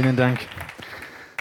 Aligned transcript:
Vielen 0.00 0.14
Dank. 0.14 0.38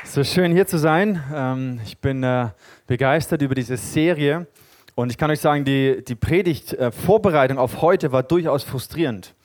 So 0.04 0.23
schön 0.23 0.51
hier 0.51 0.65
zu 0.65 0.79
sein. 0.79 1.21
Ähm, 1.32 1.79
ich 1.86 2.00
bin 2.00 2.23
äh, 2.23 2.47
begeistert 2.88 3.43
über 3.43 3.54
diese 3.54 3.77
Serie 3.77 4.47
und 4.95 5.11
ich 5.11 5.20
kann 5.20 5.29
euch 5.29 5.41
sagen, 5.41 5.64
die, 5.64 6.04
die 6.04 6.15
Predigt-Vorbereitung 6.15 7.59
auf 7.59 7.83
heute 7.83 8.11
war 8.11 8.23
durchaus 8.23 8.64
frustrierend, 8.64 9.36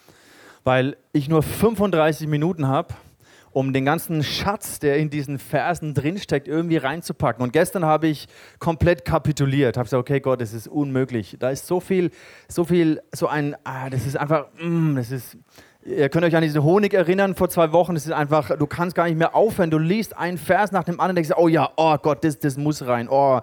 weil 0.64 0.96
ich 1.12 1.28
nur 1.28 1.42
35 1.42 2.26
Minuten 2.26 2.68
habe, 2.68 2.94
um 3.50 3.74
den 3.74 3.84
ganzen 3.84 4.24
Schatz, 4.24 4.78
der 4.78 4.96
in 4.96 5.10
diesen 5.10 5.38
Versen 5.38 5.92
drinsteckt, 5.92 6.48
irgendwie 6.48 6.78
reinzupacken. 6.78 7.42
Und 7.42 7.52
gestern 7.52 7.84
habe 7.84 8.06
ich 8.06 8.28
komplett 8.60 9.04
kapituliert, 9.04 9.76
habe 9.76 9.84
gesagt, 9.84 10.00
okay 10.00 10.20
Gott, 10.20 10.40
das 10.40 10.54
ist 10.54 10.68
unmöglich. 10.68 11.36
Da 11.38 11.50
ist 11.50 11.66
so 11.66 11.80
viel, 11.80 12.12
so 12.48 12.64
viel, 12.64 13.02
so 13.14 13.26
ein, 13.26 13.56
ah, 13.64 13.90
das 13.90 14.06
ist 14.06 14.16
einfach, 14.16 14.46
mm, 14.58 14.96
das 14.96 15.10
ist 15.10 15.36
Ihr 15.84 16.08
könnt 16.10 16.24
euch 16.24 16.36
an 16.36 16.42
diesen 16.42 16.62
Honig 16.62 16.94
erinnern 16.94 17.34
vor 17.34 17.48
zwei 17.48 17.72
Wochen. 17.72 17.96
Es 17.96 18.06
ist 18.06 18.12
einfach, 18.12 18.56
du 18.56 18.66
kannst 18.68 18.94
gar 18.94 19.06
nicht 19.06 19.18
mehr 19.18 19.34
aufhören. 19.34 19.68
Du 19.68 19.78
liest 19.78 20.16
einen 20.16 20.38
Vers 20.38 20.70
nach 20.70 20.84
dem 20.84 21.00
anderen, 21.00 21.16
denkst, 21.16 21.32
oh 21.36 21.48
ja, 21.48 21.70
oh 21.76 21.96
Gott, 21.98 22.22
das, 22.22 22.38
das 22.38 22.56
muss 22.56 22.86
rein. 22.86 23.08
Oh, 23.10 23.40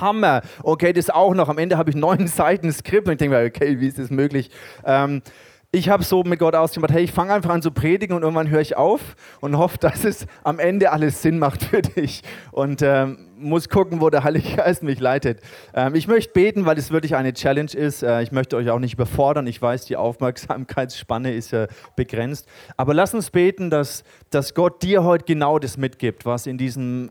Hammer. 0.00 0.40
Okay, 0.62 0.94
das 0.94 1.10
auch 1.10 1.34
noch. 1.34 1.50
Am 1.50 1.58
Ende 1.58 1.76
habe 1.76 1.90
ich 1.90 1.96
neun 1.96 2.26
Seiten 2.28 2.72
Skript 2.72 3.08
und 3.08 3.12
ich 3.12 3.18
denke 3.18 3.36
mir, 3.36 3.46
okay, 3.46 3.78
wie 3.78 3.88
ist 3.88 3.98
das 3.98 4.08
möglich? 4.08 4.50
Ähm, 4.86 5.20
ich 5.74 5.88
habe 5.88 6.04
so 6.04 6.22
mit 6.22 6.38
Gott 6.38 6.54
ausgemacht, 6.54 6.92
hey, 6.92 7.02
ich 7.02 7.12
fange 7.12 7.32
einfach 7.32 7.48
an 7.48 7.62
zu 7.62 7.70
predigen 7.70 8.14
und 8.14 8.22
irgendwann 8.22 8.50
höre 8.50 8.60
ich 8.60 8.76
auf 8.76 9.16
und 9.40 9.56
hoffe, 9.56 9.78
dass 9.80 10.04
es 10.04 10.26
am 10.44 10.58
Ende 10.58 10.92
alles 10.92 11.22
Sinn 11.22 11.38
macht 11.38 11.64
für 11.64 11.80
dich. 11.80 12.22
Und 12.50 12.82
ähm, 12.82 13.30
muss 13.38 13.70
gucken, 13.70 14.02
wo 14.02 14.10
der 14.10 14.22
Heilige 14.22 14.56
Geist 14.56 14.82
mich 14.82 15.00
leitet. 15.00 15.40
Ähm, 15.72 15.94
ich 15.94 16.06
möchte 16.06 16.34
beten, 16.34 16.66
weil 16.66 16.76
es 16.76 16.90
wirklich 16.90 17.16
eine 17.16 17.32
Challenge 17.32 17.72
ist. 17.72 18.02
Äh, 18.02 18.22
ich 18.22 18.32
möchte 18.32 18.56
euch 18.56 18.68
auch 18.68 18.78
nicht 18.78 18.94
überfordern. 18.94 19.46
Ich 19.46 19.62
weiß, 19.62 19.86
die 19.86 19.96
Aufmerksamkeitsspanne 19.96 21.32
ist 21.32 21.54
äh, 21.54 21.68
begrenzt. 21.96 22.46
Aber 22.76 22.92
lass 22.92 23.14
uns 23.14 23.30
beten, 23.30 23.70
dass, 23.70 24.04
dass 24.28 24.52
Gott 24.52 24.82
dir 24.82 25.04
heute 25.04 25.24
genau 25.24 25.58
das 25.58 25.78
mitgibt, 25.78 26.26
was 26.26 26.46
in 26.46 26.58
diesem 26.58 27.10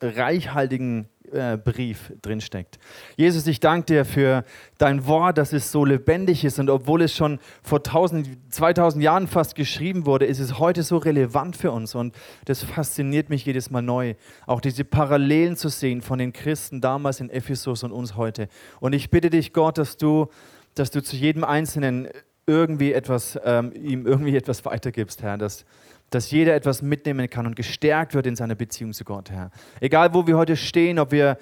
reichhaltigen 0.00 1.09
äh, 1.32 1.56
Brief 1.56 2.12
drinsteckt. 2.22 2.78
Jesus, 3.16 3.46
ich 3.46 3.60
danke 3.60 3.86
dir 3.86 4.04
für 4.04 4.44
dein 4.78 5.06
Wort, 5.06 5.38
dass 5.38 5.52
es 5.52 5.70
so 5.72 5.84
lebendig 5.84 6.44
ist 6.44 6.58
und 6.58 6.70
obwohl 6.70 7.02
es 7.02 7.14
schon 7.14 7.38
vor 7.62 7.78
1000, 7.78 8.38
2000 8.50 9.02
Jahren 9.02 9.26
fast 9.26 9.54
geschrieben 9.54 10.06
wurde, 10.06 10.26
ist 10.26 10.38
es 10.38 10.58
heute 10.58 10.82
so 10.82 10.96
relevant 10.96 11.56
für 11.56 11.72
uns 11.72 11.94
und 11.94 12.14
das 12.44 12.62
fasziniert 12.62 13.30
mich 13.30 13.44
jedes 13.44 13.70
Mal 13.70 13.82
neu, 13.82 14.14
auch 14.46 14.60
diese 14.60 14.84
Parallelen 14.84 15.56
zu 15.56 15.68
sehen 15.68 16.02
von 16.02 16.18
den 16.18 16.32
Christen 16.32 16.80
damals 16.80 17.20
in 17.20 17.30
Ephesus 17.30 17.82
und 17.82 17.92
uns 17.92 18.16
heute. 18.16 18.48
Und 18.80 18.92
ich 18.92 19.10
bitte 19.10 19.30
dich, 19.30 19.52
Gott, 19.52 19.78
dass 19.78 19.96
du, 19.96 20.28
dass 20.74 20.90
du 20.90 21.02
zu 21.02 21.16
jedem 21.16 21.44
Einzelnen 21.44 22.08
irgendwie 22.46 22.92
etwas, 22.92 23.38
ähm, 23.44 23.72
ihm 23.74 24.06
irgendwie 24.06 24.36
etwas 24.36 24.64
weitergibst, 24.64 25.22
Herr, 25.22 25.38
dass, 25.38 25.64
dass 26.10 26.30
jeder 26.30 26.54
etwas 26.54 26.82
mitnehmen 26.82 27.30
kann 27.30 27.46
und 27.46 27.56
gestärkt 27.56 28.14
wird 28.14 28.26
in 28.26 28.36
seiner 28.36 28.54
Beziehung 28.54 28.92
zu 28.92 29.04
Gott, 29.04 29.30
Herr. 29.30 29.50
Egal, 29.80 30.12
wo 30.12 30.26
wir 30.26 30.36
heute 30.36 30.56
stehen, 30.56 30.98
ob 30.98 31.12
wir 31.12 31.38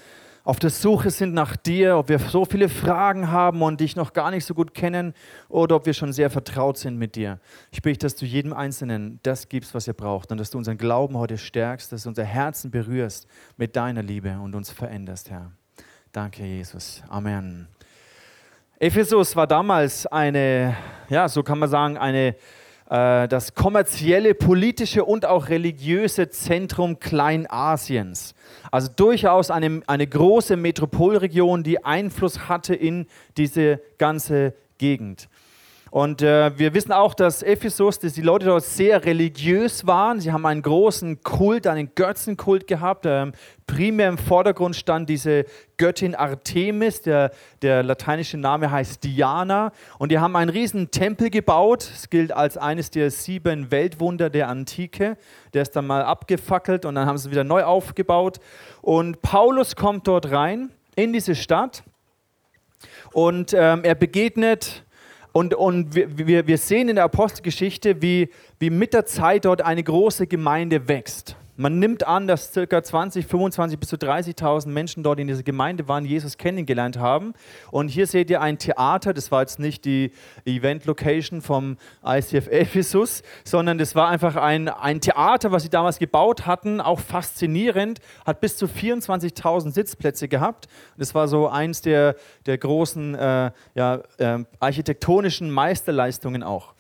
auf 0.49 0.59
der 0.59 0.71
Suche 0.71 1.11
sind 1.11 1.35
nach 1.35 1.57
dir, 1.57 1.99
ob 1.99 2.09
wir 2.09 2.19
so 2.19 2.47
viele 2.47 2.71
Fragen 2.71 3.31
haben 3.31 3.61
und 3.61 3.81
dich 3.81 3.97
noch 3.97 4.15
gar 4.15 4.31
nicht 4.31 4.47
so 4.47 4.55
gut 4.55 4.73
kennen 4.73 5.13
oder 5.51 5.77
ob 5.77 5.85
wir 5.85 5.93
schon 5.93 6.13
sehr 6.15 6.31
vertraut 6.31 6.79
sind 6.79 6.97
mit 6.97 7.17
dir. 7.17 7.39
Ich 7.71 7.83
bitte, 7.83 8.07
dass 8.07 8.17
du 8.17 8.25
jedem 8.25 8.55
Einzelnen 8.55 9.21
das 9.25 9.51
gibst, 9.51 9.75
was 9.75 9.87
er 9.87 9.93
braucht 9.93 10.33
und 10.33 10.39
dass 10.39 10.51
du 10.51 10.57
unseren 10.57 10.79
Glauben 10.79 11.19
heute 11.19 11.37
stärkst, 11.37 11.93
dass 11.93 12.05
du 12.05 12.09
unser 12.09 12.25
Herzen 12.25 12.71
berührst 12.71 13.27
mit 13.59 13.77
deiner 13.77 14.03
Liebe 14.03 14.39
und 14.41 14.55
uns 14.55 14.71
veränderst, 14.71 15.31
Herr. 15.31 15.53
Danke, 16.13 16.45
Jesus. 16.47 17.03
Amen. 17.11 17.69
Ephesus 18.79 19.37
war 19.37 19.47
damals 19.47 20.07
eine, 20.07 20.75
ja, 21.11 21.29
so 21.29 21.43
kann 21.43 21.59
man 21.59 21.69
sagen, 21.69 21.99
eine 21.99 22.37
äh, 22.91 23.29
das 23.29 23.55
kommerzielle, 23.55 24.35
politische 24.35 25.05
und 25.05 25.27
auch 25.27 25.49
religiöse 25.49 26.31
Zentrum 26.31 26.99
Kleinasiens. 26.99 28.35
Also 28.71 28.91
durchaus 28.95 29.51
eine, 29.51 29.83
eine 29.87 30.07
große 30.07 30.57
Metropolregion, 30.57 31.63
die 31.63 31.85
Einfluss 31.85 32.49
hatte 32.49 32.75
in 32.75 33.07
diese 33.37 33.81
ganze 33.99 34.55
Gegend. 34.79 35.29
Und 35.91 36.23
äh, 36.23 36.57
wir 36.59 36.75
wissen 36.75 36.93
auch, 36.93 37.15
dass 37.15 37.43
Ephesus, 37.43 37.99
dass 37.99 38.13
die 38.13 38.23
Leute 38.23 38.47
dort 38.47 38.65
sehr 38.65 39.05
religiös 39.05 39.87
waren. 39.87 40.21
Sie 40.21 40.33
haben 40.33 40.45
einen 40.45 40.63
großen 40.63 41.23
Kult, 41.23 41.67
einen 41.67 41.95
Götzenkult 41.95 42.67
gehabt. 42.67 43.07
Ähm, 43.07 43.33
primär 43.67 44.09
im 44.09 44.19
Vordergrund 44.19 44.77
stand 44.77 45.09
diese 45.09 45.45
Göttin 45.77 46.15
Artemis, 46.15 47.03
der, 47.03 47.31
der 47.63 47.83
lateinische 47.83 48.37
Name 48.37 48.71
heißt 48.71 49.03
Diana. 49.03 49.73
Und 49.99 50.13
die 50.13 50.19
haben 50.19 50.37
einen 50.37 50.51
riesen 50.51 50.91
Tempel 50.91 51.31
gebaut. 51.31 51.83
Es 51.95 52.11
gilt 52.11 52.33
als 52.33 52.57
eines 52.57 52.91
der 52.91 53.11
sieben 53.11 53.71
Weltwunder 53.71 54.29
der 54.31 54.49
Antike. 54.49 55.17
Der 55.55 55.63
ist 55.63 55.77
dann 55.77 55.87
mal 55.87 56.03
abgefackelt 56.03 56.85
und 56.85 56.97
dann 56.97 57.07
haben 57.07 57.19
sie 57.19 57.31
wieder 57.31 57.45
neu 57.45 57.65
aufgebaut. 57.65 58.41
Und 58.83 59.23
Paulus 59.23 59.77
kommt 59.77 60.07
dort 60.07 60.31
rein 60.31 60.71
in 60.97 61.13
diese 61.13 61.35
Stadt 61.35 61.83
und 63.13 63.53
ähm, 63.55 63.85
er 63.85 63.95
begegnet 63.95 64.85
und, 65.33 65.55
und 65.55 65.95
wir, 65.95 66.47
wir 66.47 66.59
sehen 66.59 66.89
in 66.89 66.97
der 66.97 67.05
Apostelgeschichte, 67.05 68.03
wie, 68.03 68.31
wie 68.59 68.71
mit 68.71 68.95
der 68.95 69.07
Zeit 69.07 69.45
dort 69.45 69.63
eine 69.63 69.83
große 69.83 70.27
Gemeinde 70.27 70.89
wächst. 70.89 71.37
Man 71.61 71.81
nimmt 71.81 72.07
an, 72.07 72.29
dass 72.29 72.53
ca. 72.53 72.85
20, 72.85 73.27
25 73.27 73.81
bis 73.81 73.89
zu 73.89 73.97
30.000 73.97 74.69
Menschen 74.69 75.03
dort 75.03 75.19
in 75.19 75.27
dieser 75.27 75.43
Gemeinde 75.43 75.89
waren, 75.89 76.05
Jesus 76.05 76.39
kennengelernt 76.39 76.99
haben. 76.99 77.33
Und 77.73 77.89
hier 77.89 78.07
seht 78.07 78.31
ihr 78.31 78.41
ein 78.41 78.59
Theater, 78.59 79.13
das 79.13 79.33
war 79.33 79.41
jetzt 79.41 79.59
nicht 79.59 79.85
die 79.85 80.13
Event-Location 80.45 81.43
vom 81.43 81.77
ICF 82.07 82.47
Ephesus, 82.47 83.25
sondern 83.43 83.77
das 83.77 83.97
war 83.97 84.07
einfach 84.07 84.37
ein, 84.37 84.69
ein 84.69 85.01
Theater, 85.01 85.51
was 85.51 85.65
sie 85.65 85.69
damals 85.69 85.99
gebaut 85.99 86.47
hatten, 86.47 86.81
auch 86.81 87.01
faszinierend, 87.01 87.99
hat 88.25 88.41
bis 88.41 88.57
zu 88.57 88.67
24.000 88.67 89.73
Sitzplätze 89.73 90.29
gehabt. 90.29 90.69
Das 90.97 91.13
war 91.17 91.27
so 91.27 91.49
eins 91.49 91.83
der, 91.83 92.15
der 92.47 92.57
großen 92.57 93.17
äh, 93.17 93.51
ja, 93.75 94.03
äh, 94.19 94.45
architektonischen 94.61 95.51
Meisterleistungen 95.51 96.45
auch. 96.45 96.75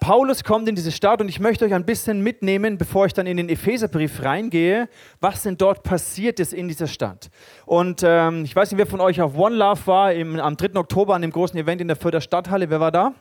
Paulus 0.00 0.44
kommt 0.44 0.68
in 0.68 0.74
diese 0.74 0.92
Stadt 0.92 1.20
und 1.20 1.28
ich 1.28 1.40
möchte 1.40 1.64
euch 1.64 1.74
ein 1.74 1.84
bisschen 1.84 2.20
mitnehmen, 2.20 2.78
bevor 2.78 3.06
ich 3.06 3.12
dann 3.12 3.26
in 3.26 3.36
den 3.36 3.48
Epheserbrief 3.48 4.22
reingehe, 4.22 4.88
was 5.20 5.42
denn 5.42 5.56
dort 5.56 5.82
passiert 5.82 6.40
ist 6.40 6.52
in 6.52 6.68
dieser 6.68 6.86
Stadt. 6.86 7.30
Und 7.64 8.02
ähm, 8.04 8.44
ich 8.44 8.54
weiß 8.54 8.70
nicht, 8.70 8.78
wer 8.78 8.86
von 8.86 9.00
euch 9.00 9.20
auf 9.20 9.36
One 9.36 9.56
Love 9.56 9.86
war 9.86 10.12
im, 10.12 10.38
am 10.38 10.56
3. 10.56 10.76
Oktober 10.76 11.14
an 11.14 11.22
dem 11.22 11.30
großen 11.30 11.58
Event 11.58 11.80
in 11.80 11.88
der 11.88 11.96
Fürther 11.96 12.20
Stadthalle. 12.20 12.70
Wer 12.70 12.80
war 12.80 12.92
da? 12.92 13.14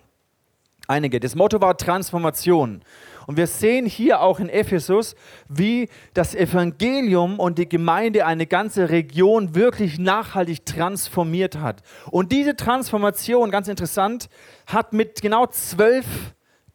Einige. 0.87 1.19
Das 1.19 1.35
Motto 1.35 1.59
war 1.61 1.75
Transformation. 1.77 2.81
Und 3.25 3.37
wir 3.37 3.47
sehen 3.47 3.87
hier 3.87 4.21
auch 4.21 4.39
in 4.39 4.49
Ephesus, 4.49 5.15
wie 5.49 5.89
das 6.13 6.35
Evangelium 6.35 7.39
und 7.39 7.57
die 7.57 7.67
Gemeinde 7.67 8.25
eine 8.25 8.45
ganze 8.45 8.89
Region 8.89 9.55
wirklich 9.55 9.97
nachhaltig 9.97 10.65
transformiert 10.65 11.57
hat. 11.57 11.81
Und 12.11 12.31
diese 12.31 12.55
Transformation, 12.55 13.49
ganz 13.49 13.67
interessant, 13.67 14.29
hat 14.67 14.93
mit 14.93 15.23
genau 15.23 15.47
zwölf 15.47 16.05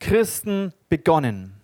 Christen 0.01 0.73
begonnen. 0.89 1.55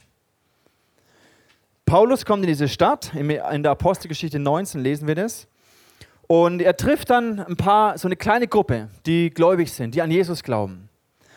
Paulus 1.85 2.25
kommt 2.25 2.43
in 2.43 2.49
diese 2.49 2.69
Stadt, 2.69 3.13
in 3.15 3.29
der 3.63 3.71
Apostelgeschichte 3.71 4.39
19 4.39 4.81
lesen 4.81 5.09
wir 5.09 5.15
das. 5.15 5.49
Und 6.27 6.61
er 6.61 6.77
trifft 6.77 7.11
dann 7.11 7.41
ein 7.41 7.57
paar, 7.57 7.99
so 7.99 8.09
eine 8.09 8.17
kleine 8.17 8.49
Gruppe, 8.49 8.89
die 9.07 9.31
gläubig 9.31 9.73
sind, 9.73 9.95
die 9.95 10.03
an 10.03 10.11
Jesus 10.11 10.43
glauben. 10.43 10.89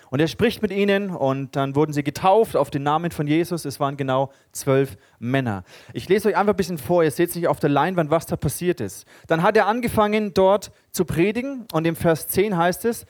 Und 0.10 0.20
er 0.20 0.28
spricht 0.28 0.64
mit 0.64 0.72
ihnen 0.72 1.12
und 1.12 1.56
dann 1.56 1.76
wurden 1.76 1.94
sie 1.94 2.04
getauft 2.04 2.56
auf 2.56 2.72
den 2.72 2.82
Namen 2.82 3.12
von 3.12 3.28
Jesus. 3.28 3.66
Es 3.66 3.80
waren 3.80 3.96
genau 3.96 4.32
zwölf 4.52 4.98
Männer. 5.20 5.64
Ich 5.94 6.10
lese 6.10 6.30
euch 6.30 6.36
einfach 6.36 6.54
ein 6.54 6.58
bisschen 6.58 6.80
vor, 6.80 7.04
ihr 7.04 7.12
seht 7.12 7.32
sich 7.32 7.48
auf 7.48 7.60
der 7.60 7.70
Leinwand, 7.70 8.10
was 8.10 8.26
da 8.26 8.36
passiert 8.36 8.82
ist. 8.82 9.06
Dann 9.28 9.44
hat 9.44 9.56
er 9.56 9.68
angefangen, 9.68 10.34
dort 10.34 10.72
zu 10.92 11.06
predigen 11.06 11.68
und 11.72 11.86
im 11.86 11.96
Vers 11.96 12.28
10 12.30 12.58
heißt 12.58 12.86
es, 12.86 13.06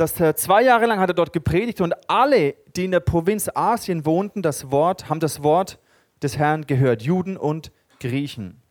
dass 0.00 0.18
er 0.18 0.34
zwei 0.34 0.62
Jahre 0.62 0.86
lang 0.86 0.98
hat 0.98 1.10
er 1.10 1.14
dort 1.14 1.34
gepredigt 1.34 1.82
und 1.82 1.92
alle, 2.08 2.54
die 2.74 2.86
in 2.86 2.90
der 2.90 3.00
Provinz 3.00 3.50
Asien 3.54 4.06
wohnten, 4.06 4.40
das 4.40 4.70
Wort, 4.70 5.10
haben 5.10 5.20
das 5.20 5.42
Wort 5.42 5.78
des 6.22 6.38
Herrn 6.38 6.66
gehört, 6.66 7.02
Juden 7.02 7.36
und 7.36 7.70
Griechen. 8.00 8.62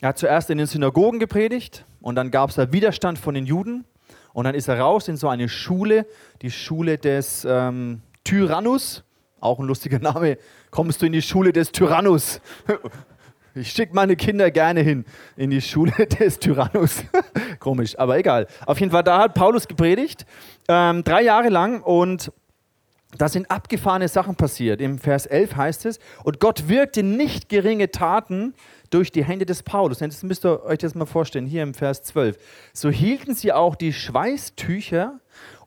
Er 0.00 0.08
hat 0.08 0.18
zuerst 0.18 0.50
in 0.50 0.58
den 0.58 0.66
Synagogen 0.66 1.20
gepredigt 1.20 1.86
und 2.00 2.16
dann 2.16 2.32
gab 2.32 2.50
es 2.50 2.56
da 2.56 2.72
Widerstand 2.72 3.20
von 3.20 3.34
den 3.34 3.46
Juden 3.46 3.84
und 4.32 4.44
dann 4.44 4.56
ist 4.56 4.66
er 4.66 4.80
raus 4.80 5.06
in 5.06 5.16
so 5.16 5.28
eine 5.28 5.48
Schule, 5.48 6.06
die 6.42 6.50
Schule 6.50 6.98
des 6.98 7.46
ähm, 7.48 8.02
Tyrannus, 8.24 9.04
auch 9.38 9.60
ein 9.60 9.66
lustiger 9.66 10.00
Name. 10.00 10.38
Kommst 10.72 11.02
du 11.02 11.06
in 11.06 11.12
die 11.12 11.22
Schule 11.22 11.52
des 11.52 11.70
Tyrannus? 11.70 12.40
Ich 13.54 13.70
schicke 13.70 13.94
meine 13.94 14.16
Kinder 14.16 14.50
gerne 14.50 14.80
hin 14.80 15.04
in 15.36 15.50
die 15.50 15.60
Schule 15.60 15.92
des 16.18 16.38
Tyrannus. 16.38 17.04
Komisch, 17.58 17.98
aber 17.98 18.16
egal. 18.16 18.46
Auf 18.64 18.80
jeden 18.80 18.92
Fall, 18.92 19.02
da 19.02 19.18
hat 19.18 19.34
Paulus 19.34 19.68
gepredigt, 19.68 20.24
ähm, 20.68 21.04
drei 21.04 21.22
Jahre 21.22 21.50
lang 21.50 21.82
und 21.82 22.32
da 23.18 23.28
sind 23.28 23.50
abgefahrene 23.50 24.08
Sachen 24.08 24.36
passiert. 24.36 24.80
Im 24.80 24.98
Vers 24.98 25.26
11 25.26 25.56
heißt 25.56 25.86
es, 25.86 25.98
und 26.24 26.40
Gott 26.40 26.68
wirkte 26.68 27.02
nicht 27.02 27.50
geringe 27.50 27.90
Taten 27.90 28.54
durch 28.88 29.12
die 29.12 29.22
Hände 29.22 29.44
des 29.44 29.62
Paulus. 29.62 30.00
Jetzt 30.00 30.24
müsst 30.24 30.46
ihr 30.46 30.64
euch 30.64 30.78
das 30.78 30.94
mal 30.94 31.04
vorstellen, 31.04 31.46
hier 31.46 31.62
im 31.62 31.74
Vers 31.74 32.02
12. 32.04 32.38
So 32.72 32.88
hielten 32.88 33.34
sie 33.34 33.52
auch 33.52 33.74
die 33.74 33.92
Schweißtücher 33.92 35.20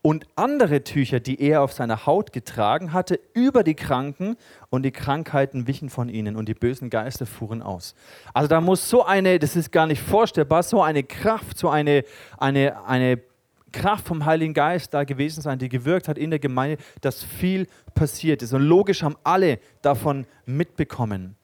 und 0.06 0.28
andere 0.36 0.84
Tücher, 0.84 1.19
die 1.19 1.42
er 1.42 1.63
auf 1.63 1.74
seiner 1.74 2.06
Haut 2.06 2.31
getragen 2.31 2.94
hatte, 2.94 3.19
über 3.34 3.63
die 3.63 3.74
Kranken 3.74 4.38
und 4.69 4.84
die 4.84 4.92
Krankheiten 4.92 5.66
wichen 5.66 5.90
von 5.90 6.10
ihnen 6.10 6.36
und 6.36 6.48
die 6.48 6.54
bösen 6.54 6.92
Geister 6.92 7.25
fuhren 7.25 7.63
aus. 7.63 7.96
Also 8.31 8.48
da 8.48 8.62
muss 8.62 8.88
so 8.88 9.04
eine, 9.04 9.40
das 9.40 9.56
ist 9.56 9.72
gar 9.72 9.88
nicht 9.88 10.04
vorstellbar, 10.04 10.62
so 10.62 10.84
eine 10.84 11.02
Kraft, 11.02 11.57
so 11.57 11.69
eine, 11.69 12.04
eine, 12.38 12.86
eine 12.86 13.19
Kraft 13.72 14.06
vom 14.06 14.25
Heiligen 14.25 14.54
Geist 14.54 14.94
da 14.94 15.06
gewesen 15.06 15.42
sein, 15.42 15.57
die 15.57 15.69
gewirkt 15.69 16.08
hat 16.08 16.19
in 16.19 16.30
der 16.30 16.38
Gemeinde, 16.38 16.78
dass 17.01 17.24
viel 17.24 17.66
passiert 17.96 18.44
ist. 18.44 18.54
Und 18.54 18.62
logisch 18.62 19.01
haben 19.01 19.16
alle 19.24 19.58
davon 19.81 20.28
mitbekommen. 20.46 21.36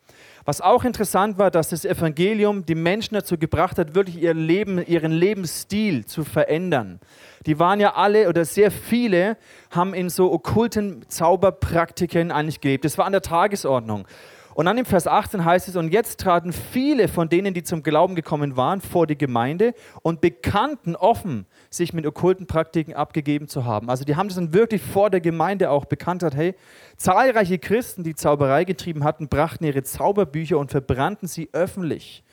Was 0.44 0.60
auch 0.60 0.84
interessant 0.84 1.38
war, 1.38 1.52
dass 1.52 1.70
das 1.70 1.86
Evangelium 1.86 2.66
die 2.66 2.76
Menschen 2.76 3.14
dazu 3.14 3.38
gebracht 3.38 3.78
hat, 3.78 3.94
wirklich 3.94 4.22
ihr 4.22 4.34
Leben, 4.34 4.84
ihren 4.86 5.12
Lebensstil 5.12 6.06
zu 6.06 6.24
verändern. 6.24 7.00
Die 7.46 7.60
waren 7.60 7.80
ja 7.80 7.94
alle 7.94 8.28
oder 8.28 8.46
sehr 8.46 8.72
viele 8.72 9.38
haben 9.70 9.94
in 9.94 10.10
so 10.10 10.32
okkulten 10.32 11.06
Zauberpraktiken 11.08 12.32
eigentlich 12.32 12.62
gelebt. 12.62 12.86
Das 12.86 12.98
war 12.98 13.06
an 13.06 13.12
der 13.12 13.22
Tagesordnung. 13.22 14.08
Und 14.54 14.66
dann 14.66 14.78
im 14.78 14.86
Vers 14.86 15.08
18 15.08 15.46
heißt 15.46 15.68
es, 15.68 15.76
und 15.76 15.94
jetzt 15.94 16.20
traten 16.20 16.52
viele 16.52 17.08
von 17.08 17.30
denen, 17.30 17.54
die 17.54 17.64
zum 17.64 17.84
Glauben 17.84 18.16
gekommen 18.16 18.58
waren, 18.58 18.82
vor 18.82 19.08
die 19.08 19.18
Gemeinde 19.18 19.74
und 20.02 20.22
bekannten 20.22 20.96
offen, 20.96 21.46
sich 21.70 21.94
mit 21.94 22.06
okkulten 22.06 22.48
Praktiken 22.48 22.94
abgegeben 22.94 23.48
zu 23.48 23.66
haben. 23.66 23.90
Also 23.90 24.04
die 24.04 24.16
haben 24.16 24.28
das 24.28 24.36
dann 24.36 24.54
wirklich 24.54 24.82
vor 24.82 25.10
der 25.10 25.22
Gemeinde 25.22 25.70
auch 25.70 25.86
bekannt 25.86 26.24
hat, 26.24 26.36
hey, 26.36 26.56
zahlreiche 26.98 27.60
Christen, 27.60 28.04
die 28.04 28.16
Zauberei 28.16 28.66
getrieben 28.66 29.04
hatten, 29.04 29.28
brachten 29.28 29.64
ihre 29.64 29.84
Zauberbücher 29.84 30.58
und 30.58 30.72
verbrannten 30.72 31.28
sie 31.28 31.50
öffentlich. 31.54 32.24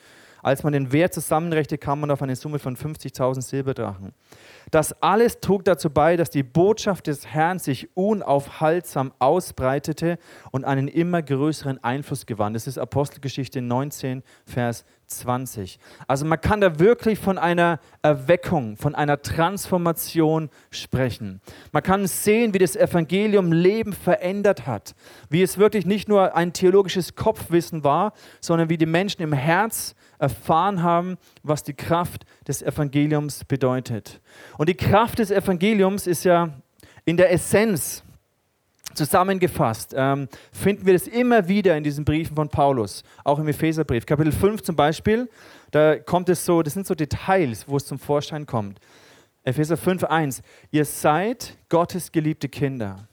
Als 0.42 0.62
man 0.62 0.72
den 0.72 0.92
Wert 0.92 1.14
zusammenrechte, 1.14 1.78
kam 1.78 2.00
man 2.00 2.10
auf 2.10 2.22
eine 2.22 2.36
Summe 2.36 2.58
von 2.58 2.76
50.000 2.76 3.42
Silberdrachen. 3.42 4.12
Das 4.70 4.92
alles 5.02 5.40
trug 5.40 5.64
dazu 5.64 5.90
bei, 5.90 6.16
dass 6.16 6.30
die 6.30 6.42
Botschaft 6.42 7.06
des 7.06 7.26
Herrn 7.26 7.58
sich 7.58 7.88
unaufhaltsam 7.94 9.12
ausbreitete 9.18 10.18
und 10.50 10.64
einen 10.64 10.88
immer 10.88 11.22
größeren 11.22 11.82
Einfluss 11.82 12.26
gewann. 12.26 12.54
Das 12.54 12.66
ist 12.66 12.78
Apostelgeschichte 12.78 13.62
19, 13.62 14.22
Vers 14.44 14.84
20. 15.08 15.78
Also 16.06 16.24
man 16.24 16.40
kann 16.40 16.60
da 16.60 16.78
wirklich 16.78 17.18
von 17.18 17.38
einer 17.38 17.80
Erweckung, 18.02 18.76
von 18.76 18.94
einer 18.94 19.20
Transformation 19.22 20.50
sprechen. 20.70 21.40
Man 21.72 21.82
kann 21.82 22.06
sehen, 22.06 22.54
wie 22.54 22.58
das 22.58 22.76
Evangelium 22.76 23.52
Leben 23.52 23.92
verändert 23.92 24.66
hat, 24.66 24.94
wie 25.30 25.42
es 25.42 25.58
wirklich 25.58 25.86
nicht 25.86 26.08
nur 26.08 26.36
ein 26.36 26.52
theologisches 26.52 27.14
Kopfwissen 27.14 27.84
war, 27.84 28.12
sondern 28.40 28.68
wie 28.68 28.78
die 28.78 28.86
Menschen 28.86 29.22
im 29.22 29.32
Herz 29.32 29.94
erfahren 30.18 30.82
haben, 30.82 31.16
was 31.42 31.62
die 31.62 31.74
Kraft 31.74 32.24
des 32.46 32.62
Evangeliums 32.62 33.44
bedeutet. 33.44 34.20
Und 34.58 34.68
die 34.68 34.76
Kraft 34.76 35.18
des 35.18 35.30
Evangeliums 35.30 36.06
ist 36.06 36.24
ja 36.24 36.50
in 37.04 37.16
der 37.16 37.32
Essenz 37.32 38.04
zusammengefasst, 38.94 39.94
ähm, 39.96 40.28
finden 40.52 40.86
wir 40.86 40.92
das 40.92 41.06
immer 41.06 41.48
wieder 41.48 41.76
in 41.76 41.84
diesen 41.84 42.04
Briefen 42.04 42.34
von 42.36 42.48
Paulus, 42.48 43.02
auch 43.24 43.38
im 43.38 43.48
Epheserbrief. 43.48 44.06
Kapitel 44.06 44.32
5 44.32 44.62
zum 44.62 44.76
Beispiel, 44.76 45.28
da 45.70 45.98
kommt 45.98 46.28
es 46.28 46.44
so, 46.44 46.62
das 46.62 46.74
sind 46.74 46.86
so 46.86 46.94
Details, 46.94 47.68
wo 47.68 47.76
es 47.76 47.86
zum 47.86 47.98
Vorschein 47.98 48.46
kommt. 48.46 48.80
Epheser 49.44 49.76
5, 49.76 50.04
1. 50.04 50.42
Ihr 50.70 50.84
seid 50.84 51.56
Gottes 51.68 52.12
geliebte 52.12 52.48
Kinder. 52.48 53.08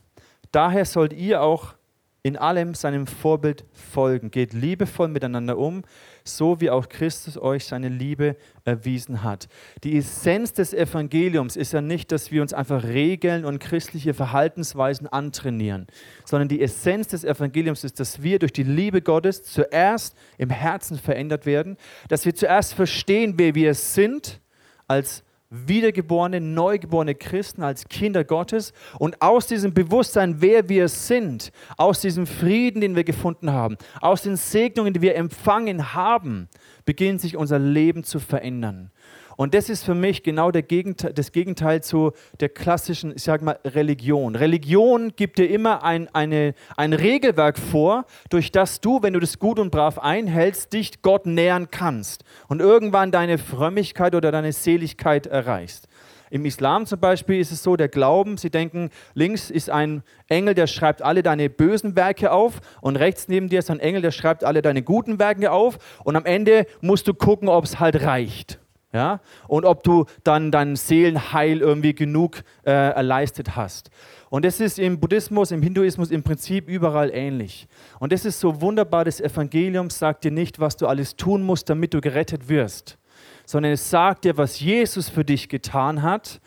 Daher 0.52 0.86
sollt 0.86 1.14
ihr 1.14 1.42
auch 1.42 1.76
in 2.24 2.38
allem 2.38 2.74
seinem 2.74 3.08
Vorbild 3.08 3.66
folgen. 3.72 4.32
Geht 4.32 4.54
liebevoll 4.54 5.08
miteinander 5.08 5.58
um, 5.58 5.84
so 6.28 6.60
wie 6.60 6.70
auch 6.72 6.90
Christus 6.90 7.38
euch 7.38 7.66
seine 7.66 7.88
Liebe 7.88 8.36
erwiesen 8.64 9.24
hat. 9.24 9.48
Die 9.84 9.98
Essenz 9.98 10.54
des 10.54 10.74
Evangeliums 10.74 11.56
ist 11.56 11.72
ja 11.72 11.82
nicht, 11.82 12.12
dass 12.12 12.32
wir 12.32 12.42
uns 12.42 12.52
einfach 12.52 12.84
Regeln 12.84 13.46
und 13.46 13.60
christliche 13.60 14.14
Verhaltensweisen 14.14 15.08
antrainieren, 15.08 15.86
sondern 16.26 16.50
die 16.50 16.62
Essenz 16.62 17.10
des 17.10 17.24
Evangeliums 17.24 17.84
ist, 17.84 18.00
dass 18.00 18.24
wir 18.24 18.40
durch 18.40 18.54
die 18.54 18.64
Liebe 18.64 19.02
Gottes 19.02 19.44
zuerst 19.44 20.16
im 20.38 20.50
Herzen 20.50 20.98
verändert 20.98 21.46
werden, 21.46 21.78
dass 22.10 22.26
wir 22.26 22.34
zuerst 22.34 22.74
verstehen, 22.74 23.36
wer 23.38 23.54
wir 23.54 23.76
sind 23.76 24.42
als 24.88 25.24
wiedergeborene, 25.68 26.42
neugeborene 26.42 27.16
Christen, 27.16 27.64
als 27.64 27.88
Kinder 27.88 28.24
Gottes 28.24 28.74
und 29.00 29.22
aus 29.22 29.48
diesem 29.48 29.74
Bewusstsein, 29.74 30.42
wer 30.42 30.70
wir 30.70 30.88
sind, 30.88 31.52
aus 31.78 32.02
diesem 32.02 32.28
Frieden, 32.28 32.82
den 32.82 32.96
wir 32.96 33.04
gefunden 33.04 33.52
haben, 33.52 33.78
aus 34.02 34.24
den 34.24 34.36
Segnungen, 34.36 34.94
die 34.94 35.02
wir 35.02 35.16
empfangen 35.16 35.94
haben, 35.94 36.50
beginnt 36.86 37.22
sich 37.22 37.38
unser 37.38 37.60
Leben 37.60 38.04
zu 38.04 38.20
verändern. 38.20 38.92
Und 39.38 39.54
das 39.54 39.70
ist 39.70 39.84
für 39.84 39.96
mich 39.96 40.24
genau 40.24 40.52
Gegenteil, 40.52 41.14
das 41.14 41.32
Gegenteil 41.32 41.84
zu 41.84 42.12
der 42.40 42.50
klassischen, 42.50 43.14
ich 43.16 43.24
sage 43.24 43.44
mal, 43.44 43.60
Religion. 43.66 44.36
Religion 44.36 45.14
gibt 45.16 45.38
dir 45.40 45.50
immer 45.50 45.84
ein, 45.84 46.08
eine, 46.14 46.54
ein 46.78 46.94
Regelwerk 46.94 47.58
vor, 47.58 48.06
durch 48.30 48.52
das 48.52 48.82
du, 48.82 49.02
wenn 49.02 49.14
du 49.14 49.20
das 49.20 49.40
gut 49.40 49.60
und 49.60 49.72
brav 49.72 50.00
einhältst, 50.00 50.74
dich 50.74 51.02
Gott 51.02 51.26
nähern 51.26 51.70
kannst 51.70 52.24
und 52.48 52.62
irgendwann 52.62 53.12
deine 53.12 53.38
Frömmigkeit 53.38 54.16
oder 54.16 54.32
deine 54.32 54.54
Seligkeit 54.54 55.28
erreichst. 55.28 55.88
Im 56.32 56.46
Islam 56.46 56.86
zum 56.86 57.00
Beispiel 57.00 57.40
ist 57.40 57.52
es 57.52 57.62
so, 57.62 57.76
der 57.76 57.88
Glauben, 57.88 58.38
sie 58.38 58.50
denken, 58.50 58.90
links 59.14 59.52
ist 59.52 59.70
ein 59.70 60.04
Engel, 60.28 60.56
der 60.56 60.68
schreibt 60.68 61.02
alle 61.02 61.22
deine 61.22 61.50
bösen 61.50 61.96
Werke 61.96 62.32
auf 62.32 62.62
und 62.82 62.96
rechts 62.96 63.28
neben 63.28 63.48
dir 63.48 63.60
ist 63.60 63.70
ein 63.70 63.80
Engel, 63.80 64.02
der 64.02 64.12
schreibt 64.12 64.44
alle 64.44 64.62
deine 64.62 64.82
guten 64.82 65.20
Werke 65.20 65.52
auf 65.52 65.78
und 66.04 66.16
am 66.16 66.26
Ende 66.26 66.66
musst 66.82 67.08
du 67.08 67.14
gucken, 67.14 67.48
ob 67.48 67.64
es 67.64 67.80
halt 67.80 68.02
reicht. 68.02 68.60
Ja? 68.96 69.20
Und 69.50 69.66
ob 69.66 69.84
du 69.84 70.06
dann 70.24 70.52
dein 70.52 70.78
Seelenheil 70.78 71.60
irgendwie 71.60 71.94
genug 71.94 72.44
äh, 72.66 72.72
erleistet 72.72 73.58
hast. 73.58 73.90
Und 74.30 74.46
das 74.46 74.62
ist 74.62 74.80
im 74.80 75.02
Buddhismus, 75.02 75.52
im 75.52 75.62
Hinduismus 75.62 76.12
im 76.12 76.24
Prinzip 76.24 76.70
überall 76.70 77.12
ähnlich. 77.14 77.68
Und 78.00 78.14
das 78.14 78.24
ist 78.24 78.40
so 78.40 78.62
wunderbar, 78.62 79.04
das 79.04 79.20
Evangelium 79.20 79.90
sagt 79.90 80.24
dir 80.24 80.32
nicht, 80.32 80.60
was 80.60 80.78
du 80.78 80.88
alles 80.88 81.18
tun 81.18 81.44
musst, 81.44 81.70
damit 81.70 81.94
du 81.94 82.00
gerettet 82.00 82.48
wirst, 82.48 82.98
sondern 83.46 83.74
es 83.74 83.90
sagt 83.90 84.24
dir, 84.24 84.38
was 84.38 84.62
Jesus 84.62 85.10
für 85.10 85.26
dich 85.26 85.50
getan 85.50 86.02
hat. 86.02 86.40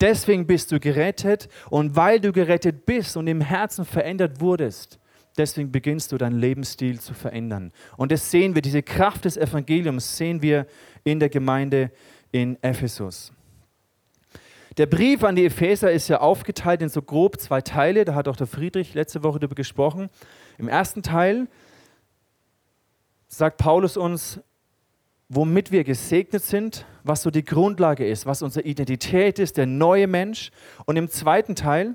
Deswegen 0.00 0.46
bist 0.46 0.70
du 0.70 0.78
gerettet 0.78 1.48
und 1.70 1.96
weil 1.96 2.20
du 2.20 2.30
gerettet 2.30 2.86
bist 2.86 3.16
und 3.16 3.26
im 3.26 3.40
Herzen 3.40 3.84
verändert 3.84 4.40
wurdest, 4.40 5.00
deswegen 5.36 5.72
beginnst 5.72 6.12
du 6.12 6.18
deinen 6.18 6.38
Lebensstil 6.38 7.00
zu 7.00 7.14
verändern. 7.14 7.72
Und 7.96 8.12
das 8.12 8.30
sehen 8.30 8.54
wir, 8.54 8.62
diese 8.62 8.82
Kraft 8.82 9.24
des 9.24 9.36
Evangeliums 9.36 10.16
sehen 10.16 10.40
wir 10.40 10.66
in 11.06 11.20
der 11.20 11.28
Gemeinde 11.28 11.92
in 12.32 12.58
Ephesus. 12.62 13.32
Der 14.76 14.86
Brief 14.86 15.22
an 15.22 15.36
die 15.36 15.46
Epheser 15.46 15.90
ist 15.90 16.08
ja 16.08 16.20
aufgeteilt 16.20 16.82
in 16.82 16.88
so 16.88 17.00
grob 17.00 17.40
zwei 17.40 17.62
Teile. 17.62 18.04
Da 18.04 18.14
hat 18.14 18.28
auch 18.28 18.36
der 18.36 18.48
Friedrich 18.48 18.92
letzte 18.92 19.22
Woche 19.22 19.38
darüber 19.38 19.54
gesprochen. 19.54 20.10
Im 20.58 20.68
ersten 20.68 21.02
Teil 21.02 21.46
sagt 23.28 23.56
Paulus 23.56 23.96
uns, 23.96 24.40
womit 25.28 25.70
wir 25.70 25.84
gesegnet 25.84 26.42
sind, 26.42 26.84
was 27.04 27.22
so 27.22 27.30
die 27.30 27.44
Grundlage 27.44 28.06
ist, 28.06 28.26
was 28.26 28.42
unsere 28.42 28.66
Identität 28.66 29.38
ist, 29.38 29.56
der 29.56 29.66
neue 29.66 30.08
Mensch. 30.08 30.50
Und 30.86 30.96
im 30.96 31.08
zweiten 31.08 31.54
Teil, 31.54 31.94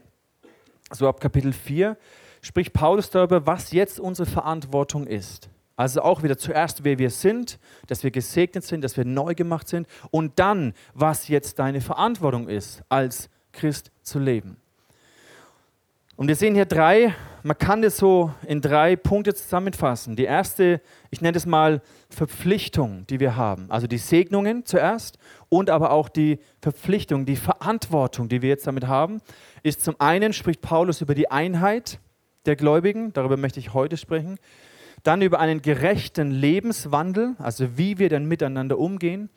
so 0.89 1.07
ab 1.07 1.19
Kapitel 1.19 1.51
4, 1.53 1.97
spricht 2.41 2.71
Paulus 2.71 3.09
darüber, 3.09 3.45
was 3.45 3.73
jetzt 3.73 3.99
unsere 3.99 4.29
Verantwortung 4.29 5.05
ist. 5.05 5.49
Also 5.81 6.03
auch 6.03 6.21
wieder 6.21 6.37
zuerst, 6.37 6.83
wer 6.83 6.99
wir 6.99 7.09
sind, 7.09 7.57
dass 7.87 8.03
wir 8.03 8.11
gesegnet 8.11 8.63
sind, 8.63 8.83
dass 8.83 8.97
wir 8.97 9.03
neu 9.03 9.33
gemacht 9.33 9.67
sind 9.67 9.87
und 10.11 10.37
dann, 10.37 10.75
was 10.93 11.27
jetzt 11.27 11.57
deine 11.57 11.81
Verantwortung 11.81 12.47
ist, 12.47 12.83
als 12.87 13.31
Christ 13.51 13.91
zu 14.03 14.19
leben. 14.19 14.57
Und 16.17 16.27
wir 16.27 16.35
sehen 16.35 16.53
hier 16.53 16.65
drei, 16.65 17.15
man 17.41 17.57
kann 17.57 17.81
das 17.81 17.97
so 17.97 18.31
in 18.45 18.61
drei 18.61 18.95
Punkte 18.95 19.33
zusammenfassen. 19.33 20.15
Die 20.15 20.25
erste, 20.25 20.81
ich 21.09 21.21
nenne 21.21 21.35
es 21.35 21.47
mal 21.47 21.81
Verpflichtung, 22.11 23.07
die 23.07 23.19
wir 23.19 23.35
haben. 23.35 23.65
Also 23.71 23.87
die 23.87 23.97
Segnungen 23.97 24.67
zuerst 24.67 25.17
und 25.49 25.71
aber 25.71 25.89
auch 25.89 26.09
die 26.09 26.37
Verpflichtung, 26.61 27.25
die 27.25 27.37
Verantwortung, 27.37 28.29
die 28.29 28.43
wir 28.43 28.49
jetzt 28.49 28.67
damit 28.67 28.85
haben, 28.85 29.19
ist 29.63 29.83
zum 29.83 29.95
einen 29.97 30.31
spricht 30.31 30.61
Paulus 30.61 31.01
über 31.01 31.15
die 31.15 31.31
Einheit 31.31 31.97
der 32.45 32.55
Gläubigen, 32.55 33.13
darüber 33.13 33.35
möchte 33.35 33.59
ich 33.59 33.73
heute 33.73 33.97
sprechen. 33.97 34.37
Dann 35.03 35.21
über 35.21 35.39
einen 35.39 35.61
gerechten 35.61 36.31
Lebenswandel, 36.31 37.35
also 37.39 37.77
wie 37.77 37.97
wir 37.97 38.09
denn 38.09 38.25
miteinander 38.25 38.77
umgehen. 38.77 39.29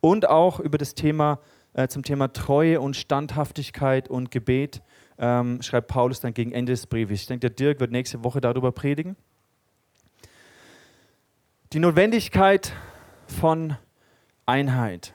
Und 0.00 0.28
auch 0.28 0.58
über 0.58 0.78
das 0.78 0.94
Thema, 0.94 1.38
äh, 1.74 1.88
zum 1.88 2.02
Thema 2.02 2.32
Treue 2.32 2.80
und 2.80 2.96
Standhaftigkeit 2.96 4.08
und 4.08 4.30
Gebet 4.30 4.82
ähm, 5.18 5.62
schreibt 5.62 5.88
Paulus 5.88 6.20
dann 6.20 6.34
gegen 6.34 6.52
Ende 6.52 6.72
des 6.72 6.86
Briefes. 6.86 7.22
Ich 7.22 7.26
denke, 7.26 7.48
der 7.48 7.50
Dirk 7.50 7.80
wird 7.80 7.92
nächste 7.92 8.24
Woche 8.24 8.40
darüber 8.40 8.72
predigen. 8.72 9.16
Die 11.72 11.78
Notwendigkeit 11.78 12.72
von 13.26 13.76
Einheit. 14.44 15.14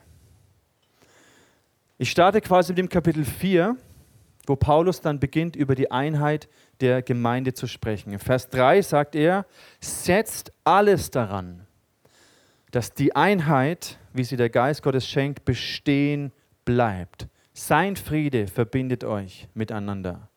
Ich 1.98 2.10
starte 2.10 2.40
quasi 2.40 2.72
mit 2.72 2.78
dem 2.78 2.88
Kapitel 2.88 3.24
4, 3.24 3.76
wo 4.46 4.56
Paulus 4.56 5.00
dann 5.00 5.20
beginnt, 5.20 5.56
über 5.56 5.74
die 5.74 5.90
Einheit 5.90 6.48
der 6.80 7.02
Gemeinde 7.02 7.54
zu 7.54 7.66
sprechen. 7.66 8.12
In 8.12 8.18
Vers 8.18 8.48
3 8.50 8.82
sagt 8.82 9.14
er, 9.14 9.46
setzt 9.80 10.52
alles 10.64 11.10
daran, 11.10 11.66
dass 12.70 12.92
die 12.94 13.16
Einheit, 13.16 13.98
wie 14.12 14.24
sie 14.24 14.36
der 14.36 14.50
Geist 14.50 14.82
Gottes 14.82 15.08
schenkt, 15.08 15.44
bestehen 15.44 16.32
bleibt. 16.64 17.28
Sein 17.52 17.96
Friede 17.96 18.46
verbindet 18.46 19.04
euch 19.04 19.48
miteinander. 19.54 20.28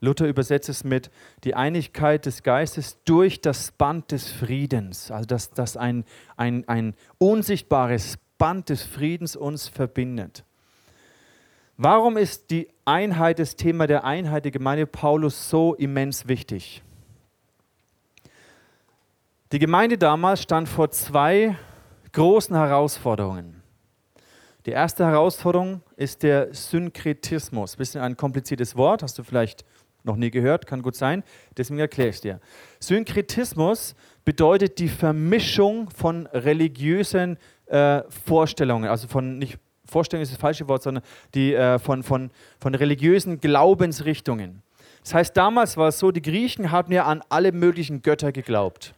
Luther 0.00 0.26
übersetzt 0.26 0.68
es 0.68 0.82
mit 0.82 1.10
die 1.44 1.54
Einigkeit 1.54 2.24
des 2.24 2.42
Geistes 2.42 2.98
durch 3.04 3.40
das 3.40 3.70
Band 3.72 4.12
des 4.12 4.30
Friedens. 4.30 5.10
Also 5.10 5.26
dass, 5.26 5.50
dass 5.50 5.76
ein, 5.76 6.04
ein, 6.36 6.66
ein 6.68 6.94
unsichtbares 7.18 8.18
Band 8.38 8.70
des 8.70 8.82
Friedens 8.82 9.36
uns 9.36 9.68
verbindet. 9.68 10.44
Warum 11.82 12.18
ist 12.18 12.50
die 12.50 12.68
Einheit, 12.84 13.38
das 13.38 13.56
Thema 13.56 13.86
der 13.86 14.04
Einheit 14.04 14.44
der 14.44 14.52
Gemeinde 14.52 14.84
Paulus 14.86 15.48
so 15.48 15.72
immens 15.72 16.28
wichtig? 16.28 16.82
Die 19.50 19.58
Gemeinde 19.58 19.96
damals 19.96 20.42
stand 20.42 20.68
vor 20.68 20.90
zwei 20.90 21.56
großen 22.12 22.54
Herausforderungen. 22.54 23.62
Die 24.66 24.72
erste 24.72 25.06
Herausforderung 25.06 25.80
ist 25.96 26.22
der 26.22 26.52
Synkretismus. 26.52 27.76
Bisschen 27.76 28.02
ein 28.02 28.14
kompliziertes 28.14 28.76
Wort, 28.76 29.02
hast 29.02 29.18
du 29.18 29.22
vielleicht 29.22 29.64
noch 30.04 30.16
nie 30.16 30.30
gehört, 30.30 30.66
kann 30.66 30.82
gut 30.82 30.96
sein, 30.96 31.24
deswegen 31.56 31.80
erkläre 31.80 32.10
ich 32.10 32.16
es 32.16 32.20
dir. 32.20 32.40
Synkretismus 32.78 33.94
bedeutet 34.26 34.78
die 34.78 34.88
Vermischung 34.88 35.88
von 35.88 36.26
religiösen 36.26 37.38
äh, 37.68 38.02
Vorstellungen, 38.26 38.90
also 38.90 39.08
von 39.08 39.38
nicht 39.38 39.58
Vorstellung 39.90 40.22
ist 40.22 40.32
das 40.32 40.40
falsche 40.40 40.68
Wort, 40.68 40.82
sondern 40.82 41.04
die, 41.34 41.54
äh, 41.54 41.78
von, 41.78 42.02
von, 42.02 42.30
von 42.58 42.74
religiösen 42.74 43.40
Glaubensrichtungen. 43.40 44.62
Das 45.02 45.14
heißt, 45.14 45.36
damals 45.36 45.76
war 45.76 45.88
es 45.88 45.98
so, 45.98 46.10
die 46.10 46.22
Griechen 46.22 46.70
haben 46.70 46.92
ja 46.92 47.04
an 47.04 47.22
alle 47.28 47.52
möglichen 47.52 48.02
Götter 48.02 48.32
geglaubt. 48.32 48.94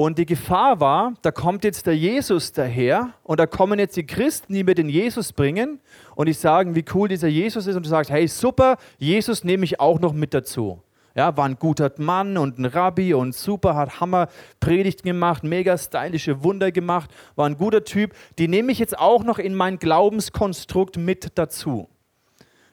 Und 0.00 0.16
die 0.16 0.26
Gefahr 0.26 0.78
war, 0.78 1.14
da 1.22 1.32
kommt 1.32 1.64
jetzt 1.64 1.86
der 1.86 1.96
Jesus 1.96 2.52
daher 2.52 3.14
und 3.24 3.40
da 3.40 3.46
kommen 3.46 3.80
jetzt 3.80 3.96
die 3.96 4.06
Christen, 4.06 4.54
die 4.54 4.62
mir 4.62 4.76
den 4.76 4.88
Jesus 4.88 5.32
bringen 5.32 5.80
und 6.14 6.26
die 6.26 6.34
sagen, 6.34 6.76
wie 6.76 6.84
cool 6.94 7.08
dieser 7.08 7.26
Jesus 7.26 7.66
ist 7.66 7.74
und 7.74 7.84
du 7.84 7.88
sagst, 7.88 8.08
hey 8.08 8.28
super, 8.28 8.76
Jesus 8.98 9.42
nehme 9.42 9.64
ich 9.64 9.80
auch 9.80 9.98
noch 9.98 10.12
mit 10.12 10.34
dazu. 10.34 10.80
Ja, 11.18 11.36
war 11.36 11.46
ein 11.46 11.58
guter 11.58 11.90
Mann 11.96 12.38
und 12.38 12.60
ein 12.60 12.64
Rabbi 12.64 13.12
und 13.12 13.34
super, 13.34 13.74
hat 13.74 13.98
Hammer 13.98 14.28
Predigt 14.60 15.02
gemacht, 15.02 15.42
mega 15.42 15.76
stylische 15.76 16.44
Wunder 16.44 16.70
gemacht, 16.70 17.10
war 17.34 17.46
ein 17.46 17.58
guter 17.58 17.82
Typ. 17.82 18.14
Die 18.38 18.46
nehme 18.46 18.70
ich 18.70 18.78
jetzt 18.78 18.96
auch 18.96 19.24
noch 19.24 19.40
in 19.40 19.56
mein 19.56 19.80
Glaubenskonstrukt 19.80 20.96
mit 20.96 21.32
dazu 21.34 21.88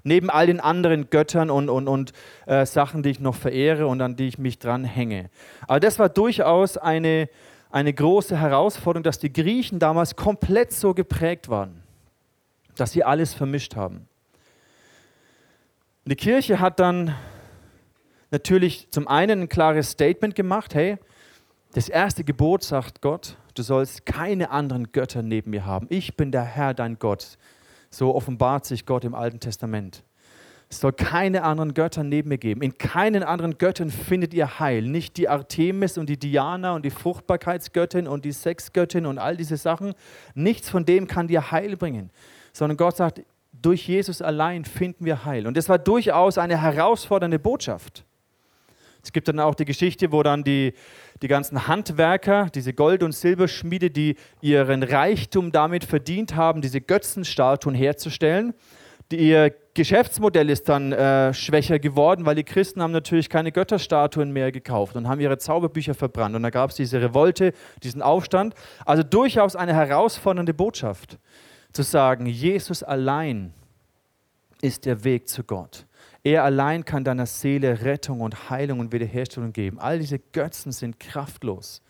neben 0.04 0.30
all 0.30 0.46
den 0.46 0.60
anderen 0.60 1.10
Göttern 1.10 1.50
und, 1.50 1.70
und, 1.70 1.88
und 1.88 2.12
äh, 2.46 2.68
Sachen, 2.68 3.02
die 3.02 3.10
ich 3.10 3.20
noch 3.20 3.34
verehre 3.34 3.88
und 3.88 4.00
an 4.04 4.16
die 4.16 4.28
ich 4.28 4.38
mich 4.38 4.60
dran 4.60 4.84
hänge. 4.84 5.32
Aber 5.68 5.80
das 5.80 5.98
war 5.98 6.10
durchaus 6.10 6.78
eine, 6.78 7.28
eine 7.72 7.92
große 7.92 8.40
Herausforderung, 8.40 9.02
dass 9.02 9.18
die 9.18 9.34
Griechen 9.34 9.80
damals 9.80 10.16
komplett 10.16 10.72
so 10.72 10.94
geprägt 10.94 11.50
waren, 11.50 11.82
dass 12.76 12.92
sie 12.92 13.04
alles 13.04 13.34
vermischt 13.34 13.76
haben. 13.76 14.08
Die 16.06 16.16
Kirche 16.16 16.60
hat 16.60 16.80
dann 16.80 17.16
natürlich 18.36 18.92
zum 18.92 19.08
einen 19.08 19.44
ein 19.44 19.50
klares 19.50 19.92
Statement 19.92 20.36
gemacht, 20.36 20.76
hey, 20.76 20.98
das 21.74 21.88
erste 21.88 22.26
Gebot 22.26 22.64
sagt 22.64 23.02
Gott, 23.02 23.38
du 23.54 23.64
sollst 23.64 24.06
keine 24.06 24.52
anderen 24.52 24.92
Götter 24.92 25.22
neben 25.22 25.52
mir 25.52 25.66
haben. 25.66 25.88
Ich 25.90 26.18
bin 26.18 26.32
der 26.32 26.44
Herr, 26.44 26.74
dein 26.74 27.00
Gott. 27.00 27.38
So 27.90 28.14
offenbart 28.14 28.66
sich 28.66 28.86
Gott 28.86 29.06
im 29.06 29.16
Alten 29.16 29.40
Testament. 29.40 30.04
Es 30.70 30.82
soll 30.82 30.92
keine 30.92 31.44
anderen 31.44 31.74
Götter 31.74 32.04
neben 32.04 32.30
mir 32.30 32.38
geben. 32.38 32.62
In 32.62 32.78
keinen 32.78 33.24
anderen 33.24 33.58
Göttern 33.58 33.90
findet 33.90 34.34
ihr 34.34 34.60
Heil. 34.60 34.82
Nicht 34.82 35.16
die 35.16 35.30
Artemis 35.30 35.98
und 35.98 36.10
die 36.10 36.18
Diana 36.18 36.74
und 36.74 36.84
die 36.84 36.90
Fruchtbarkeitsgöttin 36.90 38.08
und 38.08 38.26
die 38.26 38.34
Sexgöttin 38.34 39.06
und 39.06 39.18
all 39.18 39.38
diese 39.38 39.56
Sachen. 39.56 39.94
Nichts 40.34 40.70
von 40.70 40.84
dem 40.84 41.08
kann 41.08 41.28
dir 41.28 41.52
Heil 41.52 41.78
bringen. 41.78 42.10
Sondern 42.52 42.76
Gott 42.76 42.98
sagt, 42.98 43.22
durch 43.54 43.88
Jesus 43.88 44.22
allein 44.22 44.66
finden 44.66 45.06
wir 45.06 45.24
Heil. 45.24 45.48
Und 45.48 45.56
das 45.56 45.70
war 45.70 45.78
durchaus 45.78 46.38
eine 46.38 46.62
herausfordernde 46.62 47.40
Botschaft. 47.40 48.04
Es 49.06 49.14
gibt 49.14 49.28
dann 49.28 49.40
auch 49.40 49.56
die 49.56 49.66
Geschichte, 49.66 50.12
wo 50.12 50.24
dann 50.24 50.44
die, 50.44 50.74
die 51.22 51.28
ganzen 51.28 51.68
Handwerker, 51.68 52.50
diese 52.54 52.74
Gold- 52.74 53.04
und 53.04 53.14
Silberschmiede, 53.14 53.92
die 53.92 54.16
ihren 54.42 54.84
Reichtum 54.84 55.52
damit 55.52 55.84
verdient 55.84 56.36
haben, 56.36 56.62
diese 56.62 56.82
Götzenstatuen 56.82 57.76
herzustellen, 57.76 58.54
die, 59.12 59.18
ihr 59.18 59.54
Geschäftsmodell 59.76 60.50
ist 60.50 60.68
dann 60.68 60.92
äh, 60.92 61.34
schwächer 61.34 61.78
geworden, 61.78 62.26
weil 62.26 62.36
die 62.36 62.44
Christen 62.44 62.82
haben 62.82 62.92
natürlich 62.92 63.30
keine 63.30 63.52
Götterstatuen 63.52 64.32
mehr 64.32 64.52
gekauft 64.52 64.96
und 64.96 65.08
haben 65.08 65.20
ihre 65.20 65.38
Zauberbücher 65.38 65.94
verbrannt. 65.94 66.36
Und 66.36 66.42
da 66.44 66.50
gab 66.50 66.72
es 66.72 66.76
diese 66.78 67.02
Revolte, 67.02 67.54
diesen 67.84 68.02
Aufstand. 68.02 68.56
Also 68.86 69.04
durchaus 69.04 69.56
eine 69.56 69.76
herausfordernde 69.76 70.54
Botschaft, 70.54 71.20
zu 71.74 71.84
sagen, 71.84 72.26
Jesus 72.26 72.82
allein 72.82 73.54
ist 74.62 74.86
der 74.86 75.04
Weg 75.04 75.28
zu 75.28 75.44
Gott. 75.44 75.85
Er 76.26 76.44
allein 76.44 76.84
kann 76.86 77.04
deiner 77.04 77.28
Seele 77.28 77.84
Rettung 77.84 78.22
und 78.22 78.50
Heilung 78.50 78.80
und 78.80 78.92
Wiederherstellung 78.92 79.54
geben. 79.54 79.78
All 79.78 80.00
diese 80.00 80.18
Götzen 80.18 80.72
sind 80.72 81.00
kraftlos. 81.00 81.84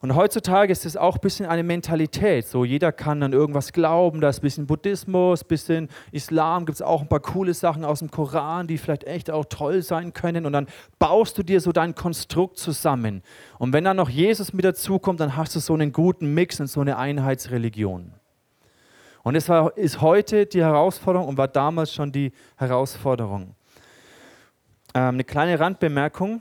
Und 0.00 0.16
heutzutage 0.16 0.72
ist 0.72 0.84
es 0.84 0.96
auch 0.96 1.14
ein 1.14 1.20
bisschen 1.20 1.46
eine 1.46 1.62
Mentalität. 1.62 2.48
So, 2.48 2.64
jeder 2.64 2.90
kann 2.90 3.22
an 3.22 3.32
irgendwas 3.32 3.72
glauben. 3.72 4.20
Da 4.20 4.28
ist 4.28 4.38
ein 4.38 4.42
bisschen 4.42 4.66
Buddhismus, 4.66 5.44
ein 5.44 5.46
bisschen 5.46 5.88
Islam, 6.10 6.66
gibt 6.66 6.76
es 6.76 6.82
auch 6.82 7.00
ein 7.00 7.08
paar 7.08 7.20
coole 7.20 7.54
Sachen 7.54 7.84
aus 7.84 8.00
dem 8.00 8.10
Koran, 8.10 8.66
die 8.66 8.76
vielleicht 8.76 9.04
echt 9.04 9.30
auch 9.30 9.44
toll 9.44 9.82
sein 9.82 10.12
können. 10.12 10.44
Und 10.44 10.52
dann 10.52 10.66
baust 10.98 11.38
du 11.38 11.44
dir 11.44 11.60
so 11.60 11.70
dein 11.70 11.94
Konstrukt 11.94 12.58
zusammen. 12.58 13.22
Und 13.60 13.72
wenn 13.72 13.84
dann 13.84 13.98
noch 13.98 14.10
Jesus 14.10 14.52
mit 14.52 14.64
dazukommt, 14.64 15.20
dann 15.20 15.36
hast 15.36 15.54
du 15.54 15.60
so 15.60 15.74
einen 15.74 15.92
guten 15.92 16.34
Mix 16.34 16.58
und 16.58 16.66
so 16.66 16.80
eine 16.80 16.96
Einheitsreligion. 16.96 18.17
Und 19.28 19.34
es 19.34 19.46
war, 19.50 19.76
ist 19.76 20.00
heute 20.00 20.46
die 20.46 20.62
Herausforderung 20.62 21.28
und 21.28 21.36
war 21.36 21.48
damals 21.48 21.92
schon 21.92 22.10
die 22.10 22.32
Herausforderung. 22.56 23.54
Ähm, 24.94 25.16
eine 25.16 25.24
kleine 25.24 25.60
Randbemerkung. 25.60 26.40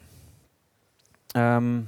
Ähm, 1.36 1.88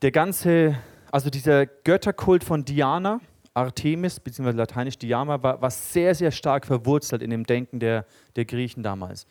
der 0.00 0.12
ganze, 0.12 0.78
also 1.10 1.30
dieser 1.30 1.66
Götterkult 1.66 2.44
von 2.44 2.64
Diana, 2.64 3.18
Artemis, 3.54 4.20
beziehungsweise 4.20 4.56
lateinisch 4.56 4.98
Diana, 4.98 5.42
war, 5.42 5.60
war 5.60 5.70
sehr, 5.72 6.14
sehr 6.14 6.30
stark 6.30 6.64
verwurzelt 6.64 7.20
in 7.20 7.30
dem 7.30 7.44
Denken 7.44 7.80
der, 7.80 8.06
der 8.36 8.44
Griechen 8.44 8.84
damals. 8.84 9.26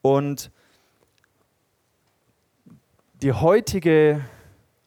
Und 0.00 0.52
die 3.20 3.32
heutige 3.32 4.24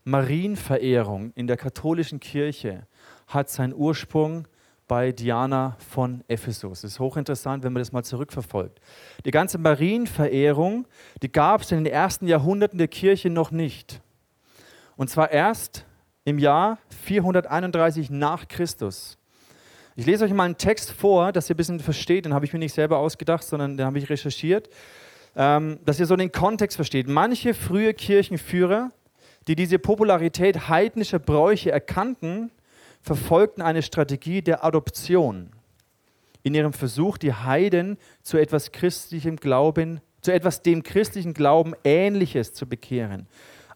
Marienverehrung 0.05 1.33
in 1.35 1.47
der 1.47 1.57
katholischen 1.57 2.21
Kirche 2.21 2.87
hat 3.27 3.49
seinen 3.49 3.73
Ursprung 3.73 4.47
bei 4.87 5.11
Diana 5.11 5.77
von 5.91 6.23
Ephesus. 6.27 6.81
Das 6.81 6.91
ist 6.91 6.99
hochinteressant, 6.99 7.63
wenn 7.63 7.73
man 7.73 7.81
das 7.81 7.91
mal 7.91 8.03
zurückverfolgt. 8.03 8.79
Die 9.25 9.31
ganze 9.31 9.57
Marienverehrung, 9.57 10.87
die 11.21 11.31
gab 11.31 11.61
es 11.61 11.71
in 11.71 11.83
den 11.83 11.93
ersten 11.93 12.27
Jahrhunderten 12.27 12.77
der 12.77 12.87
Kirche 12.87 13.29
noch 13.29 13.51
nicht. 13.51 14.01
Und 14.95 15.09
zwar 15.09 15.31
erst 15.31 15.85
im 16.23 16.39
Jahr 16.39 16.77
431 17.03 18.09
nach 18.09 18.47
Christus. 18.47 19.17
Ich 19.95 20.05
lese 20.05 20.25
euch 20.25 20.33
mal 20.33 20.43
einen 20.43 20.57
Text 20.57 20.91
vor, 20.91 21.31
dass 21.31 21.49
ihr 21.49 21.55
ein 21.55 21.57
bisschen 21.57 21.79
versteht. 21.79 22.25
Den 22.25 22.33
habe 22.33 22.45
ich 22.45 22.53
mir 22.53 22.59
nicht 22.59 22.73
selber 22.73 22.97
ausgedacht, 22.97 23.43
sondern 23.43 23.77
den 23.77 23.85
habe 23.85 23.97
ich 23.97 24.09
recherchiert. 24.09 24.69
Ähm, 25.37 25.79
dass 25.85 25.99
ihr 25.99 26.05
so 26.05 26.15
den 26.15 26.31
Kontext 26.31 26.77
versteht. 26.77 27.07
Manche 27.07 27.53
frühe 27.53 27.93
Kirchenführer, 27.93 28.91
die 29.47 29.55
diese 29.55 29.79
Popularität 29.79 30.69
heidnischer 30.69 31.19
Bräuche 31.19 31.71
erkannten, 31.71 32.51
verfolgten 33.05 33.62
eine 33.62 33.83
Strategie 33.83 34.41
der 34.41 34.65
Adoption 34.65 35.51
in 36.41 36.55
ihrem 36.55 36.74
Versuch, 36.74 37.19
die 37.19 37.33
Heiden 37.33 37.97
zu 38.24 38.38
etwas 38.38 38.71
christlichem 38.71 39.35
Glauben, 39.35 40.01
zu 40.21 40.33
etwas 40.33 40.63
dem 40.63 40.81
christlichen 40.81 41.35
Glauben 41.35 41.75
Ähnliches 41.83 42.53
zu 42.53 42.67
bekehren. 42.67 43.27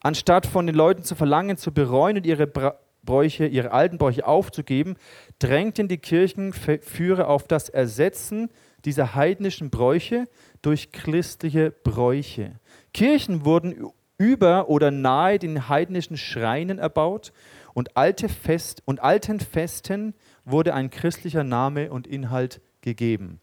Anstatt 0.01 0.47
von 0.47 0.65
den 0.65 0.75
Leuten 0.75 1.03
zu 1.03 1.13
verlangen, 1.13 1.57
zu 1.57 1.71
bereuen 1.71 2.17
und 2.17 2.25
ihre 2.25 2.47
Bräuche, 2.47 3.45
ihre 3.45 3.71
alten 3.71 3.99
Bräuche 3.99 4.25
aufzugeben, 4.25 4.95
drängten 5.37 5.87
die 5.87 5.99
Kirchenführer 5.99 7.27
auf 7.27 7.47
das 7.47 7.69
Ersetzen 7.69 8.49
dieser 8.83 9.13
heidnischen 9.13 9.69
Bräuche 9.69 10.25
durch 10.63 10.91
christliche 10.91 11.69
Bräuche. 11.69 12.59
Kirchen 12.95 13.45
wurden 13.45 13.91
über 14.17 14.69
oder 14.69 14.89
nahe 14.89 15.37
den 15.37 15.69
heidnischen 15.69 16.17
Schreinen 16.17 16.79
erbaut 16.79 17.31
und, 17.79 17.95
alte 17.95 18.27
Fest, 18.27 18.83
und 18.83 19.01
alten 19.01 19.39
Festen 19.39 20.13
wurde 20.43 20.73
ein 20.73 20.89
christlicher 20.89 21.45
Name 21.45 21.91
und 21.91 22.07
Inhalt 22.07 22.59
gegeben. 22.81 23.39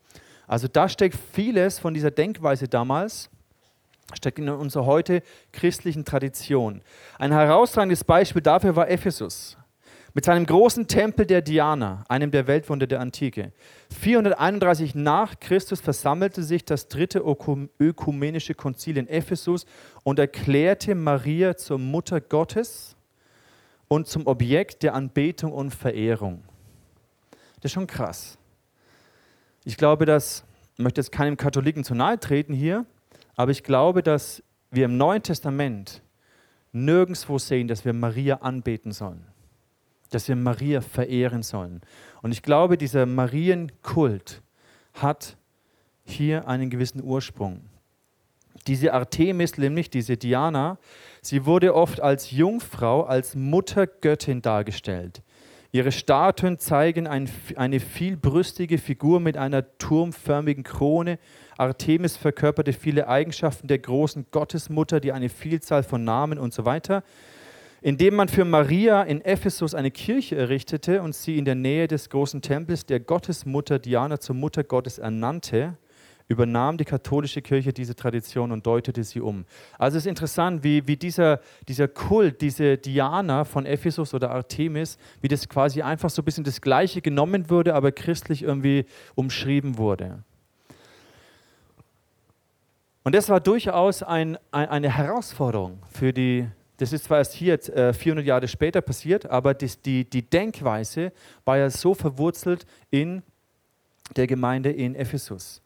Also 0.47 0.69
da 0.69 0.91
steckt 0.91 1.17
vieles 1.33 1.79
von 1.79 1.95
dieser 1.95 2.11
Denkweise 2.11 2.69
damals, 2.69 3.31
steckt 4.13 4.39
in 4.39 4.51
unserer 4.51 4.85
heute 4.85 5.23
christlichen 5.53 6.05
Tradition. 6.05 6.83
Ein 7.19 7.33
herausragendes 7.33 8.05
Beispiel 8.05 8.43
dafür 8.43 8.77
war 8.77 8.91
Ephesus 8.91 9.57
mit 10.13 10.27
seinem 10.27 10.45
großen 10.45 10.87
Tempel 10.87 11.25
der 11.25 11.43
Diana, 11.43 12.05
einem 12.09 12.31
der 12.31 12.47
Weltwunder 12.47 12.87
der 12.87 13.01
Antike. 13.01 13.53
431 14.01 14.95
nach 14.95 15.41
Christus 15.41 15.81
versammelte 15.81 16.43
sich 16.43 16.65
das 16.65 16.89
dritte 16.89 17.23
ökumenische 17.79 18.55
Konzil 18.55 18.99
in 18.99 19.09
Ephesus 19.09 19.67
und 20.05 20.19
erklärte 20.19 20.95
Maria 20.95 21.57
zur 21.57 21.79
Mutter 21.79 22.21
Gottes 22.21 22.96
und 23.89 24.07
zum 24.07 24.27
Objekt 24.27 24.83
der 24.83 24.95
Anbetung 24.95 25.53
und 25.53 25.75
Verehrung. 25.75 26.43
Das 27.57 27.67
ist 27.67 27.73
schon 27.73 27.87
krass. 27.87 28.39
Ich 29.65 29.77
glaube, 29.77 30.07
dass, 30.07 30.45
ich 30.77 30.83
möchte 30.85 31.01
jetzt 31.01 31.13
keinem 31.13 31.37
Katholiken 31.37 31.85
zu 31.85 31.95
nahe 31.95 32.19
treten 32.19 32.53
hier, 32.53 32.87
aber 33.35 33.51
ich 33.51 33.63
glaube, 33.63 34.03
dass 34.03 34.43
wir 34.71 34.85
im 34.85 34.97
Neuen 34.97 35.23
Testament 35.23 36.03
nirgendwo 36.73 37.39
sehen, 37.39 37.69
dass 37.69 37.85
wir 37.85 37.93
Maria 37.93 38.37
anbeten 38.37 38.93
sollen, 38.93 39.27
dass 40.11 40.29
wir 40.29 40.37
Maria 40.37 40.81
verehren 40.81 41.43
sollen. 41.43 41.81
Und 42.23 42.33
ich 42.33 42.43
glaube, 42.43 42.77
dieser 42.77 43.07
Marienkult 43.07 44.43
hat 44.95 45.37
hier 46.05 46.47
einen 46.49 46.71
gewissen 46.71 47.03
Ursprung. 47.03 47.63
Diese 48.67 48.93
Artemis, 48.93 49.59
nämlich 49.59 49.91
diese 49.91 50.17
Diana, 50.17 50.79
sie 51.23 51.47
wurde 51.47 51.75
oft 51.75 52.01
als 52.01 52.31
Jungfrau, 52.31 53.05
als 53.05 53.35
Muttergöttin 53.35 54.43
dargestellt. 54.43 55.23
Ihre 55.73 55.93
Statuen 55.93 56.59
zeigen 56.59 57.07
ein, 57.07 57.29
eine 57.57 57.81
vielbrüstige 57.81 58.79
Figur 58.79 59.21
mit 59.21 59.37
einer 59.37 59.77
turmförmigen 59.79 60.65
Krone. 60.65 61.19
Artemis 61.59 62.17
verkörperte 62.17 62.73
viele 62.73 63.09
Eigenschaften 63.09 63.69
der 63.69 63.79
großen 63.79 64.27
Gottesmutter, 64.31 65.01
die 65.01 65.13
eine 65.13 65.29
Vielzahl 65.29 65.83
von 65.83 66.03
Namen 66.03 66.39
und 66.39 66.55
so 66.55 66.65
weiter. 66.65 67.03
Indem 67.83 68.15
man 68.15 68.29
für 68.29 68.45
Maria 68.45 69.03
in 69.03 69.21
Ephesus 69.21 69.75
eine 69.75 69.91
Kirche 69.91 70.37
errichtete 70.37 71.03
und 71.03 71.15
sie 71.15 71.37
in 71.37 71.45
der 71.45 71.55
Nähe 71.55 71.89
des 71.89 72.09
großen 72.09 72.41
Tempels 72.41 72.87
der 72.87 73.01
Gottesmutter 73.01 73.79
Diana 73.79 74.19
zur 74.19 74.35
Mutter 74.35 74.65
Gottes 74.65 74.99
ernannte, 74.99 75.77
übernahm 76.29 76.77
die 76.77 76.85
katholische 76.85 77.41
Kirche 77.41 77.73
diese 77.73 77.95
Tradition 77.95 78.51
und 78.51 78.67
deutete 78.67 79.05
sie 79.05 79.21
um. 79.21 79.45
Also 79.79 79.97
es 79.97 80.05
ist 80.05 80.09
interessant, 80.09 80.65
wie, 80.65 80.87
wie 80.87 80.97
dieser, 80.97 81.41
dieser 81.69 81.89
Kult, 81.89 82.41
diese 82.41 82.79
Diana 82.79 83.45
von 83.45 83.65
Ephesus 83.65 84.13
oder 84.13 84.31
Artemis, 84.31 84.99
wie 85.21 85.29
das 85.29 85.49
quasi 85.49 85.83
einfach 85.83 86.11
so 86.11 86.23
ein 86.23 86.25
bisschen 86.25 86.45
das 86.45 86.61
Gleiche 86.61 87.01
genommen 87.01 87.49
wurde, 87.49 87.75
aber 87.75 87.93
christlich 87.93 88.43
irgendwie 88.43 88.87
umschrieben 89.15 89.79
wurde. 89.79 90.23
Und 93.05 93.15
das 93.15 93.29
war 93.29 93.39
durchaus 93.39 94.03
ein, 94.03 94.37
ein, 94.51 94.69
eine 94.69 94.91
Herausforderung 94.91 95.79
für 95.91 96.13
die, 96.13 96.49
das 96.79 96.93
ist 96.93 97.05
zwar 97.05 97.19
erst 97.19 97.35
hier 97.35 97.55
äh, 97.69 97.93
400 97.93 98.27
Jahre 98.27 98.49
später 98.49 98.81
passiert, 98.81 99.31
aber 99.31 99.55
das, 99.55 99.81
die, 99.81 100.11
die 100.11 100.23
Denkweise 100.23 101.13
war 101.45 101.57
ja 101.57 101.71
so 101.71 101.95
verwurzelt 101.95 102.67
in 102.91 103.23
der 104.17 104.27
Gemeinde 104.27 104.73
in 104.73 104.97
Ephesus. 104.97 105.63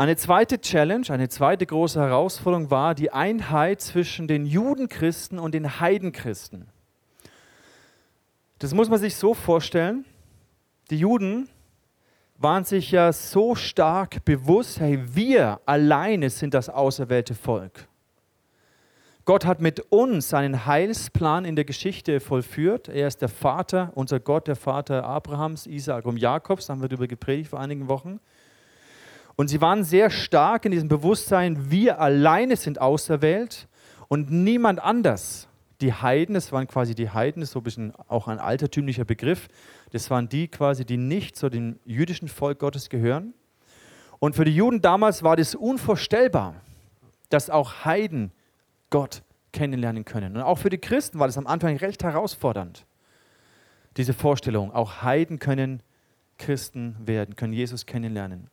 Eine 0.00 0.14
zweite 0.14 0.60
Challenge, 0.60 1.10
eine 1.10 1.28
zweite 1.28 1.66
große 1.66 1.98
Herausforderung 1.98 2.70
war 2.70 2.94
die 2.94 3.10
Einheit 3.10 3.80
zwischen 3.80 4.28
den 4.28 4.46
Judenchristen 4.46 5.40
und 5.40 5.54
den 5.54 5.80
Heidenchristen. 5.80 6.68
Das 8.60 8.72
muss 8.74 8.88
man 8.88 9.00
sich 9.00 9.16
so 9.16 9.34
vorstellen. 9.34 10.04
Die 10.90 11.00
Juden 11.00 11.48
waren 12.36 12.62
sich 12.62 12.92
ja 12.92 13.12
so 13.12 13.56
stark 13.56 14.24
bewusst, 14.24 14.78
hey, 14.78 15.02
wir 15.16 15.58
alleine 15.66 16.30
sind 16.30 16.54
das 16.54 16.68
auserwählte 16.68 17.34
Volk. 17.34 17.88
Gott 19.24 19.44
hat 19.44 19.60
mit 19.60 19.80
uns 19.90 20.28
seinen 20.28 20.64
Heilsplan 20.64 21.44
in 21.44 21.56
der 21.56 21.64
Geschichte 21.64 22.20
vollführt. 22.20 22.88
Er 22.88 23.08
ist 23.08 23.20
der 23.20 23.28
Vater, 23.28 23.90
unser 23.96 24.20
Gott, 24.20 24.46
der 24.46 24.54
Vater 24.54 25.02
Abrahams, 25.02 25.66
Isaak 25.66 26.06
und 26.06 26.18
Jakobs, 26.18 26.68
haben 26.68 26.80
wir 26.80 26.88
darüber 26.88 27.08
gepredigt 27.08 27.50
vor 27.50 27.58
einigen 27.58 27.88
Wochen. 27.88 28.20
Und 29.40 29.46
sie 29.46 29.60
waren 29.60 29.84
sehr 29.84 30.10
stark 30.10 30.64
in 30.64 30.72
diesem 30.72 30.88
Bewusstsein, 30.88 31.70
wir 31.70 32.00
alleine 32.00 32.56
sind 32.56 32.80
auserwählt 32.80 33.68
und 34.08 34.32
niemand 34.32 34.82
anders. 34.82 35.46
Die 35.80 35.92
Heiden, 35.92 36.34
das 36.34 36.50
waren 36.50 36.66
quasi 36.66 36.96
die 36.96 37.08
Heiden, 37.08 37.38
das 37.38 37.50
ist 37.50 37.52
so 37.52 37.60
ein 37.60 37.62
bisschen 37.62 37.92
auch 38.08 38.26
ein 38.26 38.40
altertümlicher 38.40 39.04
Begriff, 39.04 39.46
das 39.92 40.10
waren 40.10 40.28
die 40.28 40.48
quasi, 40.48 40.84
die 40.84 40.96
nicht 40.96 41.36
zu 41.36 41.50
dem 41.50 41.78
jüdischen 41.84 42.26
Volk 42.26 42.58
Gottes 42.58 42.88
gehören. 42.88 43.32
Und 44.18 44.34
für 44.34 44.44
die 44.44 44.56
Juden 44.56 44.82
damals 44.82 45.22
war 45.22 45.36
das 45.36 45.54
unvorstellbar, 45.54 46.56
dass 47.28 47.48
auch 47.48 47.84
Heiden 47.84 48.32
Gott 48.90 49.22
kennenlernen 49.52 50.04
können. 50.04 50.34
Und 50.34 50.42
auch 50.42 50.58
für 50.58 50.70
die 50.70 50.78
Christen 50.78 51.20
war 51.20 51.28
das 51.28 51.38
am 51.38 51.46
Anfang 51.46 51.76
recht 51.76 52.02
herausfordernd, 52.02 52.86
diese 53.96 54.14
Vorstellung. 54.14 54.72
Auch 54.72 55.02
Heiden 55.02 55.38
können 55.38 55.80
Christen 56.38 56.96
werden, 56.98 57.36
können 57.36 57.52
Jesus 57.52 57.86
kennenlernen. 57.86 58.50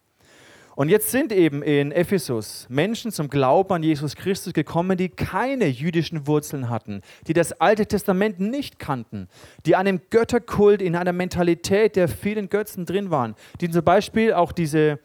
Und 0.76 0.90
jetzt 0.90 1.10
sind 1.10 1.32
eben 1.32 1.64
in 1.64 1.94
Ephesus 1.94 2.68
Menschen 2.70 3.12
zum 3.12 3.30
Glauben 3.30 3.74
an 3.74 3.84
Jesus 3.84 4.16
Christus 4.16 4.52
gekommen, 4.52 4.98
die 4.98 5.08
keine 5.08 5.68
jüdischen 5.68 6.28
Wurzeln 6.28 6.70
hatten, 6.70 7.02
die 7.28 7.34
das 7.34 7.54
Alte 7.62 7.86
Testament 7.86 8.42
nicht 8.42 8.78
kannten, 8.78 9.30
die 9.66 9.78
einem 9.78 10.02
Götterkult 10.10 10.82
in 10.82 10.98
einer 10.98 11.14
Mentalität 11.14 11.96
der 11.96 12.10
vielen 12.10 12.50
Götzen 12.50 12.86
drin 12.86 13.10
waren, 13.10 13.36
die 13.62 13.70
zum 13.70 13.86
Beispiel 13.86 14.34
auch 14.34 14.52
diese, 14.52 15.00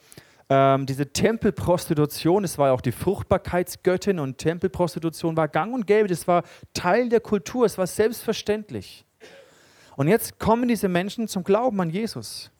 ähm, 0.48 0.86
diese 0.86 1.12
Tempelprostitution, 1.12 2.42
es 2.42 2.58
war 2.58 2.68
ja 2.68 2.72
auch 2.72 2.80
die 2.80 2.92
Fruchtbarkeitsgöttin 2.92 4.18
und 4.18 4.38
Tempelprostitution 4.38 5.36
war 5.36 5.46
gang 5.46 5.72
und 5.72 5.86
gäbe, 5.86 6.08
das 6.08 6.26
war 6.26 6.42
Teil 6.74 7.08
der 7.08 7.20
Kultur, 7.20 7.64
es 7.64 7.78
war 7.78 7.86
selbstverständlich. 7.86 9.04
Und 9.96 10.08
jetzt 10.08 10.40
kommen 10.40 10.66
diese 10.66 10.88
Menschen 10.88 11.28
zum 11.28 11.44
Glauben 11.44 11.80
an 11.80 11.90
Jesus 11.90 12.50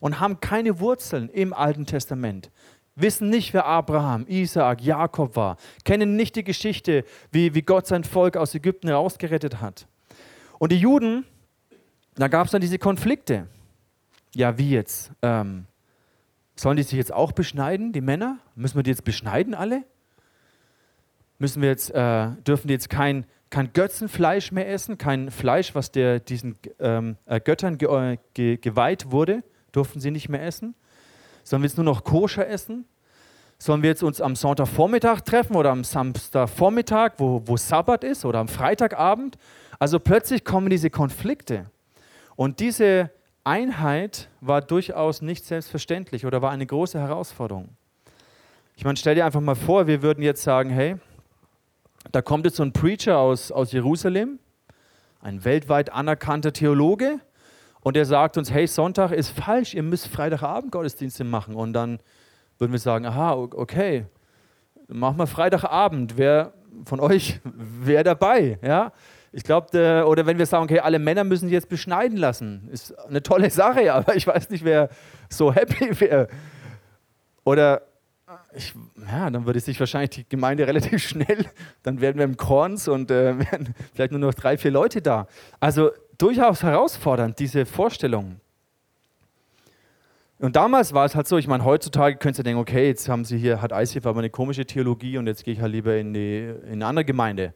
und 0.00 0.18
haben 0.18 0.40
keine 0.40 0.80
Wurzeln 0.80 1.28
im 1.28 1.52
Alten 1.52 1.86
Testament, 1.86 2.50
wissen 2.96 3.30
nicht, 3.30 3.54
wer 3.54 3.66
Abraham, 3.66 4.26
Isaak, 4.26 4.82
Jakob 4.82 5.36
war, 5.36 5.56
kennen 5.84 6.16
nicht 6.16 6.36
die 6.36 6.44
Geschichte, 6.44 7.04
wie, 7.30 7.54
wie 7.54 7.62
Gott 7.62 7.86
sein 7.86 8.04
Volk 8.04 8.36
aus 8.36 8.54
Ägypten 8.54 8.88
herausgerettet 8.88 9.60
hat. 9.60 9.86
Und 10.58 10.72
die 10.72 10.78
Juden, 10.78 11.24
da 12.16 12.28
gab 12.28 12.46
es 12.46 12.52
dann 12.52 12.60
diese 12.60 12.78
Konflikte. 12.78 13.46
Ja, 14.34 14.58
wie 14.58 14.70
jetzt? 14.70 15.12
Ähm, 15.22 15.66
sollen 16.54 16.76
die 16.76 16.82
sich 16.82 16.98
jetzt 16.98 17.12
auch 17.12 17.32
beschneiden, 17.32 17.92
die 17.92 18.00
Männer? 18.00 18.38
Müssen 18.54 18.76
wir 18.76 18.82
die 18.82 18.90
jetzt 18.90 19.04
beschneiden 19.04 19.54
alle? 19.54 19.84
Müssen 21.38 21.62
wir 21.62 21.70
jetzt, 21.70 21.90
äh, 21.90 22.28
dürfen 22.46 22.68
die 22.68 22.74
jetzt 22.74 22.90
kein, 22.90 23.24
kein 23.48 23.72
Götzenfleisch 23.72 24.52
mehr 24.52 24.68
essen, 24.68 24.98
kein 24.98 25.30
Fleisch, 25.30 25.74
was 25.74 25.90
der, 25.90 26.20
diesen 26.20 26.56
ähm, 26.78 27.16
äh, 27.24 27.40
Göttern 27.40 27.78
ge, 27.78 27.88
äh, 27.88 28.18
ge, 28.34 28.58
geweiht 28.58 29.10
wurde? 29.10 29.42
Durften 29.72 30.00
sie 30.00 30.10
nicht 30.10 30.28
mehr 30.28 30.44
essen? 30.44 30.74
Sollen 31.44 31.62
wir 31.62 31.68
jetzt 31.68 31.76
nur 31.76 31.84
noch 31.84 32.04
koscher 32.04 32.46
essen? 32.46 32.84
Sollen 33.58 33.82
wir 33.82 33.90
jetzt 33.90 34.02
uns 34.02 34.20
am 34.20 34.36
Sonntagvormittag 34.36 35.20
treffen 35.20 35.54
oder 35.54 35.70
am 35.70 35.84
Samstagvormittag, 35.84 37.12
wo, 37.18 37.42
wo 37.44 37.56
Sabbat 37.56 38.04
ist, 38.04 38.24
oder 38.24 38.38
am 38.38 38.48
Freitagabend? 38.48 39.36
Also 39.78 40.00
plötzlich 40.00 40.44
kommen 40.44 40.70
diese 40.70 40.90
Konflikte. 40.90 41.66
Und 42.36 42.60
diese 42.60 43.10
Einheit 43.44 44.28
war 44.40 44.62
durchaus 44.62 45.22
nicht 45.22 45.44
selbstverständlich 45.44 46.24
oder 46.24 46.40
war 46.40 46.50
eine 46.50 46.66
große 46.66 46.98
Herausforderung. 46.98 47.68
Ich 48.76 48.84
meine, 48.84 48.96
stell 48.96 49.14
dir 49.14 49.26
einfach 49.26 49.40
mal 49.40 49.54
vor, 49.54 49.86
wir 49.86 50.00
würden 50.00 50.22
jetzt 50.22 50.42
sagen, 50.42 50.70
hey, 50.70 50.96
da 52.12 52.22
kommt 52.22 52.46
jetzt 52.46 52.56
so 52.56 52.62
ein 52.62 52.72
Preacher 52.72 53.18
aus, 53.18 53.52
aus 53.52 53.72
Jerusalem, 53.72 54.38
ein 55.20 55.44
weltweit 55.44 55.92
anerkannter 55.92 56.54
Theologe, 56.54 57.20
und 57.82 57.96
er 57.96 58.04
sagt 58.04 58.36
uns, 58.36 58.52
hey, 58.52 58.66
Sonntag 58.66 59.10
ist 59.12 59.30
falsch, 59.30 59.74
ihr 59.74 59.82
müsst 59.82 60.08
Freitagabend 60.08 60.70
Gottesdienste 60.70 61.24
machen. 61.24 61.54
Und 61.54 61.72
dann 61.72 61.98
würden 62.58 62.72
wir 62.72 62.78
sagen, 62.78 63.06
aha, 63.06 63.34
okay, 63.34 64.04
machen 64.88 65.18
wir 65.18 65.26
Freitagabend. 65.26 66.18
Wer 66.18 66.52
von 66.84 67.00
euch 67.00 67.40
wäre 67.44 68.04
dabei? 68.04 68.58
Ja? 68.62 68.92
Ich 69.32 69.44
glaube, 69.44 70.04
oder 70.06 70.26
wenn 70.26 70.38
wir 70.38 70.46
sagen, 70.46 70.64
okay, 70.64 70.80
alle 70.80 70.98
Männer 70.98 71.24
müssen 71.24 71.46
sich 71.46 71.52
jetzt 71.52 71.68
beschneiden 71.68 72.18
lassen, 72.18 72.68
ist 72.70 72.98
eine 72.98 73.22
tolle 73.22 73.50
Sache, 73.50 73.92
aber 73.92 74.14
ich 74.14 74.26
weiß 74.26 74.50
nicht, 74.50 74.64
wer 74.64 74.90
so 75.30 75.52
happy 75.52 75.98
wäre. 76.00 76.28
Oder 77.44 77.82
ich, 78.52 78.74
ja, 79.10 79.30
dann 79.30 79.46
würde 79.46 79.58
sich 79.58 79.80
wahrscheinlich 79.80 80.10
die 80.10 80.28
Gemeinde 80.28 80.66
relativ 80.66 81.02
schnell, 81.02 81.46
dann 81.82 82.00
werden 82.00 82.18
wir 82.18 82.24
im 82.24 82.36
Korns 82.36 82.88
und 82.88 83.10
äh, 83.10 83.38
werden 83.38 83.74
vielleicht 83.94 84.12
nur 84.12 84.20
noch 84.20 84.34
drei, 84.34 84.58
vier 84.58 84.70
Leute 84.70 85.00
da. 85.00 85.26
Also 85.58 85.90
durchaus 86.20 86.62
herausfordernd, 86.62 87.38
diese 87.38 87.66
Vorstellung. 87.66 88.40
Und 90.38 90.56
damals 90.56 90.94
war 90.94 91.04
es 91.04 91.14
halt 91.14 91.28
so, 91.28 91.36
ich 91.36 91.46
meine, 91.46 91.64
heutzutage 91.64 92.16
könntest 92.16 92.38
du 92.38 92.42
denken, 92.42 92.60
okay, 92.60 92.86
jetzt 92.86 93.08
haben 93.08 93.24
sie 93.24 93.36
hier, 93.36 93.60
hat 93.60 93.72
ICF 93.72 94.06
aber 94.06 94.20
eine 94.20 94.30
komische 94.30 94.64
Theologie 94.64 95.18
und 95.18 95.26
jetzt 95.26 95.44
gehe 95.44 95.52
ich 95.52 95.60
halt 95.60 95.72
lieber 95.72 95.96
in, 95.96 96.14
die, 96.14 96.54
in 96.64 96.72
eine 96.72 96.86
andere 96.86 97.04
Gemeinde. 97.04 97.54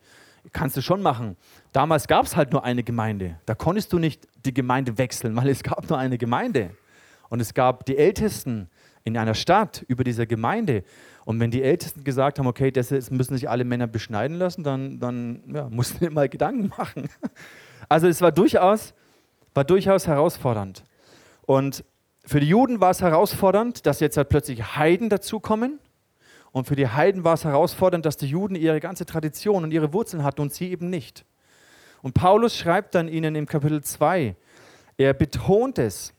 Kannst 0.52 0.76
du 0.76 0.82
schon 0.82 1.00
machen. 1.00 1.38
Damals 1.72 2.06
gab 2.06 2.26
es 2.26 2.36
halt 2.36 2.52
nur 2.52 2.62
eine 2.62 2.82
Gemeinde. 2.82 3.38
Da 3.46 3.54
konntest 3.54 3.90
du 3.94 3.98
nicht 3.98 4.28
die 4.44 4.52
Gemeinde 4.52 4.98
wechseln, 4.98 5.34
weil 5.36 5.48
es 5.48 5.62
gab 5.62 5.88
nur 5.88 5.98
eine 5.98 6.18
Gemeinde. 6.18 6.70
Und 7.30 7.40
es 7.40 7.54
gab 7.54 7.86
die 7.86 7.96
Ältesten 7.96 8.68
in 9.04 9.16
einer 9.16 9.34
Stadt 9.34 9.82
über 9.88 10.04
dieser 10.04 10.26
Gemeinde. 10.26 10.84
Und 11.24 11.40
wenn 11.40 11.50
die 11.50 11.62
Ältesten 11.62 12.04
gesagt 12.04 12.38
haben, 12.38 12.46
okay, 12.46 12.70
das 12.70 12.90
müssen 13.10 13.34
sich 13.34 13.48
alle 13.48 13.64
Männer 13.64 13.86
beschneiden 13.86 14.36
lassen, 14.36 14.62
dann, 14.62 15.00
dann 15.00 15.42
ja, 15.46 15.68
mussten 15.70 16.02
wir 16.02 16.10
mal 16.10 16.28
Gedanken 16.28 16.68
machen. 16.68 17.08
Also 17.94 18.08
es 18.08 18.20
war 18.20 18.32
durchaus, 18.32 18.92
war 19.54 19.62
durchaus 19.62 20.08
herausfordernd. 20.08 20.82
Und 21.42 21.84
für 22.26 22.40
die 22.40 22.48
Juden 22.48 22.80
war 22.80 22.90
es 22.90 23.00
herausfordernd, 23.00 23.86
dass 23.86 24.00
jetzt 24.00 24.16
halt 24.16 24.30
plötzlich 24.30 24.74
Heiden 24.74 25.10
dazukommen. 25.10 25.78
Und 26.50 26.66
für 26.66 26.74
die 26.74 26.88
Heiden 26.88 27.22
war 27.22 27.34
es 27.34 27.44
herausfordernd, 27.44 28.04
dass 28.04 28.16
die 28.16 28.26
Juden 28.26 28.56
ihre 28.56 28.80
ganze 28.80 29.06
Tradition 29.06 29.62
und 29.62 29.70
ihre 29.70 29.92
Wurzeln 29.92 30.24
hatten 30.24 30.40
und 30.40 30.52
sie 30.52 30.72
eben 30.72 30.90
nicht. 30.90 31.24
Und 32.02 32.14
Paulus 32.14 32.56
schreibt 32.56 32.96
dann 32.96 33.06
ihnen 33.06 33.36
im 33.36 33.46
Kapitel 33.46 33.80
2, 33.80 34.34
er 34.96 35.14
betont 35.14 35.78
es, 35.78 36.14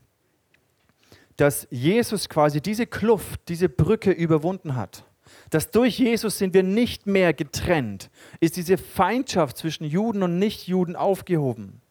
dass 1.36 1.68
Jesus 1.72 2.30
quasi 2.30 2.62
diese 2.62 2.88
Kluft, 2.88 3.42
diese 3.50 3.68
Brücke 3.68 4.12
überwunden 4.12 4.78
hat. 4.78 5.04
Dass 5.50 5.72
durch 5.72 6.00
Jesus 6.00 6.38
sind 6.38 6.54
wir 6.54 6.64
nicht 6.64 7.08
mehr 7.08 7.34
getrennt, 7.34 8.10
ist 8.40 8.58
diese 8.58 8.78
Feindschaft 8.78 9.58
zwischen 9.58 9.86
Juden 9.86 10.24
und 10.24 10.40
Nichtjuden 10.40 10.96
aufgehoben. 10.96 11.82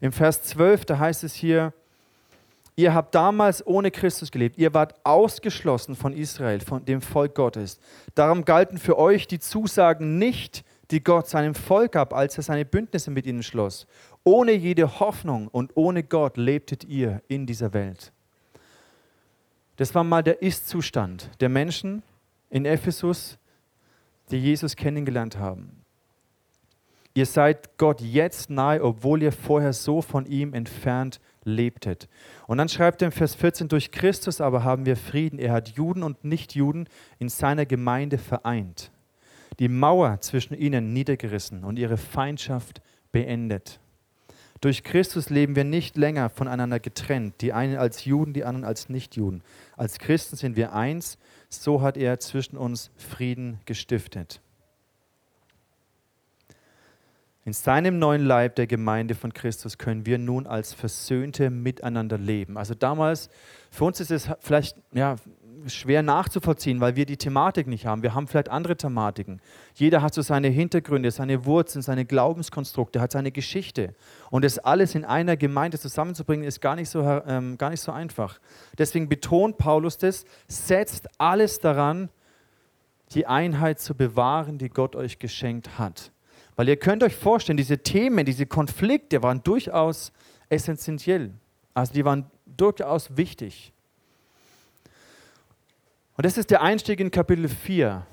Im 0.00 0.12
Vers 0.12 0.42
12, 0.42 0.84
da 0.84 0.98
heißt 0.98 1.24
es 1.24 1.34
hier, 1.34 1.72
ihr 2.76 2.94
habt 2.94 3.14
damals 3.14 3.66
ohne 3.66 3.90
Christus 3.90 4.30
gelebt, 4.30 4.58
ihr 4.58 4.74
wart 4.74 4.94
ausgeschlossen 5.04 5.96
von 5.96 6.12
Israel, 6.12 6.60
von 6.60 6.84
dem 6.84 7.00
Volk 7.00 7.34
Gottes. 7.34 7.80
Darum 8.14 8.44
galten 8.44 8.78
für 8.78 8.98
euch 8.98 9.26
die 9.26 9.38
Zusagen 9.38 10.18
nicht, 10.18 10.64
die 10.90 11.02
Gott 11.02 11.28
seinem 11.28 11.54
Volk 11.54 11.92
gab, 11.92 12.12
als 12.12 12.36
er 12.36 12.42
seine 12.42 12.64
Bündnisse 12.64 13.10
mit 13.10 13.26
ihnen 13.26 13.42
schloss. 13.42 13.86
Ohne 14.24 14.52
jede 14.52 15.00
Hoffnung 15.00 15.48
und 15.48 15.72
ohne 15.76 16.02
Gott 16.02 16.36
lebtet 16.36 16.84
ihr 16.84 17.22
in 17.28 17.46
dieser 17.46 17.72
Welt. 17.72 18.12
Das 19.76 19.94
war 19.94 20.04
mal 20.04 20.22
der 20.22 20.42
Ist-Zustand 20.42 21.30
der 21.40 21.48
Menschen 21.48 22.02
in 22.56 22.64
Ephesus, 22.64 23.36
die 24.30 24.38
Jesus 24.38 24.76
kennengelernt 24.76 25.38
haben. 25.38 25.84
Ihr 27.12 27.26
seid 27.26 27.76
Gott 27.76 28.00
jetzt 28.00 28.48
nahe, 28.48 28.82
obwohl 28.82 29.22
ihr 29.22 29.32
vorher 29.32 29.74
so 29.74 30.00
von 30.00 30.24
ihm 30.24 30.54
entfernt 30.54 31.20
lebtet. 31.44 32.08
Und 32.46 32.56
dann 32.56 32.70
schreibt 32.70 33.02
er 33.02 33.06
im 33.06 33.12
Vers 33.12 33.34
14, 33.34 33.68
durch 33.68 33.90
Christus 33.90 34.40
aber 34.40 34.64
haben 34.64 34.86
wir 34.86 34.96
Frieden. 34.96 35.38
Er 35.38 35.52
hat 35.52 35.68
Juden 35.68 36.02
und 36.02 36.24
Nichtjuden 36.24 36.88
in 37.18 37.28
seiner 37.28 37.66
Gemeinde 37.66 38.16
vereint, 38.16 38.90
die 39.58 39.68
Mauer 39.68 40.22
zwischen 40.22 40.54
ihnen 40.54 40.94
niedergerissen 40.94 41.62
und 41.62 41.78
ihre 41.78 41.98
Feindschaft 41.98 42.80
beendet. 43.12 43.80
Durch 44.62 44.82
Christus 44.82 45.28
leben 45.28 45.56
wir 45.56 45.64
nicht 45.64 45.98
länger 45.98 46.30
voneinander 46.30 46.80
getrennt, 46.80 47.34
die 47.42 47.52
einen 47.52 47.76
als 47.76 48.06
Juden, 48.06 48.32
die 48.32 48.44
anderen 48.44 48.64
als 48.64 48.88
Nichtjuden. 48.88 49.42
Als 49.76 49.98
Christen 49.98 50.36
sind 50.36 50.56
wir 50.56 50.72
eins, 50.72 51.18
so 51.48 51.82
hat 51.82 51.96
er 51.96 52.18
zwischen 52.20 52.56
uns 52.56 52.90
Frieden 52.96 53.60
gestiftet. 53.64 54.40
In 57.44 57.52
seinem 57.52 58.00
neuen 58.00 58.26
Leib 58.26 58.56
der 58.56 58.66
Gemeinde 58.66 59.14
von 59.14 59.32
Christus 59.32 59.78
können 59.78 60.04
wir 60.04 60.18
nun 60.18 60.48
als 60.48 60.72
Versöhnte 60.72 61.48
miteinander 61.48 62.18
leben. 62.18 62.58
Also 62.58 62.74
damals, 62.74 63.30
für 63.70 63.84
uns 63.84 64.00
ist 64.00 64.10
es 64.10 64.28
vielleicht 64.40 64.76
ja, 64.92 65.14
schwer 65.68 66.02
nachzuvollziehen, 66.02 66.80
weil 66.80 66.96
wir 66.96 67.06
die 67.06 67.16
Thematik 67.16 67.66
nicht 67.66 67.86
haben. 67.86 68.02
Wir 68.02 68.14
haben 68.14 68.26
vielleicht 68.28 68.48
andere 68.48 68.76
Thematiken. 68.76 69.40
Jeder 69.74 70.02
hat 70.02 70.14
so 70.14 70.22
seine 70.22 70.48
Hintergründe, 70.48 71.10
seine 71.10 71.44
Wurzeln, 71.44 71.82
seine 71.82 72.04
Glaubenskonstrukte, 72.04 73.00
hat 73.00 73.12
seine 73.12 73.32
Geschichte. 73.32 73.94
Und 74.30 74.44
das 74.44 74.58
alles 74.58 74.94
in 74.94 75.04
einer 75.04 75.36
Gemeinde 75.36 75.78
zusammenzubringen, 75.78 76.46
ist 76.46 76.60
gar 76.60 76.76
nicht 76.76 76.88
so, 76.88 77.02
ähm, 77.26 77.58
gar 77.58 77.70
nicht 77.70 77.80
so 77.80 77.92
einfach. 77.92 78.38
Deswegen 78.78 79.08
betont 79.08 79.58
Paulus 79.58 79.98
das, 79.98 80.24
setzt 80.48 81.08
alles 81.18 81.58
daran, 81.58 82.08
die 83.12 83.26
Einheit 83.26 83.80
zu 83.80 83.94
bewahren, 83.94 84.58
die 84.58 84.68
Gott 84.68 84.96
euch 84.96 85.18
geschenkt 85.18 85.78
hat. 85.78 86.10
Weil 86.56 86.68
ihr 86.68 86.76
könnt 86.76 87.02
euch 87.02 87.14
vorstellen, 87.14 87.56
diese 87.56 87.78
Themen, 87.78 88.24
diese 88.24 88.46
Konflikte 88.46 89.22
waren 89.22 89.42
durchaus 89.42 90.12
essentiell. 90.48 91.32
Also 91.74 91.92
die 91.92 92.04
waren 92.04 92.30
durchaus 92.46 93.16
wichtig. 93.16 93.72
Und 96.16 96.24
das 96.24 96.38
ist 96.38 96.50
der 96.50 96.62
Einstieg 96.62 96.98
in 97.00 97.10
Kapitel 97.10 97.46
4. 97.46 98.06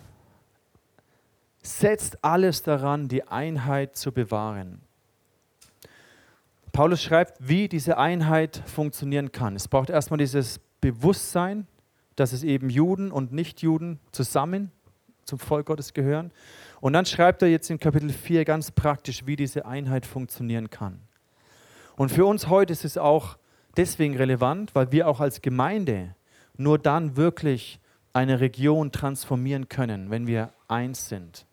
Setzt 1.61 2.21
alles 2.21 2.61
daran, 2.61 3.07
die 3.07 3.23
Einheit 3.23 3.95
zu 3.95 4.11
bewahren. 4.11 4.81
Paulus 6.73 7.01
schreibt, 7.01 7.37
wie 7.39 7.69
diese 7.69 7.97
Einheit 7.97 8.61
funktionieren 8.65 9.31
kann. 9.31 9.55
Es 9.55 9.69
braucht 9.69 9.89
erstmal 9.89 10.17
dieses 10.17 10.59
Bewusstsein, 10.81 11.65
dass 12.17 12.33
es 12.33 12.43
eben 12.43 12.69
Juden 12.69 13.09
und 13.09 13.31
Nichtjuden 13.31 13.99
zusammen 14.11 14.71
zum 15.23 15.39
Volk 15.39 15.67
Gottes 15.67 15.93
gehören. 15.93 16.31
Und 16.81 16.91
dann 16.91 17.05
schreibt 17.05 17.41
er 17.41 17.47
jetzt 17.47 17.69
in 17.69 17.79
Kapitel 17.79 18.09
4 18.09 18.43
ganz 18.43 18.71
praktisch, 18.71 19.25
wie 19.25 19.37
diese 19.37 19.65
Einheit 19.65 20.05
funktionieren 20.05 20.69
kann. 20.69 20.99
Und 21.95 22.11
für 22.11 22.25
uns 22.25 22.49
heute 22.49 22.73
ist 22.73 22.83
es 22.83 22.97
auch 22.97 23.37
deswegen 23.77 24.17
relevant, 24.17 24.75
weil 24.75 24.91
wir 24.91 25.07
auch 25.07 25.21
als 25.21 25.41
Gemeinde 25.41 26.15
nur 26.57 26.77
dann 26.77 27.15
wirklich 27.15 27.79
eine 28.13 28.39
Region 28.39 28.91
transformieren 28.91 29.67
können, 29.67 30.11
wenn 30.11 30.27
wir 30.27 30.53
eins 30.67 31.09
sind. 31.09 31.47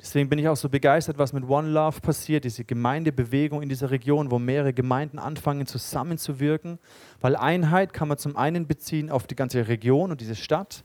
Deswegen 0.00 0.28
bin 0.28 0.40
ich 0.40 0.48
auch 0.48 0.56
so 0.56 0.68
begeistert, 0.68 1.16
was 1.18 1.32
mit 1.32 1.48
One 1.48 1.68
Love 1.68 2.00
passiert, 2.00 2.42
diese 2.42 2.64
Gemeindebewegung 2.64 3.62
in 3.62 3.68
dieser 3.68 3.92
Region, 3.92 4.32
wo 4.32 4.40
mehrere 4.40 4.72
Gemeinden 4.72 5.20
anfangen 5.20 5.64
zusammenzuwirken, 5.66 6.80
weil 7.20 7.36
Einheit 7.36 7.92
kann 7.92 8.08
man 8.08 8.18
zum 8.18 8.36
einen 8.36 8.66
beziehen 8.66 9.10
auf 9.10 9.28
die 9.28 9.36
ganze 9.36 9.68
Region 9.68 10.10
und 10.10 10.20
diese 10.20 10.34
Stadt. 10.34 10.82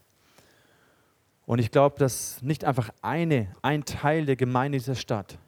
Und 1.48 1.58
ich 1.58 1.72
glaube, 1.72 1.98
dass 1.98 2.44
nicht 2.44 2.64
einfach 2.64 2.92
eine, 3.02 3.48
ein 3.64 3.86
Teil 3.86 4.26
der 4.26 4.36
Gemeinde 4.36 4.78
dieser 4.78 4.96
Stadt 4.96 5.40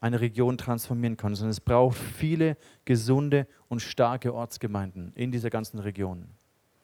eine 0.00 0.20
Region 0.20 0.58
transformieren 0.58 1.16
kann, 1.16 1.34
sondern 1.34 1.52
es 1.52 1.60
braucht 1.60 1.96
viele 1.96 2.58
gesunde 2.84 3.46
und 3.68 3.80
starke 3.80 4.34
Ortsgemeinden 4.34 5.12
in 5.14 5.32
dieser 5.32 5.48
ganzen 5.48 5.78
Region. 5.78 6.26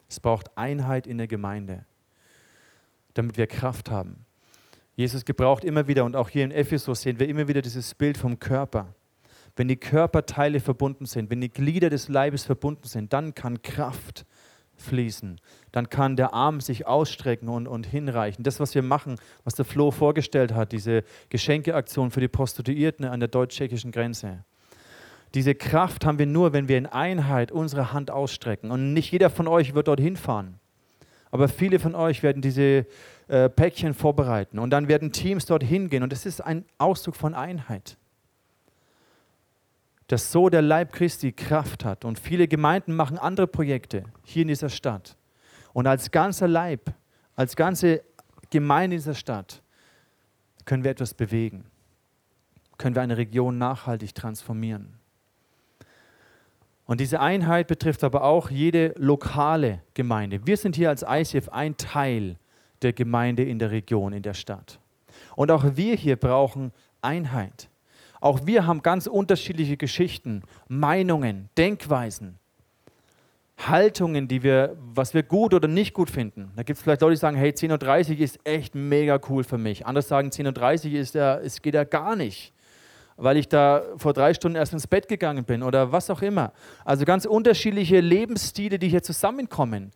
Es 0.08 0.18
braucht 0.18 0.56
Einheit 0.56 1.06
in 1.06 1.18
der 1.18 1.26
Gemeinde 1.26 1.84
damit 3.14 3.36
wir 3.36 3.46
Kraft 3.46 3.90
haben. 3.90 4.24
Jesus 4.94 5.24
gebraucht 5.24 5.64
immer 5.64 5.86
wieder, 5.88 6.04
und 6.04 6.16
auch 6.16 6.28
hier 6.28 6.44
in 6.44 6.50
Ephesus 6.50 7.02
sehen 7.02 7.18
wir 7.18 7.28
immer 7.28 7.48
wieder 7.48 7.62
dieses 7.62 7.94
Bild 7.94 8.18
vom 8.18 8.38
Körper. 8.38 8.94
Wenn 9.56 9.68
die 9.68 9.76
Körperteile 9.76 10.60
verbunden 10.60 11.06
sind, 11.06 11.30
wenn 11.30 11.40
die 11.40 11.50
Glieder 11.50 11.90
des 11.90 12.08
Leibes 12.08 12.44
verbunden 12.44 12.86
sind, 12.86 13.12
dann 13.12 13.34
kann 13.34 13.62
Kraft 13.62 14.24
fließen. 14.76 15.40
Dann 15.70 15.88
kann 15.88 16.16
der 16.16 16.34
Arm 16.34 16.60
sich 16.60 16.86
ausstrecken 16.86 17.48
und, 17.48 17.66
und 17.66 17.86
hinreichen. 17.86 18.44
Das, 18.44 18.60
was 18.60 18.74
wir 18.74 18.82
machen, 18.82 19.16
was 19.44 19.54
der 19.54 19.64
Flo 19.64 19.90
vorgestellt 19.90 20.54
hat, 20.54 20.72
diese 20.72 21.04
Geschenkeaktion 21.28 22.10
für 22.10 22.20
die 22.20 22.28
Prostituierten 22.28 23.04
an 23.04 23.20
der 23.20 23.28
deutsch-tschechischen 23.28 23.92
Grenze. 23.92 24.44
Diese 25.34 25.54
Kraft 25.54 26.04
haben 26.04 26.18
wir 26.18 26.26
nur, 26.26 26.52
wenn 26.52 26.68
wir 26.68 26.76
in 26.76 26.86
Einheit 26.86 27.52
unsere 27.52 27.92
Hand 27.92 28.10
ausstrecken. 28.10 28.70
Und 28.70 28.92
nicht 28.92 29.12
jeder 29.12 29.30
von 29.30 29.48
euch 29.48 29.74
wird 29.74 29.88
dorthin 29.88 30.16
fahren. 30.16 30.58
Aber 31.32 31.48
viele 31.48 31.78
von 31.78 31.94
euch 31.94 32.22
werden 32.22 32.42
diese 32.42 32.86
äh, 33.26 33.48
Päckchen 33.48 33.94
vorbereiten 33.94 34.58
und 34.58 34.70
dann 34.70 34.86
werden 34.86 35.12
Teams 35.12 35.46
dorthin 35.46 35.88
gehen. 35.88 36.02
Und 36.02 36.12
das 36.12 36.26
ist 36.26 36.42
ein 36.42 36.66
Ausdruck 36.76 37.16
von 37.16 37.34
Einheit. 37.34 37.96
Dass 40.08 40.30
so 40.30 40.50
der 40.50 40.60
Leib 40.60 40.92
Christi 40.92 41.32
Kraft 41.32 41.86
hat. 41.86 42.04
Und 42.04 42.18
viele 42.18 42.46
Gemeinden 42.46 42.94
machen 42.94 43.16
andere 43.16 43.46
Projekte 43.46 44.04
hier 44.24 44.42
in 44.42 44.48
dieser 44.48 44.68
Stadt. 44.68 45.16
Und 45.72 45.86
als 45.86 46.10
ganzer 46.10 46.46
Leib, 46.46 46.92
als 47.34 47.56
ganze 47.56 48.02
Gemeinde 48.50 48.96
in 48.96 49.00
dieser 49.00 49.14
Stadt 49.14 49.62
können 50.66 50.84
wir 50.84 50.90
etwas 50.90 51.14
bewegen. 51.14 51.64
Können 52.76 52.94
wir 52.94 53.00
eine 53.00 53.16
Region 53.16 53.56
nachhaltig 53.56 54.14
transformieren. 54.14 54.98
Und 56.86 57.00
diese 57.00 57.20
Einheit 57.20 57.68
betrifft 57.68 58.02
aber 58.04 58.24
auch 58.24 58.50
jede 58.50 58.94
lokale 58.96 59.82
Gemeinde. 59.94 60.46
Wir 60.46 60.56
sind 60.56 60.76
hier 60.76 60.88
als 60.88 61.04
ICF 61.08 61.48
ein 61.48 61.76
Teil 61.76 62.36
der 62.82 62.92
Gemeinde 62.92 63.44
in 63.44 63.58
der 63.58 63.70
Region, 63.70 64.12
in 64.12 64.22
der 64.22 64.34
Stadt. 64.34 64.80
Und 65.36 65.50
auch 65.50 65.64
wir 65.76 65.94
hier 65.94 66.16
brauchen 66.16 66.72
Einheit. 67.00 67.68
Auch 68.20 68.46
wir 68.46 68.66
haben 68.66 68.82
ganz 68.82 69.06
unterschiedliche 69.06 69.76
Geschichten, 69.76 70.42
Meinungen, 70.68 71.48
Denkweisen, 71.56 72.38
Haltungen, 73.58 74.28
die 74.28 74.42
wir, 74.42 74.76
was 74.94 75.14
wir 75.14 75.22
gut 75.22 75.54
oder 75.54 75.68
nicht 75.68 75.94
gut 75.94 76.10
finden. 76.10 76.52
Da 76.56 76.62
gibt 76.62 76.78
es 76.78 76.82
vielleicht 76.82 77.00
Leute, 77.00 77.14
die 77.14 77.20
sagen, 77.20 77.36
hey, 77.36 77.50
10.30 77.50 78.14
Uhr 78.14 78.20
ist 78.20 78.40
echt 78.44 78.74
mega 78.74 79.20
cool 79.28 79.44
für 79.44 79.58
mich. 79.58 79.86
Andere 79.86 80.02
sagen, 80.02 80.28
10.30 80.28 80.92
Uhr 80.92 81.00
ist 81.00 81.14
ja, 81.14 81.38
es 81.38 81.62
geht 81.62 81.74
ja 81.74 81.84
gar 81.84 82.16
nicht 82.16 82.52
weil 83.16 83.36
ich 83.36 83.48
da 83.48 83.82
vor 83.96 84.12
drei 84.12 84.34
Stunden 84.34 84.56
erst 84.56 84.72
ins 84.72 84.86
Bett 84.86 85.08
gegangen 85.08 85.44
bin 85.44 85.62
oder 85.62 85.92
was 85.92 86.10
auch 86.10 86.22
immer. 86.22 86.52
Also 86.84 87.04
ganz 87.04 87.24
unterschiedliche 87.24 88.00
Lebensstile, 88.00 88.78
die 88.78 88.88
hier 88.88 89.02
zusammenkommen. 89.02 89.92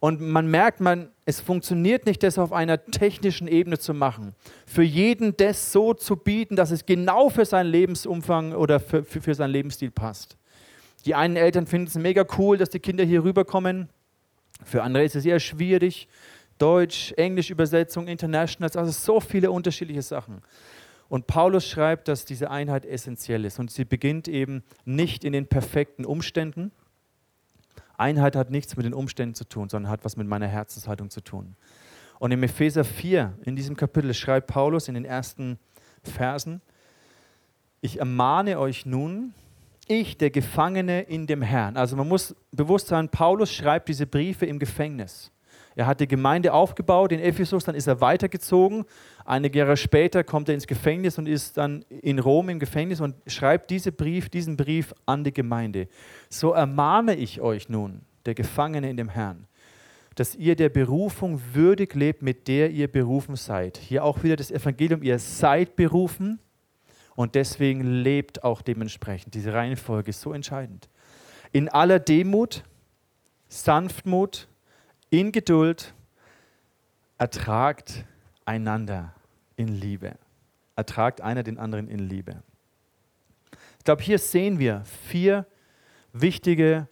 Und 0.00 0.20
man 0.20 0.48
merkt, 0.48 0.80
man, 0.80 1.10
es 1.24 1.40
funktioniert 1.40 2.06
nicht, 2.06 2.22
das 2.22 2.38
auf 2.38 2.52
einer 2.52 2.84
technischen 2.84 3.48
Ebene 3.48 3.78
zu 3.78 3.94
machen. 3.94 4.34
Für 4.64 4.84
jeden 4.84 5.36
das 5.36 5.72
so 5.72 5.92
zu 5.92 6.16
bieten, 6.16 6.54
dass 6.54 6.70
es 6.70 6.86
genau 6.86 7.30
für 7.30 7.44
seinen 7.44 7.70
Lebensumfang 7.70 8.52
oder 8.52 8.78
für, 8.78 9.02
für, 9.02 9.20
für 9.20 9.34
seinen 9.34 9.50
Lebensstil 9.50 9.90
passt. 9.90 10.36
Die 11.04 11.14
einen 11.14 11.36
Eltern 11.36 11.66
finden 11.66 11.88
es 11.88 11.94
mega 11.96 12.24
cool, 12.38 12.58
dass 12.58 12.70
die 12.70 12.78
Kinder 12.78 13.04
hier 13.04 13.24
rüberkommen. 13.24 13.88
Für 14.64 14.82
andere 14.82 15.04
ist 15.04 15.16
es 15.16 15.24
eher 15.24 15.40
schwierig. 15.40 16.08
Deutsch, 16.58 17.12
Englisch 17.16 17.50
Übersetzung, 17.50 18.08
International, 18.08 18.70
also 18.76 18.90
so 18.90 19.20
viele 19.20 19.50
unterschiedliche 19.50 20.02
Sachen. 20.02 20.42
Und 21.08 21.26
Paulus 21.26 21.66
schreibt, 21.66 22.08
dass 22.08 22.24
diese 22.24 22.50
Einheit 22.50 22.84
essentiell 22.84 23.44
ist 23.44 23.58
und 23.58 23.70
sie 23.70 23.84
beginnt 23.84 24.28
eben 24.28 24.62
nicht 24.84 25.24
in 25.24 25.32
den 25.32 25.46
perfekten 25.46 26.04
Umständen. 26.04 26.70
Einheit 27.96 28.36
hat 28.36 28.50
nichts 28.50 28.76
mit 28.76 28.84
den 28.84 28.94
Umständen 28.94 29.34
zu 29.34 29.44
tun, 29.44 29.68
sondern 29.68 29.90
hat 29.90 30.04
was 30.04 30.16
mit 30.16 30.26
meiner 30.26 30.46
Herzenshaltung 30.46 31.10
zu 31.10 31.22
tun. 31.22 31.56
Und 32.18 32.32
im 32.32 32.42
Epheser 32.42 32.84
4, 32.84 33.38
in 33.44 33.56
diesem 33.56 33.76
Kapitel, 33.76 34.12
schreibt 34.12 34.48
Paulus 34.48 34.88
in 34.88 34.94
den 34.94 35.04
ersten 35.04 35.58
Versen, 36.02 36.60
ich 37.80 38.00
ermahne 38.00 38.58
euch 38.58 38.86
nun, 38.86 39.34
ich, 39.86 40.18
der 40.18 40.30
Gefangene 40.30 41.02
in 41.02 41.26
dem 41.26 41.42
Herrn. 41.42 41.76
Also 41.76 41.96
man 41.96 42.08
muss 42.08 42.34
bewusst 42.52 42.88
sein, 42.88 43.08
Paulus 43.08 43.52
schreibt 43.52 43.88
diese 43.88 44.06
Briefe 44.06 44.46
im 44.46 44.58
Gefängnis. 44.58 45.30
Er 45.78 45.86
hat 45.86 46.00
die 46.00 46.08
Gemeinde 46.08 46.52
aufgebaut 46.52 47.12
in 47.12 47.20
Ephesus, 47.20 47.62
dann 47.62 47.76
ist 47.76 47.86
er 47.86 48.00
weitergezogen. 48.00 48.84
Einige 49.24 49.60
Jahre 49.60 49.76
später 49.76 50.24
kommt 50.24 50.48
er 50.48 50.56
ins 50.56 50.66
Gefängnis 50.66 51.18
und 51.18 51.28
ist 51.28 51.56
dann 51.56 51.84
in 51.88 52.18
Rom 52.18 52.48
im 52.48 52.58
Gefängnis 52.58 53.00
und 53.00 53.14
schreibt 53.28 53.70
diese 53.70 53.92
Brief, 53.92 54.28
diesen 54.28 54.56
Brief 54.56 54.92
an 55.06 55.22
die 55.22 55.32
Gemeinde. 55.32 55.86
So 56.30 56.50
ermahne 56.50 57.14
ich 57.14 57.40
euch 57.40 57.68
nun, 57.68 58.00
der 58.26 58.34
Gefangene 58.34 58.90
in 58.90 58.96
dem 58.96 59.08
Herrn, 59.08 59.46
dass 60.16 60.34
ihr 60.34 60.56
der 60.56 60.68
Berufung 60.68 61.40
würdig 61.52 61.94
lebt, 61.94 62.22
mit 62.22 62.48
der 62.48 62.72
ihr 62.72 62.90
berufen 62.90 63.36
seid. 63.36 63.76
Hier 63.76 64.02
auch 64.02 64.24
wieder 64.24 64.34
das 64.34 64.50
Evangelium, 64.50 65.04
ihr 65.04 65.20
seid 65.20 65.76
berufen 65.76 66.40
und 67.14 67.36
deswegen 67.36 67.84
lebt 67.84 68.42
auch 68.42 68.62
dementsprechend. 68.62 69.32
Diese 69.32 69.54
Reihenfolge 69.54 70.10
ist 70.10 70.22
so 70.22 70.32
entscheidend. 70.32 70.88
In 71.52 71.68
aller 71.68 72.00
Demut, 72.00 72.64
Sanftmut, 73.46 74.48
in 75.10 75.32
Geduld 75.32 75.94
ertragt 77.16 78.04
einander 78.44 79.14
in 79.56 79.68
Liebe. 79.68 80.16
Ertragt 80.76 81.20
einer 81.20 81.42
den 81.42 81.58
anderen 81.58 81.88
in 81.88 81.98
Liebe. 81.98 82.42
Ich 83.78 83.84
glaube, 83.84 84.02
hier 84.02 84.18
sehen 84.18 84.58
wir 84.58 84.82
vier 85.08 85.46
wichtige 86.12 86.88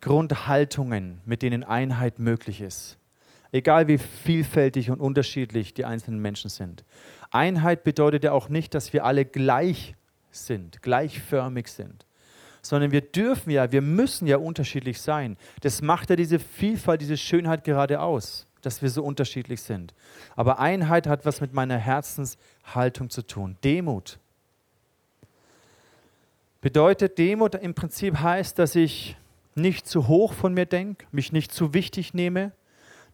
Grundhaltungen, 0.00 1.20
mit 1.24 1.42
denen 1.42 1.64
Einheit 1.64 2.18
möglich 2.18 2.60
ist. 2.60 2.98
Egal 3.52 3.88
wie 3.88 3.98
vielfältig 3.98 4.90
und 4.90 5.00
unterschiedlich 5.00 5.74
die 5.74 5.84
einzelnen 5.84 6.20
Menschen 6.20 6.50
sind. 6.50 6.84
Einheit 7.30 7.84
bedeutet 7.84 8.24
ja 8.24 8.32
auch 8.32 8.48
nicht, 8.48 8.74
dass 8.74 8.92
wir 8.92 9.04
alle 9.04 9.24
gleich 9.24 9.94
sind, 10.30 10.82
gleichförmig 10.82 11.68
sind 11.68 12.04
sondern 12.62 12.92
wir 12.92 13.00
dürfen 13.00 13.50
ja, 13.50 13.72
wir 13.72 13.82
müssen 13.82 14.26
ja 14.26 14.36
unterschiedlich 14.36 15.00
sein. 15.00 15.36
Das 15.60 15.82
macht 15.82 16.10
ja 16.10 16.16
diese 16.16 16.38
Vielfalt, 16.38 17.00
diese 17.00 17.16
Schönheit 17.16 17.64
gerade 17.64 18.00
aus, 18.00 18.46
dass 18.62 18.82
wir 18.82 18.90
so 18.90 19.02
unterschiedlich 19.02 19.62
sind. 19.62 19.94
Aber 20.36 20.58
Einheit 20.58 21.06
hat 21.06 21.24
was 21.24 21.40
mit 21.40 21.52
meiner 21.52 21.78
Herzenshaltung 21.78 23.10
zu 23.10 23.26
tun. 23.26 23.56
Demut. 23.64 24.18
Bedeutet 26.60 27.16
Demut 27.18 27.54
im 27.54 27.74
Prinzip 27.74 28.18
heißt, 28.18 28.58
dass 28.58 28.74
ich 28.74 29.16
nicht 29.54 29.86
zu 29.86 30.08
hoch 30.08 30.34
von 30.34 30.52
mir 30.54 30.66
denke, 30.66 31.06
mich 31.10 31.32
nicht 31.32 31.52
zu 31.52 31.74
wichtig 31.74 32.14
nehme, 32.14 32.52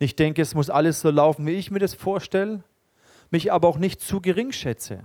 nicht 0.01 0.19
denke, 0.19 0.43
es 0.43 0.55
muss 0.55 0.69
alles 0.69 1.01
so 1.01 1.11
laufen, 1.11 1.47
wie 1.47 1.53
ich 1.53 1.71
mir 1.71 1.79
das 1.79 1.95
vorstelle, 1.95 2.63
mich 3.31 3.53
aber 3.53 3.69
auch 3.69 3.79
nicht 3.79 4.01
zu 4.01 4.21
gering 4.21 4.53
schätze 4.53 5.05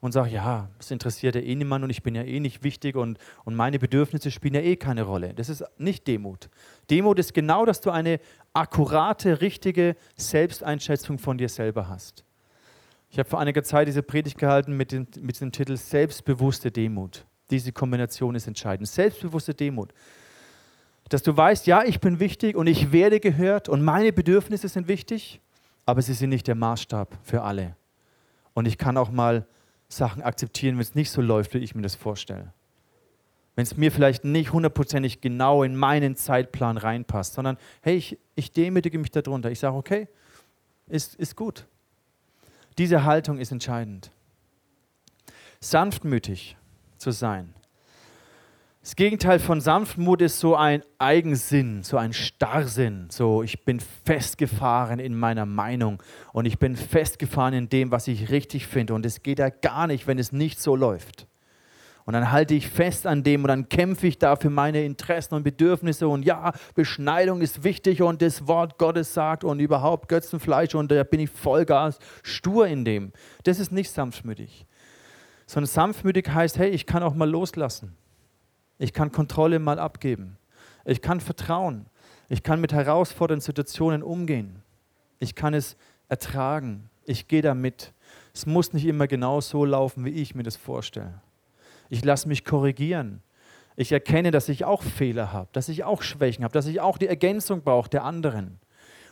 und 0.00 0.12
sage, 0.12 0.30
ja, 0.30 0.68
es 0.78 0.90
interessiert 0.90 1.34
ja 1.34 1.40
eh 1.40 1.54
niemand 1.54 1.82
und 1.84 1.90
ich 1.90 2.02
bin 2.02 2.14
ja 2.14 2.22
eh 2.22 2.38
nicht 2.38 2.62
wichtig 2.62 2.96
und, 2.96 3.18
und 3.44 3.54
meine 3.54 3.78
Bedürfnisse 3.78 4.30
spielen 4.30 4.54
ja 4.54 4.60
eh 4.60 4.76
keine 4.76 5.02
Rolle. 5.02 5.34
Das 5.34 5.48
ist 5.48 5.64
nicht 5.78 6.06
Demut. 6.06 6.48
Demut 6.90 7.18
ist 7.18 7.34
genau, 7.34 7.64
dass 7.64 7.80
du 7.80 7.90
eine 7.90 8.20
akkurate, 8.52 9.40
richtige 9.40 9.96
Selbsteinschätzung 10.16 11.18
von 11.18 11.38
dir 11.38 11.48
selber 11.48 11.88
hast. 11.88 12.24
Ich 13.10 13.18
habe 13.18 13.28
vor 13.28 13.40
einiger 13.40 13.62
Zeit 13.62 13.88
diese 13.88 14.02
Predigt 14.02 14.38
gehalten 14.38 14.76
mit 14.76 14.92
dem, 14.92 15.06
mit 15.20 15.40
dem 15.40 15.52
Titel 15.52 15.76
Selbstbewusste 15.76 16.70
Demut. 16.70 17.24
Diese 17.50 17.72
Kombination 17.72 18.34
ist 18.34 18.46
entscheidend. 18.46 18.88
Selbstbewusste 18.88 19.54
Demut. 19.54 19.92
Dass 21.08 21.22
du 21.22 21.36
weißt, 21.36 21.66
ja, 21.66 21.84
ich 21.84 22.00
bin 22.00 22.18
wichtig 22.18 22.56
und 22.56 22.66
ich 22.66 22.92
werde 22.92 23.20
gehört 23.20 23.68
und 23.68 23.82
meine 23.82 24.12
Bedürfnisse 24.12 24.68
sind 24.68 24.88
wichtig, 24.88 25.40
aber 25.86 26.02
sie 26.02 26.14
sind 26.14 26.30
nicht 26.30 26.48
der 26.48 26.56
Maßstab 26.56 27.16
für 27.22 27.42
alle. 27.42 27.76
Und 28.54 28.66
ich 28.66 28.76
kann 28.76 28.96
auch 28.96 29.10
mal 29.10 29.46
Sachen 29.88 30.22
akzeptieren, 30.22 30.76
wenn 30.76 30.82
es 30.82 30.94
nicht 30.94 31.10
so 31.10 31.20
läuft, 31.20 31.54
wie 31.54 31.58
ich 31.58 31.74
mir 31.74 31.82
das 31.82 31.94
vorstelle. 31.94 32.52
Wenn 33.54 33.62
es 33.62 33.76
mir 33.76 33.90
vielleicht 33.90 34.24
nicht 34.24 34.52
hundertprozentig 34.52 35.20
genau 35.20 35.62
in 35.62 35.76
meinen 35.76 36.16
Zeitplan 36.16 36.76
reinpasst, 36.76 37.34
sondern 37.34 37.56
hey, 37.80 37.96
ich, 37.96 38.18
ich 38.34 38.52
demütige 38.52 38.98
mich 38.98 39.10
darunter. 39.10 39.50
Ich 39.50 39.60
sage, 39.60 39.76
okay, 39.76 40.08
ist, 40.88 41.14
ist 41.14 41.36
gut. 41.36 41.66
Diese 42.78 43.04
Haltung 43.04 43.38
ist 43.38 43.52
entscheidend. 43.52 44.10
Sanftmütig 45.60 46.56
zu 46.98 47.10
sein 47.12 47.54
das 48.86 48.94
Gegenteil 48.94 49.40
von 49.40 49.60
Sanftmut 49.60 50.22
ist 50.22 50.38
so 50.38 50.54
ein 50.54 50.80
Eigensinn, 51.00 51.82
so 51.82 51.96
ein 51.96 52.12
Starrsinn. 52.12 53.08
So, 53.10 53.42
ich 53.42 53.64
bin 53.64 53.80
festgefahren 53.80 55.00
in 55.00 55.18
meiner 55.18 55.44
Meinung 55.44 56.00
und 56.32 56.46
ich 56.46 56.60
bin 56.60 56.76
festgefahren 56.76 57.52
in 57.52 57.68
dem, 57.68 57.90
was 57.90 58.06
ich 58.06 58.30
richtig 58.30 58.68
finde. 58.68 58.94
Und 58.94 59.04
es 59.04 59.24
geht 59.24 59.40
ja 59.40 59.48
gar 59.48 59.88
nicht, 59.88 60.06
wenn 60.06 60.20
es 60.20 60.30
nicht 60.30 60.60
so 60.60 60.76
läuft. 60.76 61.26
Und 62.04 62.14
dann 62.14 62.30
halte 62.30 62.54
ich 62.54 62.68
fest 62.68 63.08
an 63.08 63.24
dem 63.24 63.42
und 63.42 63.48
dann 63.48 63.68
kämpfe 63.68 64.06
ich 64.06 64.20
da 64.20 64.36
für 64.36 64.50
meine 64.50 64.84
Interessen 64.84 65.34
und 65.34 65.42
Bedürfnisse. 65.42 66.06
Und 66.06 66.24
ja, 66.24 66.52
Beschneidung 66.76 67.40
ist 67.40 67.64
wichtig 67.64 68.02
und 68.02 68.22
das 68.22 68.46
Wort 68.46 68.78
Gottes 68.78 69.12
sagt 69.12 69.42
und 69.42 69.58
überhaupt 69.58 70.08
Götzenfleisch 70.08 70.76
und 70.76 70.92
da 70.92 71.02
bin 71.02 71.18
ich 71.18 71.30
Vollgas 71.30 71.98
stur 72.22 72.68
in 72.68 72.84
dem. 72.84 73.12
Das 73.42 73.58
ist 73.58 73.72
nicht 73.72 73.90
sanftmütig. 73.90 74.64
Sondern 75.44 75.66
sanftmütig 75.66 76.28
heißt, 76.28 76.56
hey, 76.56 76.68
ich 76.68 76.86
kann 76.86 77.02
auch 77.02 77.16
mal 77.16 77.28
loslassen. 77.28 77.96
Ich 78.78 78.92
kann 78.92 79.12
Kontrolle 79.12 79.58
mal 79.58 79.78
abgeben. 79.78 80.36
Ich 80.84 81.02
kann 81.02 81.20
vertrauen. 81.20 81.86
Ich 82.28 82.42
kann 82.42 82.60
mit 82.60 82.72
herausfordernden 82.72 83.44
Situationen 83.44 84.02
umgehen. 84.02 84.62
Ich 85.18 85.34
kann 85.34 85.54
es 85.54 85.76
ertragen. 86.08 86.90
Ich 87.04 87.28
gehe 87.28 87.42
damit. 87.42 87.92
Es 88.34 88.46
muss 88.46 88.72
nicht 88.72 88.84
immer 88.84 89.06
genau 89.06 89.40
so 89.40 89.64
laufen, 89.64 90.04
wie 90.04 90.10
ich 90.10 90.34
mir 90.34 90.42
das 90.42 90.56
vorstelle. 90.56 91.20
Ich 91.88 92.04
lasse 92.04 92.28
mich 92.28 92.44
korrigieren. 92.44 93.22
Ich 93.76 93.92
erkenne, 93.92 94.30
dass 94.30 94.48
ich 94.48 94.64
auch 94.64 94.82
Fehler 94.82 95.32
habe, 95.32 95.48
dass 95.52 95.68
ich 95.68 95.84
auch 95.84 96.02
Schwächen 96.02 96.44
habe, 96.44 96.52
dass 96.52 96.66
ich 96.66 96.80
auch 96.80 96.98
die 96.98 97.06
Ergänzung 97.06 97.62
brauche 97.62 97.90
der 97.90 98.04
anderen. 98.04 98.58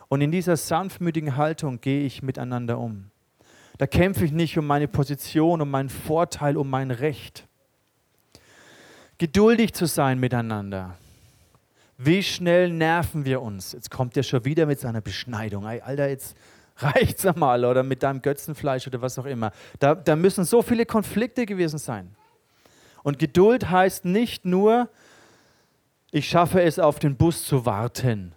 Und 0.09 0.20
in 0.20 0.33
dieser 0.33 0.57
sanftmütigen 0.57 1.37
Haltung 1.37 1.81
gehe 1.81 2.05
ich 2.05 2.22
miteinander 2.22 2.79
um. 2.79 3.11
Da 3.79 3.87
kämpfe 3.87 4.24
ich 4.24 4.33
nicht 4.33 4.57
um 4.57 4.66
meine 4.66 4.88
Position, 4.88 5.61
um 5.61 5.70
meinen 5.70 5.88
Vorteil, 5.88 6.57
um 6.57 6.70
mein 6.70 6.90
Recht 6.90 7.46
geduldig 9.25 9.73
zu 9.73 9.87
sein 9.87 10.21
miteinander. 10.21 10.99
Wie 11.97 12.23
schnell 12.23 12.69
nerven 12.69 13.25
wir 13.25 13.41
uns? 13.41 13.73
Jetzt 13.73 13.91
kommt 13.91 14.19
er 14.19 14.23
schon 14.23 14.45
wieder 14.45 14.67
mit 14.67 14.81
seiner 14.81 15.01
Beschneidung. 15.01 15.65
Alter, 15.65 16.11
jetzt 16.11 16.37
reicht's 16.77 17.25
einmal 17.25 17.65
oder 17.65 17.83
mit 17.83 18.03
deinem 18.03 18.21
Götzenfleisch 18.21 18.87
oder 18.87 19.01
was 19.01 19.19
auch 19.19 19.25
immer. 19.25 19.53
Da, 19.79 19.95
da 19.95 20.15
müssen 20.15 20.45
so 20.45 20.61
viele 20.61 20.85
Konflikte 20.85 21.47
gewesen 21.47 21.79
sein. 21.79 22.15
Und 23.03 23.19
Geduld 23.19 23.71
heißt 23.71 24.05
nicht 24.05 24.45
nur, 24.45 24.91
ich 26.11 26.29
schaffe 26.29 26.61
es, 26.61 26.79
auf 26.79 26.99
den 26.99 27.17
Bus 27.17 27.47
zu 27.47 27.65
warten. 27.65 28.33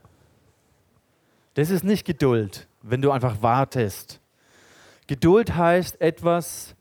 Das 1.55 1.69
ist 1.69 1.83
nicht 1.83 2.05
Geduld, 2.05 2.65
wenn 2.81 3.01
du 3.01 3.11
einfach 3.11 3.41
wartest. 3.41 4.21
Geduld 5.07 5.53
heißt, 5.53 5.99
etwas 5.99 6.75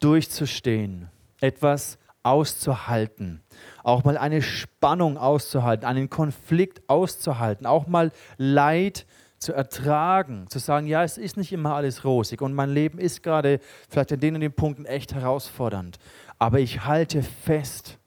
durchzustehen, 0.00 1.08
etwas 1.40 1.96
auszuhalten, 2.26 3.40
auch 3.84 4.02
mal 4.02 4.18
eine 4.18 4.42
Spannung 4.42 5.16
auszuhalten, 5.16 5.86
einen 5.86 6.10
Konflikt 6.10 6.82
auszuhalten, 6.88 7.66
auch 7.66 7.86
mal 7.86 8.10
Leid 8.36 9.06
zu 9.38 9.52
ertragen, 9.52 10.46
zu 10.48 10.58
sagen, 10.58 10.88
ja, 10.88 11.04
es 11.04 11.18
ist 11.18 11.36
nicht 11.36 11.52
immer 11.52 11.76
alles 11.76 12.04
rosig 12.04 12.42
und 12.42 12.52
mein 12.52 12.70
Leben 12.70 12.98
ist 12.98 13.22
gerade 13.22 13.60
vielleicht 13.88 14.12
an 14.12 14.18
den 14.18 14.34
und 14.34 14.40
den 14.40 14.52
Punkten 14.52 14.86
echt 14.86 15.14
herausfordernd, 15.14 15.98
aber 16.38 16.58
ich 16.58 16.84
halte 16.84 17.22
fest 17.22 17.98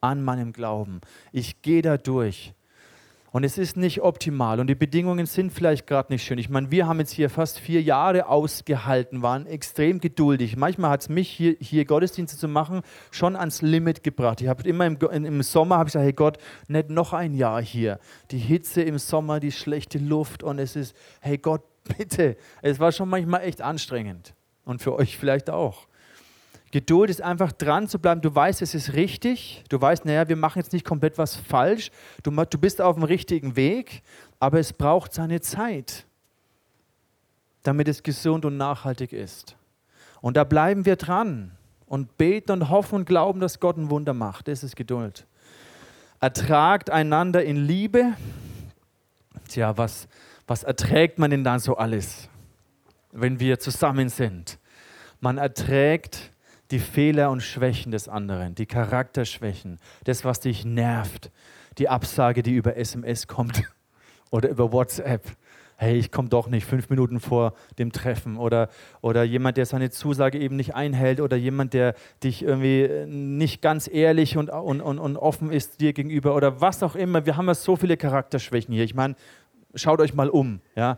an 0.00 0.22
meinem 0.22 0.52
Glauben. 0.52 1.00
Ich 1.32 1.60
gehe 1.62 1.82
da 1.82 1.96
durch 1.96 2.54
und 3.36 3.44
es 3.44 3.58
ist 3.58 3.76
nicht 3.76 4.00
optimal 4.00 4.60
und 4.60 4.66
die 4.66 4.74
Bedingungen 4.74 5.26
sind 5.26 5.52
vielleicht 5.52 5.86
gerade 5.86 6.10
nicht 6.10 6.24
schön. 6.24 6.38
Ich 6.38 6.48
meine, 6.48 6.70
wir 6.70 6.86
haben 6.86 7.00
jetzt 7.00 7.12
hier 7.12 7.28
fast 7.28 7.58
vier 7.58 7.82
Jahre 7.82 8.28
ausgehalten, 8.30 9.20
waren 9.20 9.44
extrem 9.44 10.00
geduldig. 10.00 10.56
Manchmal 10.56 10.92
hat 10.92 11.02
es 11.02 11.10
mich 11.10 11.28
hier, 11.28 11.54
hier 11.60 11.84
Gottesdienste 11.84 12.38
zu 12.38 12.48
machen 12.48 12.80
schon 13.10 13.36
ans 13.36 13.60
Limit 13.60 14.02
gebracht. 14.02 14.40
Ich 14.40 14.48
habe 14.48 14.66
immer 14.66 14.86
im, 14.86 14.96
im 14.96 15.42
Sommer 15.42 15.76
habe 15.76 15.86
ich 15.86 15.92
gesagt, 15.92 16.06
hey 16.06 16.14
Gott, 16.14 16.38
nicht 16.68 16.88
noch 16.88 17.12
ein 17.12 17.34
Jahr 17.34 17.60
hier. 17.60 17.98
Die 18.30 18.38
Hitze 18.38 18.80
im 18.80 18.96
Sommer, 18.96 19.38
die 19.38 19.52
schlechte 19.52 19.98
Luft 19.98 20.42
und 20.42 20.58
es 20.58 20.74
ist, 20.74 20.96
hey 21.20 21.36
Gott, 21.36 21.60
bitte. 21.98 22.38
Es 22.62 22.80
war 22.80 22.90
schon 22.90 23.10
manchmal 23.10 23.42
echt 23.42 23.60
anstrengend 23.60 24.32
und 24.64 24.80
für 24.80 24.94
euch 24.94 25.18
vielleicht 25.18 25.50
auch. 25.50 25.88
Geduld 26.76 27.08
ist 27.08 27.22
einfach 27.22 27.52
dran 27.52 27.88
zu 27.88 27.98
bleiben. 27.98 28.20
Du 28.20 28.34
weißt, 28.34 28.60
es 28.60 28.74
ist 28.74 28.92
richtig. 28.92 29.64
Du 29.70 29.80
weißt, 29.80 30.04
naja, 30.04 30.28
wir 30.28 30.36
machen 30.36 30.58
jetzt 30.58 30.74
nicht 30.74 30.84
komplett 30.84 31.16
was 31.16 31.34
falsch. 31.34 31.90
Du, 32.22 32.30
du 32.30 32.58
bist 32.58 32.82
auf 32.82 32.96
dem 32.96 33.04
richtigen 33.04 33.56
Weg, 33.56 34.02
aber 34.40 34.58
es 34.58 34.74
braucht 34.74 35.14
seine 35.14 35.40
Zeit, 35.40 36.04
damit 37.62 37.88
es 37.88 38.02
gesund 38.02 38.44
und 38.44 38.58
nachhaltig 38.58 39.14
ist. 39.14 39.56
Und 40.20 40.36
da 40.36 40.44
bleiben 40.44 40.84
wir 40.84 40.96
dran 40.96 41.52
und 41.86 42.18
beten 42.18 42.52
und 42.52 42.68
hoffen 42.68 42.96
und 42.96 43.04
glauben, 43.06 43.40
dass 43.40 43.58
Gott 43.58 43.78
ein 43.78 43.88
Wunder 43.88 44.12
macht. 44.12 44.46
Das 44.46 44.62
ist 44.62 44.76
Geduld. 44.76 45.26
Ertragt 46.20 46.90
einander 46.90 47.42
in 47.42 47.56
Liebe. 47.56 48.12
Tja, 49.48 49.78
was, 49.78 50.08
was 50.46 50.62
erträgt 50.62 51.18
man 51.18 51.30
denn 51.30 51.42
dann 51.42 51.58
so 51.58 51.78
alles, 51.78 52.28
wenn 53.12 53.40
wir 53.40 53.60
zusammen 53.60 54.10
sind? 54.10 54.58
Man 55.20 55.38
erträgt 55.38 56.32
die 56.70 56.78
Fehler 56.78 57.30
und 57.30 57.42
Schwächen 57.42 57.92
des 57.92 58.08
anderen, 58.08 58.54
die 58.54 58.66
Charakterschwächen, 58.66 59.78
das, 60.04 60.24
was 60.24 60.40
dich 60.40 60.64
nervt, 60.64 61.30
die 61.78 61.88
Absage, 61.88 62.42
die 62.42 62.54
über 62.54 62.76
SMS 62.76 63.26
kommt 63.26 63.62
oder 64.30 64.48
über 64.48 64.72
WhatsApp. 64.72 65.22
Hey, 65.78 65.98
ich 65.98 66.10
komme 66.10 66.30
doch 66.30 66.48
nicht 66.48 66.64
fünf 66.64 66.88
Minuten 66.88 67.20
vor 67.20 67.52
dem 67.78 67.92
Treffen. 67.92 68.38
Oder, 68.38 68.70
oder 69.02 69.24
jemand, 69.24 69.58
der 69.58 69.66
seine 69.66 69.90
Zusage 69.90 70.38
eben 70.38 70.56
nicht 70.56 70.74
einhält. 70.74 71.20
Oder 71.20 71.36
jemand, 71.36 71.74
der 71.74 71.94
dich 72.24 72.42
irgendwie 72.42 73.04
nicht 73.06 73.60
ganz 73.60 73.86
ehrlich 73.86 74.38
und, 74.38 74.48
und, 74.48 74.80
und, 74.80 74.98
und 74.98 75.18
offen 75.18 75.52
ist 75.52 75.82
dir 75.82 75.92
gegenüber. 75.92 76.34
Oder 76.34 76.62
was 76.62 76.82
auch 76.82 76.94
immer. 76.96 77.26
Wir 77.26 77.36
haben 77.36 77.46
ja 77.46 77.54
so 77.54 77.76
viele 77.76 77.98
Charakterschwächen 77.98 78.72
hier. 78.72 78.84
Ich 78.84 78.94
meine, 78.94 79.16
schaut 79.74 80.00
euch 80.00 80.14
mal 80.14 80.30
um. 80.30 80.62
Ja? 80.76 80.96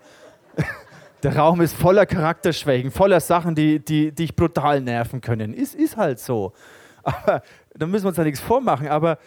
Der 1.24 1.36
Raum 1.36 1.60
ist 1.60 1.74
voller 1.74 2.06
Charakterschwächen, 2.06 2.92
voller 2.92 3.18
Sachen, 3.18 3.56
die, 3.56 3.80
die, 3.80 4.12
dich 4.12 4.36
brutal 4.36 4.80
nerven 4.80 5.20
können. 5.20 5.52
Ist, 5.52 5.74
ist 5.74 5.96
halt 5.96 6.20
so. 6.20 6.52
Aber 7.02 7.42
da 7.74 7.86
müssen 7.86 8.04
wir 8.04 8.08
uns 8.10 8.18
ja 8.18 8.24
nichts 8.24 8.40
vormachen. 8.40 8.86
Aber, 8.86 9.18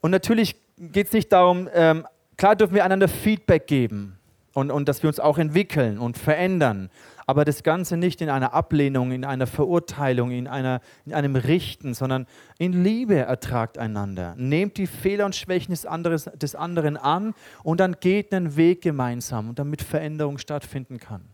und 0.00 0.10
natürlich 0.10 0.56
geht 0.78 1.08
es 1.08 1.12
nicht 1.12 1.30
darum, 1.32 1.68
ähm, 1.74 2.06
klar 2.38 2.56
dürfen 2.56 2.74
wir 2.74 2.84
einander 2.84 3.08
Feedback 3.08 3.66
geben 3.66 4.18
und, 4.54 4.70
und 4.70 4.88
dass 4.88 5.02
wir 5.02 5.08
uns 5.08 5.20
auch 5.20 5.36
entwickeln 5.36 5.98
und 5.98 6.16
verändern. 6.16 6.88
Aber 7.26 7.44
das 7.44 7.62
Ganze 7.62 7.98
nicht 7.98 8.22
in 8.22 8.30
einer 8.30 8.54
Ablehnung, 8.54 9.12
in 9.12 9.26
einer 9.26 9.46
Verurteilung, 9.46 10.30
in, 10.30 10.46
einer, 10.46 10.80
in 11.04 11.12
einem 11.12 11.36
Richten, 11.36 11.92
sondern 11.92 12.26
in 12.58 12.84
Liebe 12.84 13.16
ertragt 13.16 13.76
einander. 13.76 14.34
Nehmt 14.38 14.78
die 14.78 14.86
Fehler 14.86 15.26
und 15.26 15.36
Schwächen 15.36 15.72
des, 15.72 15.84
anderes, 15.84 16.24
des 16.24 16.54
anderen 16.54 16.96
an 16.96 17.34
und 17.62 17.80
dann 17.80 17.96
geht 18.00 18.32
einen 18.32 18.56
Weg 18.56 18.80
gemeinsam, 18.80 19.54
damit 19.54 19.82
Veränderung 19.82 20.38
stattfinden 20.38 20.98
kann. 20.98 21.33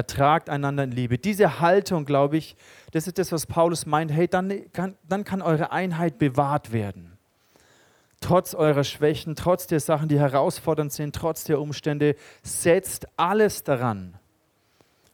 Ertragt 0.00 0.48
einander 0.48 0.84
in 0.84 0.92
Liebe. 0.92 1.18
Diese 1.18 1.60
Haltung, 1.60 2.06
glaube 2.06 2.38
ich, 2.38 2.56
das 2.92 3.06
ist 3.06 3.18
das, 3.18 3.32
was 3.32 3.46
Paulus 3.46 3.84
meint. 3.84 4.10
Hey, 4.10 4.28
dann 4.28 4.72
kann, 4.72 4.96
dann 5.06 5.24
kann 5.24 5.42
eure 5.42 5.72
Einheit 5.72 6.18
bewahrt 6.18 6.72
werden 6.72 7.18
trotz 8.20 8.54
eurer 8.54 8.84
Schwächen, 8.84 9.34
trotz 9.34 9.66
der 9.66 9.80
Sachen, 9.80 10.08
die 10.08 10.18
herausfordernd 10.18 10.92
sind, 10.92 11.16
trotz 11.16 11.44
der 11.44 11.60
Umstände, 11.60 12.14
setzt 12.42 13.08
alles 13.16 13.64
daran, 13.64 14.18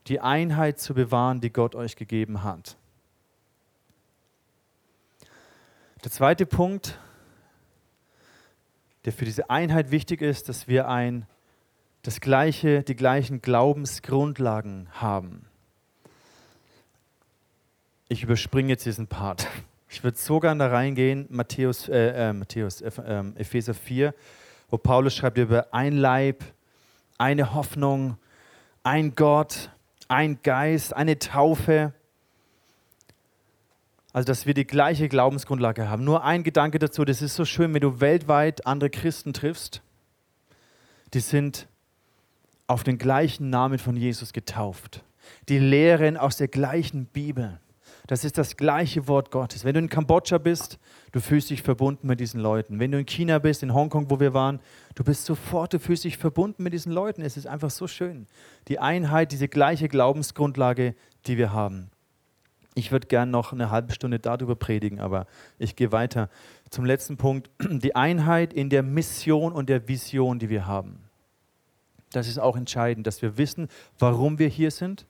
die 0.08 0.20
Einheit 0.20 0.78
zu 0.78 0.94
bewahren, 0.94 1.40
die 1.40 1.50
Gott 1.50 1.74
euch 1.74 1.96
gegeben 1.96 2.42
hat. 2.42 2.76
Der 6.04 6.10
zweite 6.10 6.46
Punkt, 6.46 6.98
der 9.04 9.12
für 9.12 9.24
diese 9.24 9.50
Einheit 9.50 9.90
wichtig 9.90 10.20
ist, 10.20 10.48
dass 10.48 10.68
wir 10.68 10.88
ein, 10.88 11.26
das 12.06 12.20
gleiche, 12.20 12.84
die 12.84 12.94
gleichen 12.94 13.42
Glaubensgrundlagen 13.42 14.86
haben. 14.92 15.44
Ich 18.06 18.22
überspringe 18.22 18.68
jetzt 18.68 18.86
diesen 18.86 19.08
Part. 19.08 19.48
Ich 19.88 20.04
würde 20.04 20.16
so 20.16 20.38
gerne 20.38 20.62
da 20.62 20.70
reingehen, 20.70 21.26
Matthäus, 21.30 21.88
äh, 21.88 22.28
äh, 22.28 22.32
Matthäus 22.32 22.80
äh, 22.80 22.92
ähm, 23.04 23.34
Epheser 23.36 23.74
4, 23.74 24.14
wo 24.70 24.78
Paulus 24.78 25.16
schreibt 25.16 25.36
über 25.36 25.74
ein 25.74 25.96
Leib, 25.96 26.44
eine 27.18 27.54
Hoffnung, 27.54 28.18
ein 28.84 29.16
Gott, 29.16 29.70
ein 30.06 30.38
Geist, 30.44 30.94
eine 30.94 31.18
Taufe. 31.18 31.92
Also, 34.12 34.26
dass 34.26 34.46
wir 34.46 34.54
die 34.54 34.66
gleiche 34.66 35.08
Glaubensgrundlage 35.08 35.88
haben. 35.88 36.04
Nur 36.04 36.22
ein 36.22 36.44
Gedanke 36.44 36.78
dazu, 36.78 37.04
das 37.04 37.20
ist 37.20 37.34
so 37.34 37.44
schön, 37.44 37.74
wenn 37.74 37.80
du 37.80 38.00
weltweit 38.00 38.64
andere 38.64 38.90
Christen 38.90 39.32
triffst, 39.32 39.82
die 41.12 41.20
sind 41.20 41.66
auf 42.66 42.82
den 42.82 42.98
gleichen 42.98 43.50
Namen 43.50 43.78
von 43.78 43.96
Jesus 43.96 44.32
getauft. 44.32 45.04
Die 45.48 45.58
lehren 45.58 46.16
aus 46.16 46.36
der 46.36 46.48
gleichen 46.48 47.06
Bibel. 47.06 47.60
Das 48.06 48.24
ist 48.24 48.38
das 48.38 48.56
gleiche 48.56 49.08
Wort 49.08 49.32
Gottes. 49.32 49.64
Wenn 49.64 49.74
du 49.74 49.80
in 49.80 49.88
Kambodscha 49.88 50.38
bist, 50.38 50.78
du 51.10 51.20
fühlst 51.20 51.50
dich 51.50 51.62
verbunden 51.62 52.06
mit 52.06 52.20
diesen 52.20 52.40
Leuten. 52.40 52.78
Wenn 52.78 52.92
du 52.92 52.98
in 52.98 53.06
China 53.06 53.40
bist, 53.40 53.64
in 53.64 53.74
Hongkong, 53.74 54.10
wo 54.10 54.20
wir 54.20 54.32
waren, 54.32 54.60
du 54.94 55.02
bist 55.02 55.24
sofort, 55.24 55.72
du 55.72 55.80
fühlst 55.80 56.04
dich 56.04 56.16
verbunden 56.16 56.62
mit 56.62 56.72
diesen 56.72 56.92
Leuten. 56.92 57.22
Es 57.22 57.36
ist 57.36 57.46
einfach 57.46 57.70
so 57.70 57.88
schön. 57.88 58.26
Die 58.68 58.78
Einheit, 58.78 59.32
diese 59.32 59.48
gleiche 59.48 59.88
Glaubensgrundlage, 59.88 60.94
die 61.26 61.36
wir 61.36 61.52
haben. 61.52 61.90
Ich 62.74 62.92
würde 62.92 63.08
gern 63.08 63.30
noch 63.30 63.52
eine 63.52 63.70
halbe 63.70 63.92
Stunde 63.92 64.18
darüber 64.18 64.54
predigen, 64.54 65.00
aber 65.00 65.26
ich 65.58 65.76
gehe 65.76 65.92
weiter 65.92 66.28
zum 66.70 66.84
letzten 66.84 67.16
Punkt. 67.16 67.50
Die 67.60 67.96
Einheit 67.96 68.52
in 68.52 68.70
der 68.70 68.82
Mission 68.82 69.52
und 69.52 69.68
der 69.68 69.88
Vision, 69.88 70.38
die 70.38 70.50
wir 70.50 70.66
haben. 70.66 71.05
Das 72.16 72.28
ist 72.28 72.38
auch 72.38 72.56
entscheidend, 72.56 73.06
dass 73.06 73.22
wir 73.22 73.38
wissen, 73.38 73.68
warum 73.98 74.38
wir 74.38 74.48
hier 74.48 74.70
sind 74.70 75.06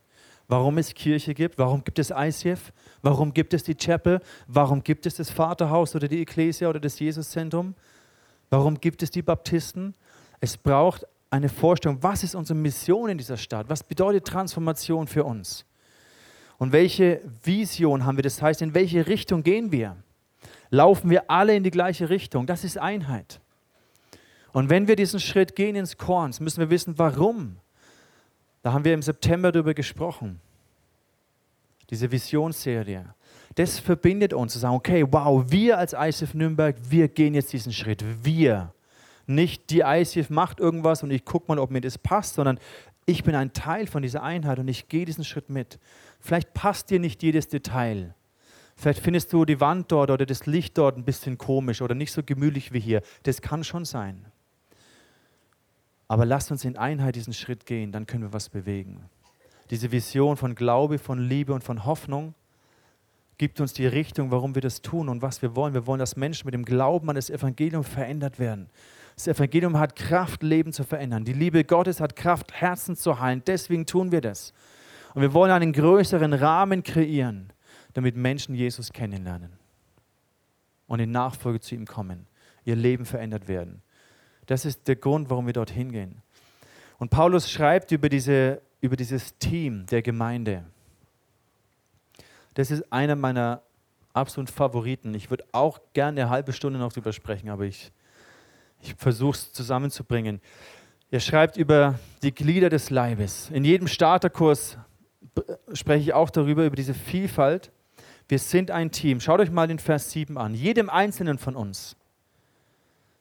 warum 0.47 0.77
es 0.77 0.93
Kirche 0.93 1.33
gibt, 1.33 1.57
warum 1.57 1.83
gibt 1.83 1.99
es 1.99 2.11
ICF, 2.11 2.71
warum 3.01 3.33
gibt 3.33 3.53
es 3.53 3.63
die 3.63 3.75
Chapel, 3.75 4.21
warum 4.47 4.83
gibt 4.83 5.05
es 5.05 5.15
das 5.15 5.29
Vaterhaus 5.29 5.95
oder 5.95 6.07
die 6.07 6.21
Ekklesia 6.21 6.69
oder 6.69 6.79
das 6.79 6.99
Jesuszentrum, 6.99 7.75
warum 8.49 8.79
gibt 8.79 9.03
es 9.03 9.11
die 9.11 9.21
Baptisten. 9.21 9.93
Es 10.39 10.55
braucht 10.57 11.05
eine 11.29 11.49
Vorstellung, 11.49 11.97
was 12.01 12.23
ist 12.23 12.35
unsere 12.35 12.57
Mission 12.57 13.09
in 13.09 13.17
dieser 13.17 13.37
Stadt, 13.37 13.69
was 13.69 13.83
bedeutet 13.83 14.25
Transformation 14.25 15.07
für 15.07 15.25
uns 15.25 15.65
und 16.57 16.71
welche 16.71 17.21
Vision 17.43 18.05
haben 18.05 18.17
wir, 18.17 18.23
das 18.23 18.41
heißt, 18.41 18.61
in 18.61 18.73
welche 18.73 19.07
Richtung 19.07 19.43
gehen 19.43 19.71
wir. 19.71 19.97
Laufen 20.69 21.09
wir 21.09 21.29
alle 21.29 21.55
in 21.55 21.63
die 21.63 21.71
gleiche 21.71 22.09
Richtung? 22.09 22.45
Das 22.45 22.63
ist 22.63 22.77
Einheit. 22.77 23.39
Und 24.53 24.69
wenn 24.69 24.87
wir 24.87 24.95
diesen 24.95 25.19
Schritt 25.19 25.55
gehen 25.55 25.75
ins 25.75 25.97
Korns, 25.97 26.39
müssen 26.39 26.59
wir 26.59 26.69
wissen, 26.69 26.97
warum. 26.97 27.57
Da 28.63 28.73
haben 28.73 28.85
wir 28.85 28.93
im 28.93 29.01
September 29.01 29.51
darüber 29.51 29.73
gesprochen. 29.73 30.39
Diese 31.89 32.11
Visionsserie. 32.11 33.05
Das 33.55 33.79
verbindet 33.79 34.33
uns 34.33 34.53
zu 34.53 34.59
sagen, 34.59 34.75
okay, 34.75 35.05
wow, 35.09 35.43
wir 35.49 35.77
als 35.77 35.93
ICF 35.93 36.33
Nürnberg, 36.33 36.75
wir 36.89 37.07
gehen 37.07 37.33
jetzt 37.33 37.53
diesen 37.53 37.71
Schritt. 37.71 38.03
Wir. 38.23 38.73
Nicht 39.25 39.69
die 39.69 39.81
ICF 39.81 40.29
macht 40.29 40.59
irgendwas 40.59 41.03
und 41.03 41.11
ich 41.11 41.25
gucke 41.25 41.45
mal, 41.47 41.59
ob 41.59 41.71
mir 41.71 41.81
das 41.81 41.97
passt, 41.97 42.35
sondern 42.35 42.59
ich 43.05 43.23
bin 43.23 43.35
ein 43.35 43.53
Teil 43.53 43.87
von 43.87 44.01
dieser 44.01 44.21
Einheit 44.21 44.59
und 44.59 44.67
ich 44.67 44.89
gehe 44.89 45.05
diesen 45.05 45.23
Schritt 45.23 45.49
mit. 45.49 45.79
Vielleicht 46.19 46.53
passt 46.53 46.89
dir 46.89 46.99
nicht 46.99 47.23
jedes 47.23 47.47
Detail. 47.47 48.13
Vielleicht 48.75 49.01
findest 49.01 49.33
du 49.33 49.43
die 49.43 49.59
Wand 49.59 49.91
dort 49.91 50.11
oder 50.11 50.25
das 50.25 50.45
Licht 50.45 50.77
dort 50.77 50.97
ein 50.97 51.03
bisschen 51.03 51.37
komisch 51.37 51.81
oder 51.81 51.95
nicht 51.95 52.11
so 52.11 52.21
gemütlich 52.21 52.73
wie 52.73 52.79
hier. 52.79 53.01
Das 53.23 53.41
kann 53.41 53.63
schon 53.63 53.85
sein. 53.85 54.26
Aber 56.07 56.25
lasst 56.25 56.51
uns 56.51 56.63
in 56.63 56.77
Einheit 56.77 57.15
diesen 57.15 57.33
Schritt 57.33 57.65
gehen, 57.65 57.91
dann 57.91 58.05
können 58.05 58.23
wir 58.23 58.33
was 58.33 58.49
bewegen. 58.49 59.01
Diese 59.69 59.91
Vision 59.91 60.37
von 60.37 60.55
Glaube, 60.55 60.97
von 60.97 61.19
Liebe 61.19 61.53
und 61.53 61.63
von 61.63 61.85
Hoffnung 61.85 62.33
gibt 63.37 63.59
uns 63.59 63.73
die 63.73 63.85
Richtung, 63.85 64.31
warum 64.31 64.55
wir 64.55 64.61
das 64.61 64.81
tun 64.81 65.09
und 65.09 65.21
was 65.21 65.41
wir 65.41 65.55
wollen. 65.55 65.73
Wir 65.73 65.85
wollen, 65.85 65.99
dass 65.99 66.15
Menschen 66.15 66.45
mit 66.45 66.53
dem 66.53 66.65
Glauben 66.65 67.09
an 67.09 67.15
das 67.15 67.29
Evangelium 67.29 67.83
verändert 67.83 68.39
werden. 68.39 68.69
Das 69.15 69.27
Evangelium 69.27 69.77
hat 69.77 69.95
Kraft, 69.95 70.43
Leben 70.43 70.71
zu 70.71 70.83
verändern. 70.83 71.25
Die 71.25 71.33
Liebe 71.33 71.63
Gottes 71.63 71.99
hat 71.99 72.15
Kraft, 72.15 72.53
Herzen 72.53 72.95
zu 72.95 73.19
heilen. 73.19 73.43
Deswegen 73.45 73.85
tun 73.85 74.11
wir 74.11 74.21
das. 74.21 74.53
Und 75.13 75.21
wir 75.21 75.33
wollen 75.33 75.51
einen 75.51 75.73
größeren 75.73 76.33
Rahmen 76.33 76.83
kreieren, 76.83 77.51
damit 77.93 78.15
Menschen 78.15 78.55
Jesus 78.55 78.93
kennenlernen 78.93 79.51
und 80.87 80.99
in 80.99 81.11
Nachfolge 81.11 81.59
zu 81.59 81.75
ihm 81.75 81.85
kommen, 81.85 82.27
ihr 82.63 82.75
Leben 82.75 83.05
verändert 83.05 83.47
werden. 83.47 83.81
Das 84.47 84.65
ist 84.65 84.87
der 84.87 84.95
Grund, 84.95 85.29
warum 85.29 85.45
wir 85.45 85.53
dorthin 85.53 85.91
gehen. 85.91 86.21
Und 86.97 87.09
Paulus 87.09 87.51
schreibt 87.51 87.91
über, 87.91 88.09
diese, 88.09 88.61
über 88.81 88.95
dieses 88.95 89.37
Team 89.37 89.85
der 89.85 90.01
Gemeinde. 90.01 90.63
Das 92.55 92.71
ist 92.71 92.91
einer 92.91 93.15
meiner 93.15 93.61
absoluten 94.13 94.51
Favoriten. 94.51 95.13
Ich 95.13 95.29
würde 95.29 95.45
auch 95.51 95.79
gerne 95.93 96.21
eine 96.21 96.29
halbe 96.29 96.53
Stunde 96.53 96.79
noch 96.79 96.91
drüber 96.91 97.13
sprechen, 97.13 97.49
aber 97.49 97.65
ich, 97.65 97.91
ich 98.81 98.95
versuche 98.95 99.35
es 99.35 99.53
zusammenzubringen. 99.53 100.41
Er 101.11 101.19
schreibt 101.19 101.57
über 101.57 101.99
die 102.23 102.33
Glieder 102.33 102.69
des 102.69 102.89
Leibes. 102.89 103.49
In 103.51 103.63
jedem 103.63 103.87
Starterkurs 103.87 104.77
spreche 105.73 106.01
ich 106.01 106.13
auch 106.13 106.29
darüber, 106.29 106.65
über 106.65 106.75
diese 106.75 106.93
Vielfalt. 106.93 107.71
Wir 108.27 108.39
sind 108.39 108.71
ein 108.71 108.91
Team. 108.91 109.19
Schaut 109.21 109.39
euch 109.39 109.51
mal 109.51 109.67
den 109.67 109.79
Vers 109.79 110.11
7 110.11 110.37
an. 110.37 110.55
Jedem 110.55 110.89
Einzelnen 110.89 111.37
von 111.37 111.55
uns 111.55 111.95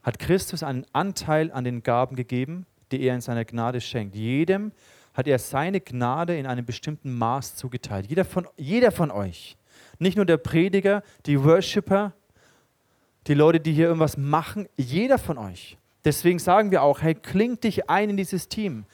hat 0.07 0.20
Christus 0.20 0.62
einen 0.62 0.86
Anteil 0.92 1.50
an 1.50 1.64
den 1.64 1.82
Gaben 1.82 2.14
gegeben, 2.14 2.64
die 2.92 3.02
er 3.02 3.16
in 3.16 3.20
seiner 3.20 3.44
Gnade 3.44 3.80
schenkt. 3.80 4.14
Jedem 4.14 4.70
hat 5.14 5.26
er 5.26 5.40
seine 5.40 5.80
Gnade 5.80 6.38
in 6.38 6.46
einem 6.46 6.64
bestimmten 6.64 7.18
Maß 7.18 7.57
zugeteilt. 7.57 8.07
Jeder 8.07 8.24
von, 8.24 8.46
jeder 8.57 8.92
von 8.92 9.11
euch, 9.11 9.57
nicht 9.98 10.16
nur 10.16 10.24
der 10.24 10.36
Prediger, 10.36 11.02
die 11.26 11.42
Worshipper, 11.42 12.12
die 13.26 13.34
Leute, 13.34 13.59
die 13.59 13.72
hier 13.72 13.86
irgendwas 13.86 14.16
machen, 14.16 14.68
jeder 14.76 15.18
von 15.18 15.38
euch. 15.38 15.76
Deswegen 16.04 16.38
sagen 16.38 16.70
wir 16.70 16.82
auch, 16.82 17.02
hey, 17.02 17.16
klingt 17.16 17.64
dich 17.64 17.90
ein 17.90 18.11
in 18.11 18.16
dieses 18.16 18.48
Team. 18.48 18.84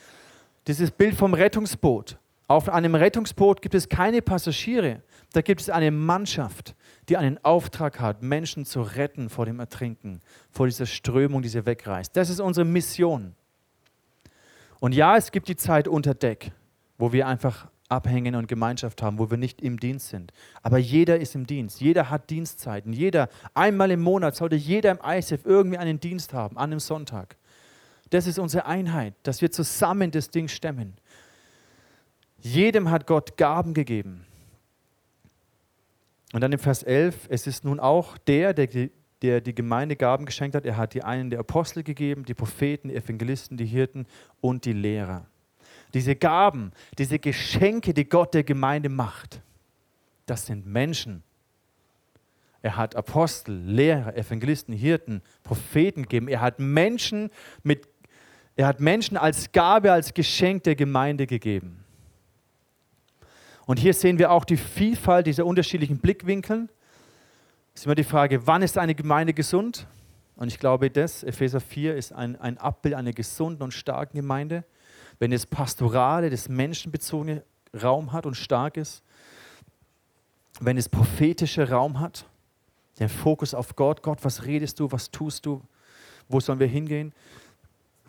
Dieses 0.66 0.90
Bild 0.90 1.14
vom 1.14 1.34
Rettungsboot. 1.34 2.16
Auf 2.48 2.70
einem 2.70 2.94
Rettungsboot 2.94 3.60
gibt 3.60 3.74
es 3.74 3.90
keine 3.90 4.22
Passagiere, 4.22 5.02
da 5.32 5.40
gibt 5.40 5.60
es 5.60 5.70
eine 5.70 5.90
Mannschaft 5.90 6.74
die 7.08 7.16
einen 7.16 7.42
Auftrag 7.44 8.00
hat, 8.00 8.22
Menschen 8.22 8.64
zu 8.64 8.82
retten 8.82 9.28
vor 9.28 9.46
dem 9.46 9.58
Ertrinken, 9.58 10.20
vor 10.50 10.66
dieser 10.66 10.86
Strömung, 10.86 11.42
die 11.42 11.48
sie 11.48 11.66
wegreißt. 11.66 12.16
Das 12.16 12.30
ist 12.30 12.40
unsere 12.40 12.64
Mission. 12.64 13.34
Und 14.80 14.94
ja, 14.94 15.16
es 15.16 15.32
gibt 15.32 15.48
die 15.48 15.56
Zeit 15.56 15.88
unter 15.88 16.14
Deck, 16.14 16.52
wo 16.98 17.12
wir 17.12 17.26
einfach 17.26 17.68
abhängen 17.88 18.34
und 18.36 18.48
Gemeinschaft 18.48 19.02
haben, 19.02 19.18
wo 19.18 19.30
wir 19.30 19.36
nicht 19.36 19.60
im 19.60 19.78
Dienst 19.78 20.08
sind. 20.08 20.32
Aber 20.62 20.78
jeder 20.78 21.18
ist 21.18 21.34
im 21.34 21.46
Dienst. 21.46 21.80
Jeder 21.80 22.08
hat 22.08 22.30
Dienstzeiten. 22.30 22.92
Jeder, 22.92 23.28
einmal 23.52 23.90
im 23.90 24.00
Monat 24.00 24.34
sollte 24.34 24.56
jeder 24.56 24.92
im 24.92 24.98
ISF 24.98 25.44
irgendwie 25.44 25.78
einen 25.78 26.00
Dienst 26.00 26.32
haben, 26.32 26.56
an 26.56 26.70
einem 26.70 26.80
Sonntag. 26.80 27.36
Das 28.10 28.26
ist 28.26 28.38
unsere 28.38 28.66
Einheit, 28.66 29.14
dass 29.24 29.42
wir 29.42 29.50
zusammen 29.50 30.10
das 30.10 30.30
Ding 30.30 30.48
stemmen. 30.48 30.94
Jedem 32.38 32.90
hat 32.90 33.06
Gott 33.06 33.36
Gaben 33.36 33.74
gegeben. 33.74 34.26
Und 36.32 36.40
dann 36.40 36.52
im 36.52 36.58
Vers 36.58 36.82
11, 36.82 37.28
es 37.28 37.46
ist 37.46 37.64
nun 37.64 37.78
auch 37.78 38.16
der, 38.18 38.54
der 38.54 38.66
die, 38.66 38.90
der 39.20 39.40
die 39.40 39.54
Gemeinde 39.54 39.96
Gaben 39.96 40.24
geschenkt 40.24 40.56
hat. 40.56 40.64
Er 40.64 40.76
hat 40.76 40.94
die 40.94 41.04
einen 41.04 41.30
der 41.30 41.40
Apostel 41.40 41.82
gegeben, 41.82 42.24
die 42.24 42.34
Propheten, 42.34 42.88
die 42.88 42.96
Evangelisten, 42.96 43.56
die 43.56 43.66
Hirten 43.66 44.06
und 44.40 44.64
die 44.64 44.72
Lehrer. 44.72 45.26
Diese 45.94 46.16
Gaben, 46.16 46.72
diese 46.98 47.18
Geschenke, 47.18 47.92
die 47.92 48.08
Gott 48.08 48.34
der 48.34 48.44
Gemeinde 48.44 48.88
macht, 48.88 49.42
das 50.26 50.46
sind 50.46 50.66
Menschen. 50.66 51.22
Er 52.62 52.76
hat 52.76 52.96
Apostel, 52.96 53.54
Lehrer, 53.54 54.16
Evangelisten, 54.16 54.74
Hirten, 54.74 55.20
Propheten 55.42 56.02
gegeben. 56.02 56.28
Er 56.28 56.40
hat 56.40 56.58
Menschen 56.58 57.30
mit 57.62 57.88
er 58.54 58.66
hat 58.66 58.80
Menschen 58.80 59.16
als 59.16 59.50
Gabe, 59.52 59.92
als 59.92 60.12
Geschenk 60.12 60.64
der 60.64 60.74
Gemeinde 60.74 61.26
gegeben. 61.26 61.81
Und 63.66 63.78
hier 63.78 63.94
sehen 63.94 64.18
wir 64.18 64.30
auch 64.30 64.44
die 64.44 64.56
Vielfalt 64.56 65.26
dieser 65.26 65.46
unterschiedlichen 65.46 65.98
Blickwinkel. 65.98 66.68
Es 67.74 67.82
ist 67.82 67.86
immer 67.86 67.94
die 67.94 68.04
Frage, 68.04 68.46
wann 68.46 68.62
ist 68.62 68.76
eine 68.76 68.94
Gemeinde 68.94 69.32
gesund? 69.32 69.86
Und 70.36 70.48
ich 70.48 70.58
glaube, 70.58 70.90
das, 70.90 71.22
Epheser 71.22 71.60
4, 71.60 71.94
ist 71.94 72.12
ein, 72.12 72.40
ein 72.40 72.58
Abbild 72.58 72.94
einer 72.94 73.12
gesunden 73.12 73.62
und 73.62 73.72
starken 73.72 74.16
Gemeinde. 74.16 74.64
Wenn 75.18 75.32
es 75.32 75.46
pastorale, 75.46 76.30
das 76.30 76.48
menschenbezogene 76.48 77.44
Raum 77.80 78.12
hat 78.12 78.26
und 78.26 78.34
stark 78.34 78.76
ist. 78.76 79.02
Wenn 80.60 80.76
es 80.76 80.88
prophetische 80.88 81.70
Raum 81.70 82.00
hat, 82.00 82.26
der 82.98 83.08
Fokus 83.08 83.54
auf 83.54 83.74
Gott. 83.76 84.02
Gott, 84.02 84.18
was 84.22 84.44
redest 84.44 84.80
du, 84.80 84.90
was 84.92 85.10
tust 85.10 85.46
du, 85.46 85.62
wo 86.28 86.40
sollen 86.40 86.60
wir 86.60 86.66
hingehen? 86.66 87.12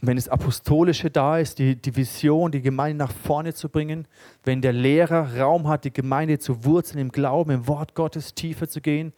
Wenn 0.07 0.17
das 0.17 0.27
Apostolische 0.27 1.09
da 1.09 1.39
ist, 1.39 1.59
die, 1.59 1.77
die 1.77 1.95
Vision, 1.95 2.51
die 2.51 2.61
Gemeinde 2.61 2.97
nach 2.97 3.11
vorne 3.11 3.53
zu 3.53 3.69
bringen, 3.69 4.05
wenn 4.43 4.61
der 4.61 4.73
Lehrer 4.73 5.39
Raum 5.39 5.69
hat, 5.69 5.85
die 5.85 5.93
Gemeinde 5.93 6.39
zu 6.39 6.65
wurzeln 6.65 6.99
im 6.99 7.09
Glauben, 7.09 7.51
im 7.51 7.67
Wort 7.67 7.95
Gottes 7.95 8.33
tiefer 8.33 8.67
zu 8.67 8.81
gehen, 8.81 9.13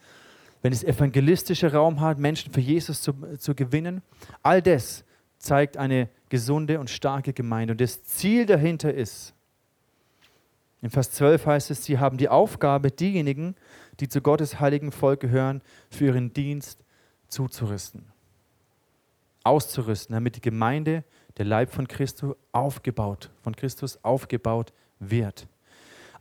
wenn 0.61 0.71
es 0.71 0.83
evangelistische 0.83 1.73
Raum 1.73 2.01
hat, 2.01 2.19
Menschen 2.19 2.53
für 2.53 2.59
Jesus 2.59 3.01
zu, 3.01 3.13
zu 3.39 3.55
gewinnen, 3.55 4.03
all 4.43 4.61
das 4.61 5.03
zeigt 5.39 5.77
eine 5.77 6.07
gesunde 6.29 6.79
und 6.79 6.91
starke 6.91 7.33
Gemeinde. 7.33 7.71
Und 7.71 7.81
das 7.81 8.03
Ziel 8.03 8.45
dahinter 8.45 8.93
ist, 8.93 9.33
in 10.83 10.91
Vers 10.91 11.11
12 11.11 11.47
heißt 11.47 11.71
es, 11.71 11.83
sie 11.83 11.97
haben 11.97 12.17
die 12.17 12.29
Aufgabe, 12.29 12.91
diejenigen, 12.91 13.55
die 13.99 14.07
zu 14.07 14.21
Gottes 14.21 14.59
heiligen 14.59 14.91
Volk 14.91 15.19
gehören, 15.19 15.63
für 15.89 16.05
ihren 16.05 16.31
Dienst 16.31 16.83
zuzurüsten 17.27 18.14
auszurüsten, 19.45 20.13
damit 20.13 20.35
die 20.35 20.41
Gemeinde, 20.41 21.03
der 21.37 21.45
Leib 21.45 21.71
von 21.71 21.87
Christus, 21.87 22.35
aufgebaut, 22.51 23.29
von 23.41 23.55
Christus 23.55 23.99
aufgebaut 24.03 24.73
wird. 24.99 25.47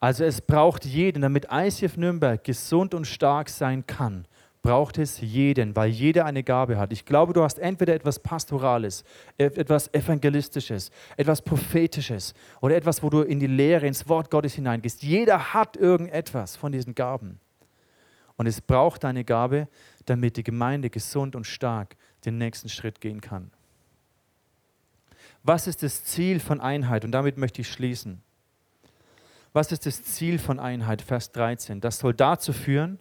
Also 0.00 0.24
es 0.24 0.40
braucht 0.40 0.84
jeden, 0.84 1.22
damit 1.22 1.46
ICF 1.50 1.96
Nürnberg 1.96 2.42
gesund 2.44 2.94
und 2.94 3.06
stark 3.06 3.48
sein 3.48 3.86
kann, 3.86 4.26
braucht 4.60 4.98
es 4.98 5.20
jeden, 5.20 5.76
weil 5.76 5.90
jeder 5.90 6.24
eine 6.24 6.42
Gabe 6.42 6.78
hat. 6.78 6.92
Ich 6.92 7.04
glaube, 7.04 7.34
du 7.34 7.42
hast 7.42 7.58
entweder 7.58 7.94
etwas 7.94 8.18
Pastorales, 8.18 9.04
etwas 9.36 9.92
Evangelistisches, 9.92 10.90
etwas 11.16 11.42
Prophetisches 11.42 12.34
oder 12.60 12.74
etwas, 12.74 13.02
wo 13.02 13.10
du 13.10 13.20
in 13.20 13.40
die 13.40 13.46
Lehre, 13.46 13.86
ins 13.86 14.08
Wort 14.08 14.30
Gottes 14.30 14.54
hineingehst. 14.54 15.02
Jeder 15.02 15.52
hat 15.52 15.76
irgendetwas 15.76 16.56
von 16.56 16.72
diesen 16.72 16.94
Gaben. 16.94 17.40
Und 18.36 18.46
es 18.46 18.60
braucht 18.60 19.04
deine 19.04 19.22
Gabe, 19.22 19.68
damit 20.06 20.36
die 20.36 20.42
Gemeinde 20.42 20.90
gesund 20.90 21.36
und 21.36 21.46
stark 21.46 21.94
den 22.26 22.38
nächsten 22.38 22.68
Schritt 22.68 23.00
gehen 23.00 23.20
kann. 23.20 23.50
Was 25.42 25.66
ist 25.66 25.82
das 25.82 26.04
Ziel 26.04 26.40
von 26.40 26.60
Einheit? 26.60 27.04
Und 27.04 27.12
damit 27.12 27.36
möchte 27.36 27.60
ich 27.60 27.70
schließen. 27.70 28.22
Was 29.52 29.70
ist 29.70 29.86
das 29.86 30.02
Ziel 30.02 30.38
von 30.38 30.58
Einheit? 30.58 31.02
Vers 31.02 31.30
13. 31.32 31.80
Das 31.80 31.98
soll 31.98 32.14
dazu 32.14 32.52
führen, 32.52 32.98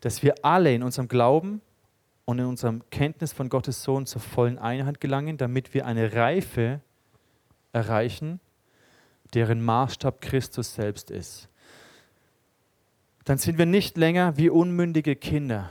dass 0.00 0.22
wir 0.22 0.34
alle 0.42 0.74
in 0.74 0.82
unserem 0.82 1.08
Glauben 1.08 1.62
und 2.24 2.38
in 2.38 2.44
unserem 2.44 2.82
Kenntnis 2.90 3.32
von 3.32 3.48
Gottes 3.48 3.82
Sohn 3.82 4.06
zur 4.06 4.20
vollen 4.20 4.58
Einheit 4.58 5.00
gelangen, 5.00 5.36
damit 5.36 5.72
wir 5.72 5.86
eine 5.86 6.12
Reife 6.12 6.80
erreichen, 7.72 8.40
deren 9.32 9.64
Maßstab 9.64 10.20
Christus 10.20 10.74
selbst 10.74 11.10
ist. 11.10 11.48
Dann 13.24 13.38
sind 13.38 13.58
wir 13.58 13.66
nicht 13.66 13.96
länger 13.96 14.36
wie 14.36 14.50
unmündige 14.50 15.14
Kinder, 15.14 15.70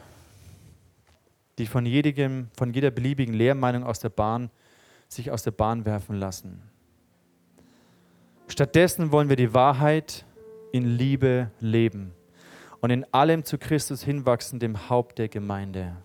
die 1.60 1.68
von, 1.68 1.86
jedem, 1.86 2.48
von 2.58 2.74
jeder 2.74 2.90
beliebigen 2.90 3.34
Lehrmeinung 3.34 3.84
aus 3.84 4.00
der 4.00 4.10
Bahn 4.10 4.50
sich 5.08 5.30
aus 5.30 5.44
der 5.44 5.52
Bahn 5.52 5.86
werfen 5.86 6.16
lassen. 6.16 6.62
Stattdessen 8.48 9.12
wollen 9.12 9.30
wir 9.30 9.36
die 9.36 9.54
Wahrheit 9.54 10.26
in 10.72 10.86
Liebe 10.86 11.52
leben 11.60 12.14
und 12.82 12.90
in 12.90 13.06
allem 13.14 13.44
zu 13.44 13.58
Christus 13.58 14.04
hinwachsen, 14.04 14.60
dem 14.60 14.90
Haupt 14.90 15.20
der 15.20 15.28
Gemeinde. 15.28 15.98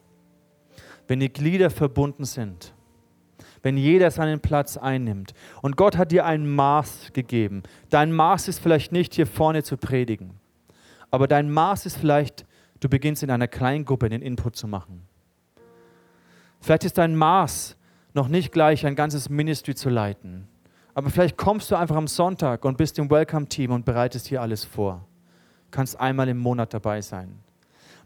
Wenn 1.07 1.21
die 1.21 1.33
Glieder 1.33 1.71
verbunden 1.71 2.25
sind, 2.25 2.75
wenn 3.63 3.77
jeder 3.79 4.11
seinen 4.11 4.41
Platz 4.41 4.77
einnimmt 4.77 5.33
und 5.63 5.77
Gott 5.77 5.97
hat 5.97 6.13
dir 6.13 6.27
ein 6.27 6.47
Maß 6.55 7.13
gegeben. 7.15 7.63
Dein 7.89 8.13
Maß 8.13 8.49
ist 8.49 8.59
vielleicht 8.59 8.93
nicht 8.93 9.15
hier 9.15 9.27
vorne 9.27 9.63
zu 9.63 9.79
predigen, 9.79 10.39
aber 11.11 11.29
dein 11.29 11.51
Maß 11.51 11.87
ist 11.87 11.97
vielleicht, 11.97 12.45
du 12.81 12.89
beginnst 12.89 13.23
in 13.23 13.31
einer 13.31 13.49
Kleingruppe 13.49 14.11
den 14.11 14.21
Input 14.21 14.57
zu 14.57 14.69
machen. 14.69 15.09
Vielleicht 16.65 16.85
ist 16.85 16.97
dein 16.97 17.15
Maß 17.15 17.77
noch 18.15 18.29
nicht 18.29 18.51
gleich 18.51 18.87
ein 18.87 18.95
ganzes 18.95 19.29
Ministry 19.29 19.75
zu 19.75 19.91
leiten. 19.91 20.49
Aber 20.95 21.11
vielleicht 21.11 21.37
kommst 21.37 21.71
du 21.71 21.77
einfach 21.77 21.97
am 21.97 22.07
Sonntag 22.07 22.65
und 22.65 22.79
bist 22.79 22.99
im 22.99 23.11
Welcome-Team 23.11 23.71
und 23.71 23.85
bereitest 23.85 24.29
hier 24.29 24.41
alles 24.41 24.65
vor. 24.65 25.07
Kannst 25.71 26.01
einmal 26.01 26.27
im 26.27 26.39
Monat 26.39 26.73
dabei 26.73 27.03
sein. 27.03 27.39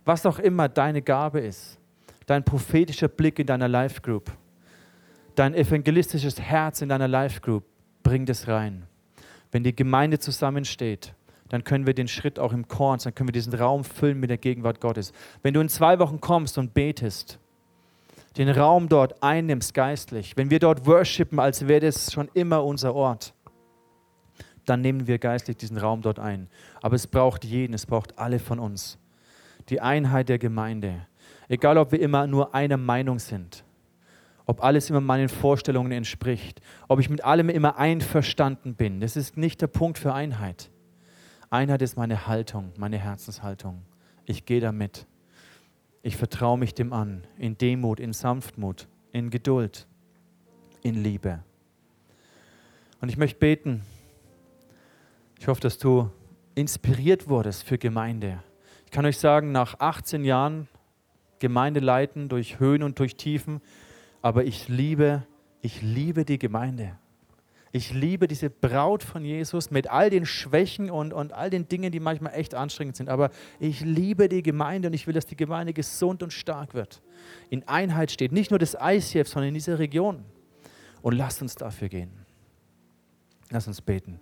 Was 0.05 0.27
auch 0.27 0.41
immer 0.41 0.69
deine 0.69 1.03
Gabe 1.03 1.39
ist, 1.39 1.79
dein 2.27 2.43
prophetischer 2.43 3.07
Blick 3.07 3.39
in 3.39 3.47
deiner 3.47 3.69
Life-Group, 3.69 4.33
dein 5.37 5.55
evangelistisches 5.55 6.41
Herz 6.41 6.83
in 6.83 6.89
deiner 6.89 7.07
Life-Group, 7.07 7.63
bring 8.03 8.27
das 8.27 8.49
rein. 8.49 8.89
Wenn 9.53 9.63
die 9.63 9.77
Gemeinde 9.77 10.19
zusammensteht, 10.19 11.15
dann 11.49 11.63
können 11.63 11.87
wir 11.87 11.95
den 11.95 12.09
Schritt 12.09 12.41
auch 12.41 12.53
im 12.53 12.67
Korn, 12.67 12.99
dann 13.05 13.15
können 13.15 13.29
wir 13.29 13.33
diesen 13.33 13.55
Raum 13.55 13.85
füllen 13.85 14.19
mit 14.19 14.31
der 14.31 14.39
Gegenwart 14.39 14.81
Gottes. 14.81 15.13
Wenn 15.45 15.55
du 15.55 15.61
in 15.61 15.69
zwei 15.69 16.01
Wochen 16.01 16.21
kommst 16.21 16.59
und 16.59 16.75
betest, 16.75 17.39
den 18.39 18.49
Raum 18.49 18.89
dort 18.89 19.23
einnimmst 19.23 19.75
geistlich, 19.75 20.37
wenn 20.37 20.49
wir 20.49 20.61
dort 20.61 20.87
worshipen, 20.87 21.41
als 21.41 21.67
wäre 21.67 21.81
das 21.81 22.13
schon 22.13 22.29
immer 22.35 22.65
unser 22.65 22.95
Ort, 22.95 23.35
dann 24.65 24.81
nehmen 24.81 25.07
wir 25.07 25.19
geistlich 25.19 25.57
diesen 25.57 25.77
Raum 25.77 26.03
dort 26.03 26.21
ein. 26.21 26.49
Aber 26.81 26.95
es 26.95 27.07
braucht 27.07 27.45
jeden, 27.45 27.75
es 27.75 27.87
braucht 27.87 28.19
alle 28.19 28.39
von 28.39 28.61
uns. 28.61 28.99
Die 29.71 29.81
Einheit 29.81 30.29
der 30.29 30.39
Gemeinde. 30.39 31.07
Egal, 31.49 31.79
ob 31.79 31.91
wir 31.91 32.01
immer 32.01 32.27
nur 32.27 32.55
einer 32.55 32.77
Meinung 32.77 33.19
sind, 33.19 33.65
ob 34.47 34.63
alles 34.63 34.89
immer 34.89 35.01
meinen 35.01 35.29
Vorstellungen 35.29 35.91
entspricht, 35.91 36.61
ob 36.87 37.01
ich 37.01 37.11
mit 37.11 37.25
allem 37.25 37.49
immer 37.49 37.77
einverstanden 37.77 38.75
bin. 38.77 39.01
Das 39.01 39.17
ist 39.17 39.37
nicht 39.37 39.61
der 39.61 39.67
Punkt 39.67 39.99
für 39.99 40.15
Einheit. 40.15 40.71
Einheit 41.51 41.83
ist 41.83 41.97
meine 41.97 42.27
Haltung, 42.27 42.73
meine 42.77 42.99
Herzenshaltung. 42.99 43.83
Ich 44.27 44.45
gehe 44.45 44.61
damit. 44.61 45.07
Ich 46.03 46.17
vertraue 46.17 46.59
mich 46.59 46.75
dem 46.75 46.93
an, 46.93 47.27
in 47.37 47.59
Demut, 47.59 48.01
in 48.01 48.13
Sanftmut, 48.13 48.89
in 49.13 49.31
Geduld, 49.31 49.87
in 50.83 51.03
Liebe. 51.03 51.43
Und 53.01 53.09
ich 53.09 53.17
möchte 53.17 53.39
beten. 53.39 53.83
Ich 55.39 55.49
hoffe, 55.49 55.61
dass 55.61 55.79
du 55.79 56.11
inspiriert 56.55 57.29
wurdest 57.29 57.65
für 57.65 57.79
Gemeinde. 57.79 58.43
Ich 58.85 58.91
kann 58.91 59.07
euch 59.07 59.19
sagen, 59.19 59.53
nach 59.53 59.79
18 59.79 60.25
Jahren 60.25 60.69
Gemeinde 61.39 61.81
leiten 61.81 62.29
durch 62.29 62.59
Höhen 62.59 62.83
und 62.83 62.99
durch 62.99 63.17
Tiefen, 63.17 63.61
aber 64.23 64.45
ich 64.45 64.69
liebe, 64.69 65.25
ich 65.61 65.83
liebe 65.83 66.25
die 66.25 66.39
Gemeinde. 66.39 66.99
Ich 67.71 67.93
liebe 67.93 68.29
diese 68.29 68.49
Braut 68.49 69.03
von 69.03 69.25
Jesus 69.25 69.71
mit 69.71 69.91
all 69.91 70.09
den 70.09 70.25
Schwächen 70.25 70.91
und, 70.91 71.13
und 71.13 71.33
all 71.33 71.51
den 71.51 71.69
Dingen, 71.69 71.93
die 71.93 72.01
manchmal 72.01 72.33
echt 72.35 72.55
anstrengend 72.55 72.97
sind. 72.97 73.11
Aber 73.11 73.31
ich 73.61 73.81
liebe 73.81 74.29
die 74.29 74.43
Gemeinde 74.43 74.89
und 74.89 74.95
ich 74.95 75.07
will, 75.07 75.15
dass 75.15 75.27
die 75.27 75.37
Gemeinde 75.37 75.75
gesund 75.75 76.23
und 76.23 76.33
stark 76.33 76.73
wird. 76.73 77.03
In 77.51 77.69
Einheit 77.69 78.11
steht. 78.11 78.33
Nicht 78.33 78.51
nur 78.51 78.59
das 78.59 78.77
ICF, 78.81 79.29
sondern 79.29 79.49
in 79.49 79.55
dieser 79.55 79.79
Region. 79.79 80.25
Und 81.03 81.17
lasst 81.17 81.43
uns 81.43 81.57
dafür 81.57 81.89
gehen. 81.89 82.11
Lass 83.51 83.67
uns 83.67 83.83
beten. 83.83 84.19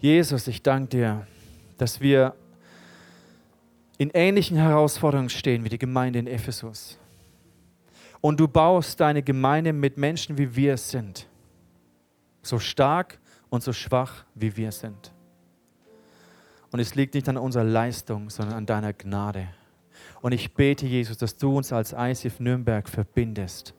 Jesus, 0.00 0.46
ich 0.46 0.62
danke 0.62 0.88
dir, 0.88 1.26
dass 1.76 2.00
wir 2.00 2.34
in 3.98 4.10
ähnlichen 4.14 4.56
Herausforderungen 4.56 5.28
stehen 5.28 5.64
wie 5.64 5.68
die 5.68 5.78
Gemeinde 5.78 6.18
in 6.18 6.26
Ephesus. 6.26 6.98
Und 8.22 8.40
du 8.40 8.48
baust 8.48 8.98
deine 8.98 9.22
Gemeinde 9.22 9.72
mit 9.72 9.98
Menschen, 9.98 10.38
wie 10.38 10.56
wir 10.56 10.74
es 10.74 10.90
sind 10.90 11.26
so 12.42 12.58
stark 12.58 13.18
und 13.48 13.62
so 13.62 13.72
schwach, 13.72 14.24
wie 14.34 14.56
wir 14.56 14.72
sind. 14.72 15.12
Und 16.70 16.80
es 16.80 16.94
liegt 16.94 17.14
nicht 17.14 17.28
an 17.28 17.36
unserer 17.36 17.64
Leistung, 17.64 18.30
sondern 18.30 18.56
an 18.56 18.66
deiner 18.66 18.92
Gnade. 18.92 19.48
Und 20.22 20.32
ich 20.32 20.54
bete, 20.54 20.86
Jesus, 20.86 21.18
dass 21.18 21.36
du 21.36 21.56
uns 21.56 21.72
als 21.72 21.94
ICF 21.96 22.40
Nürnberg 22.40 22.88
verbindest 22.88 23.74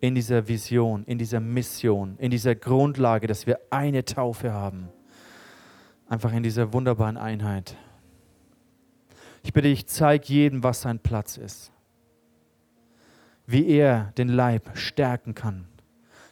in 0.00 0.14
dieser 0.14 0.46
Vision, 0.48 1.04
in 1.04 1.18
dieser 1.18 1.40
Mission, 1.40 2.16
in 2.18 2.30
dieser 2.30 2.54
Grundlage, 2.54 3.26
dass 3.26 3.46
wir 3.46 3.60
eine 3.70 4.04
Taufe 4.04 4.52
haben. 4.52 4.88
Einfach 6.08 6.32
in 6.32 6.42
dieser 6.42 6.72
wunderbaren 6.72 7.16
Einheit. 7.16 7.76
Ich 9.42 9.52
bitte 9.52 9.68
dich, 9.68 9.86
zeig 9.86 10.28
jedem, 10.28 10.62
was 10.62 10.82
sein 10.82 10.98
Platz 10.98 11.36
ist. 11.36 11.72
Wie 13.46 13.66
er 13.68 14.12
den 14.18 14.28
Leib 14.28 14.76
stärken 14.76 15.34
kann, 15.34 15.68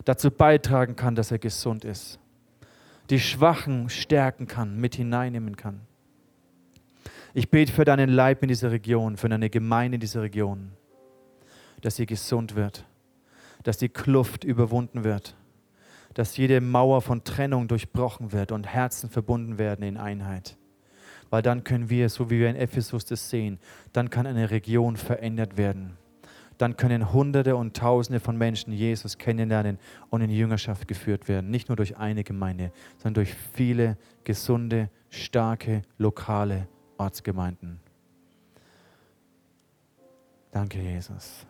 dazu 0.04 0.30
beitragen 0.30 0.96
kann, 0.96 1.14
dass 1.14 1.30
er 1.30 1.38
gesund 1.38 1.84
ist. 1.84 2.18
Die 3.10 3.20
Schwachen 3.20 3.88
stärken 3.90 4.46
kann, 4.46 4.78
mit 4.78 4.94
hineinnehmen 4.94 5.56
kann. 5.56 5.80
Ich 7.34 7.50
bete 7.50 7.72
für 7.72 7.84
deinen 7.84 8.10
Leib 8.10 8.42
in 8.42 8.48
dieser 8.48 8.70
Region, 8.70 9.16
für 9.16 9.28
deine 9.28 9.50
Gemeinde 9.50 9.96
in 9.96 10.00
dieser 10.00 10.22
Region, 10.22 10.72
dass 11.80 11.96
sie 11.96 12.06
gesund 12.06 12.54
wird, 12.54 12.84
dass 13.64 13.76
die 13.76 13.88
Kluft 13.88 14.44
überwunden 14.44 15.04
wird, 15.04 15.34
dass 16.14 16.36
jede 16.36 16.60
Mauer 16.60 17.02
von 17.02 17.24
Trennung 17.24 17.66
durchbrochen 17.66 18.32
wird 18.32 18.52
und 18.52 18.66
Herzen 18.68 19.10
verbunden 19.10 19.58
werden 19.58 19.84
in 19.84 19.96
Einheit. 19.96 20.56
Weil 21.28 21.42
dann 21.42 21.64
können 21.64 21.90
wir, 21.90 22.08
so 22.08 22.30
wie 22.30 22.38
wir 22.38 22.48
in 22.48 22.56
Ephesus 22.56 23.04
das 23.04 23.28
sehen, 23.28 23.58
dann 23.92 24.10
kann 24.10 24.26
eine 24.26 24.50
Region 24.50 24.96
verändert 24.96 25.56
werden 25.56 25.96
dann 26.58 26.76
können 26.76 27.12
Hunderte 27.12 27.56
und 27.56 27.76
Tausende 27.76 28.20
von 28.20 28.36
Menschen 28.36 28.72
Jesus 28.72 29.18
kennenlernen 29.18 29.78
und 30.10 30.20
in 30.20 30.30
Jüngerschaft 30.30 30.88
geführt 30.88 31.28
werden. 31.28 31.50
Nicht 31.50 31.68
nur 31.68 31.76
durch 31.76 31.96
eine 31.96 32.24
Gemeinde, 32.24 32.72
sondern 32.98 33.14
durch 33.14 33.34
viele 33.52 33.96
gesunde, 34.24 34.90
starke, 35.10 35.82
lokale 35.98 36.68
Ortsgemeinden. 36.98 37.80
Danke, 40.52 40.80
Jesus. 40.80 41.46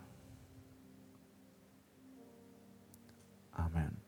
Amen. 3.53 4.04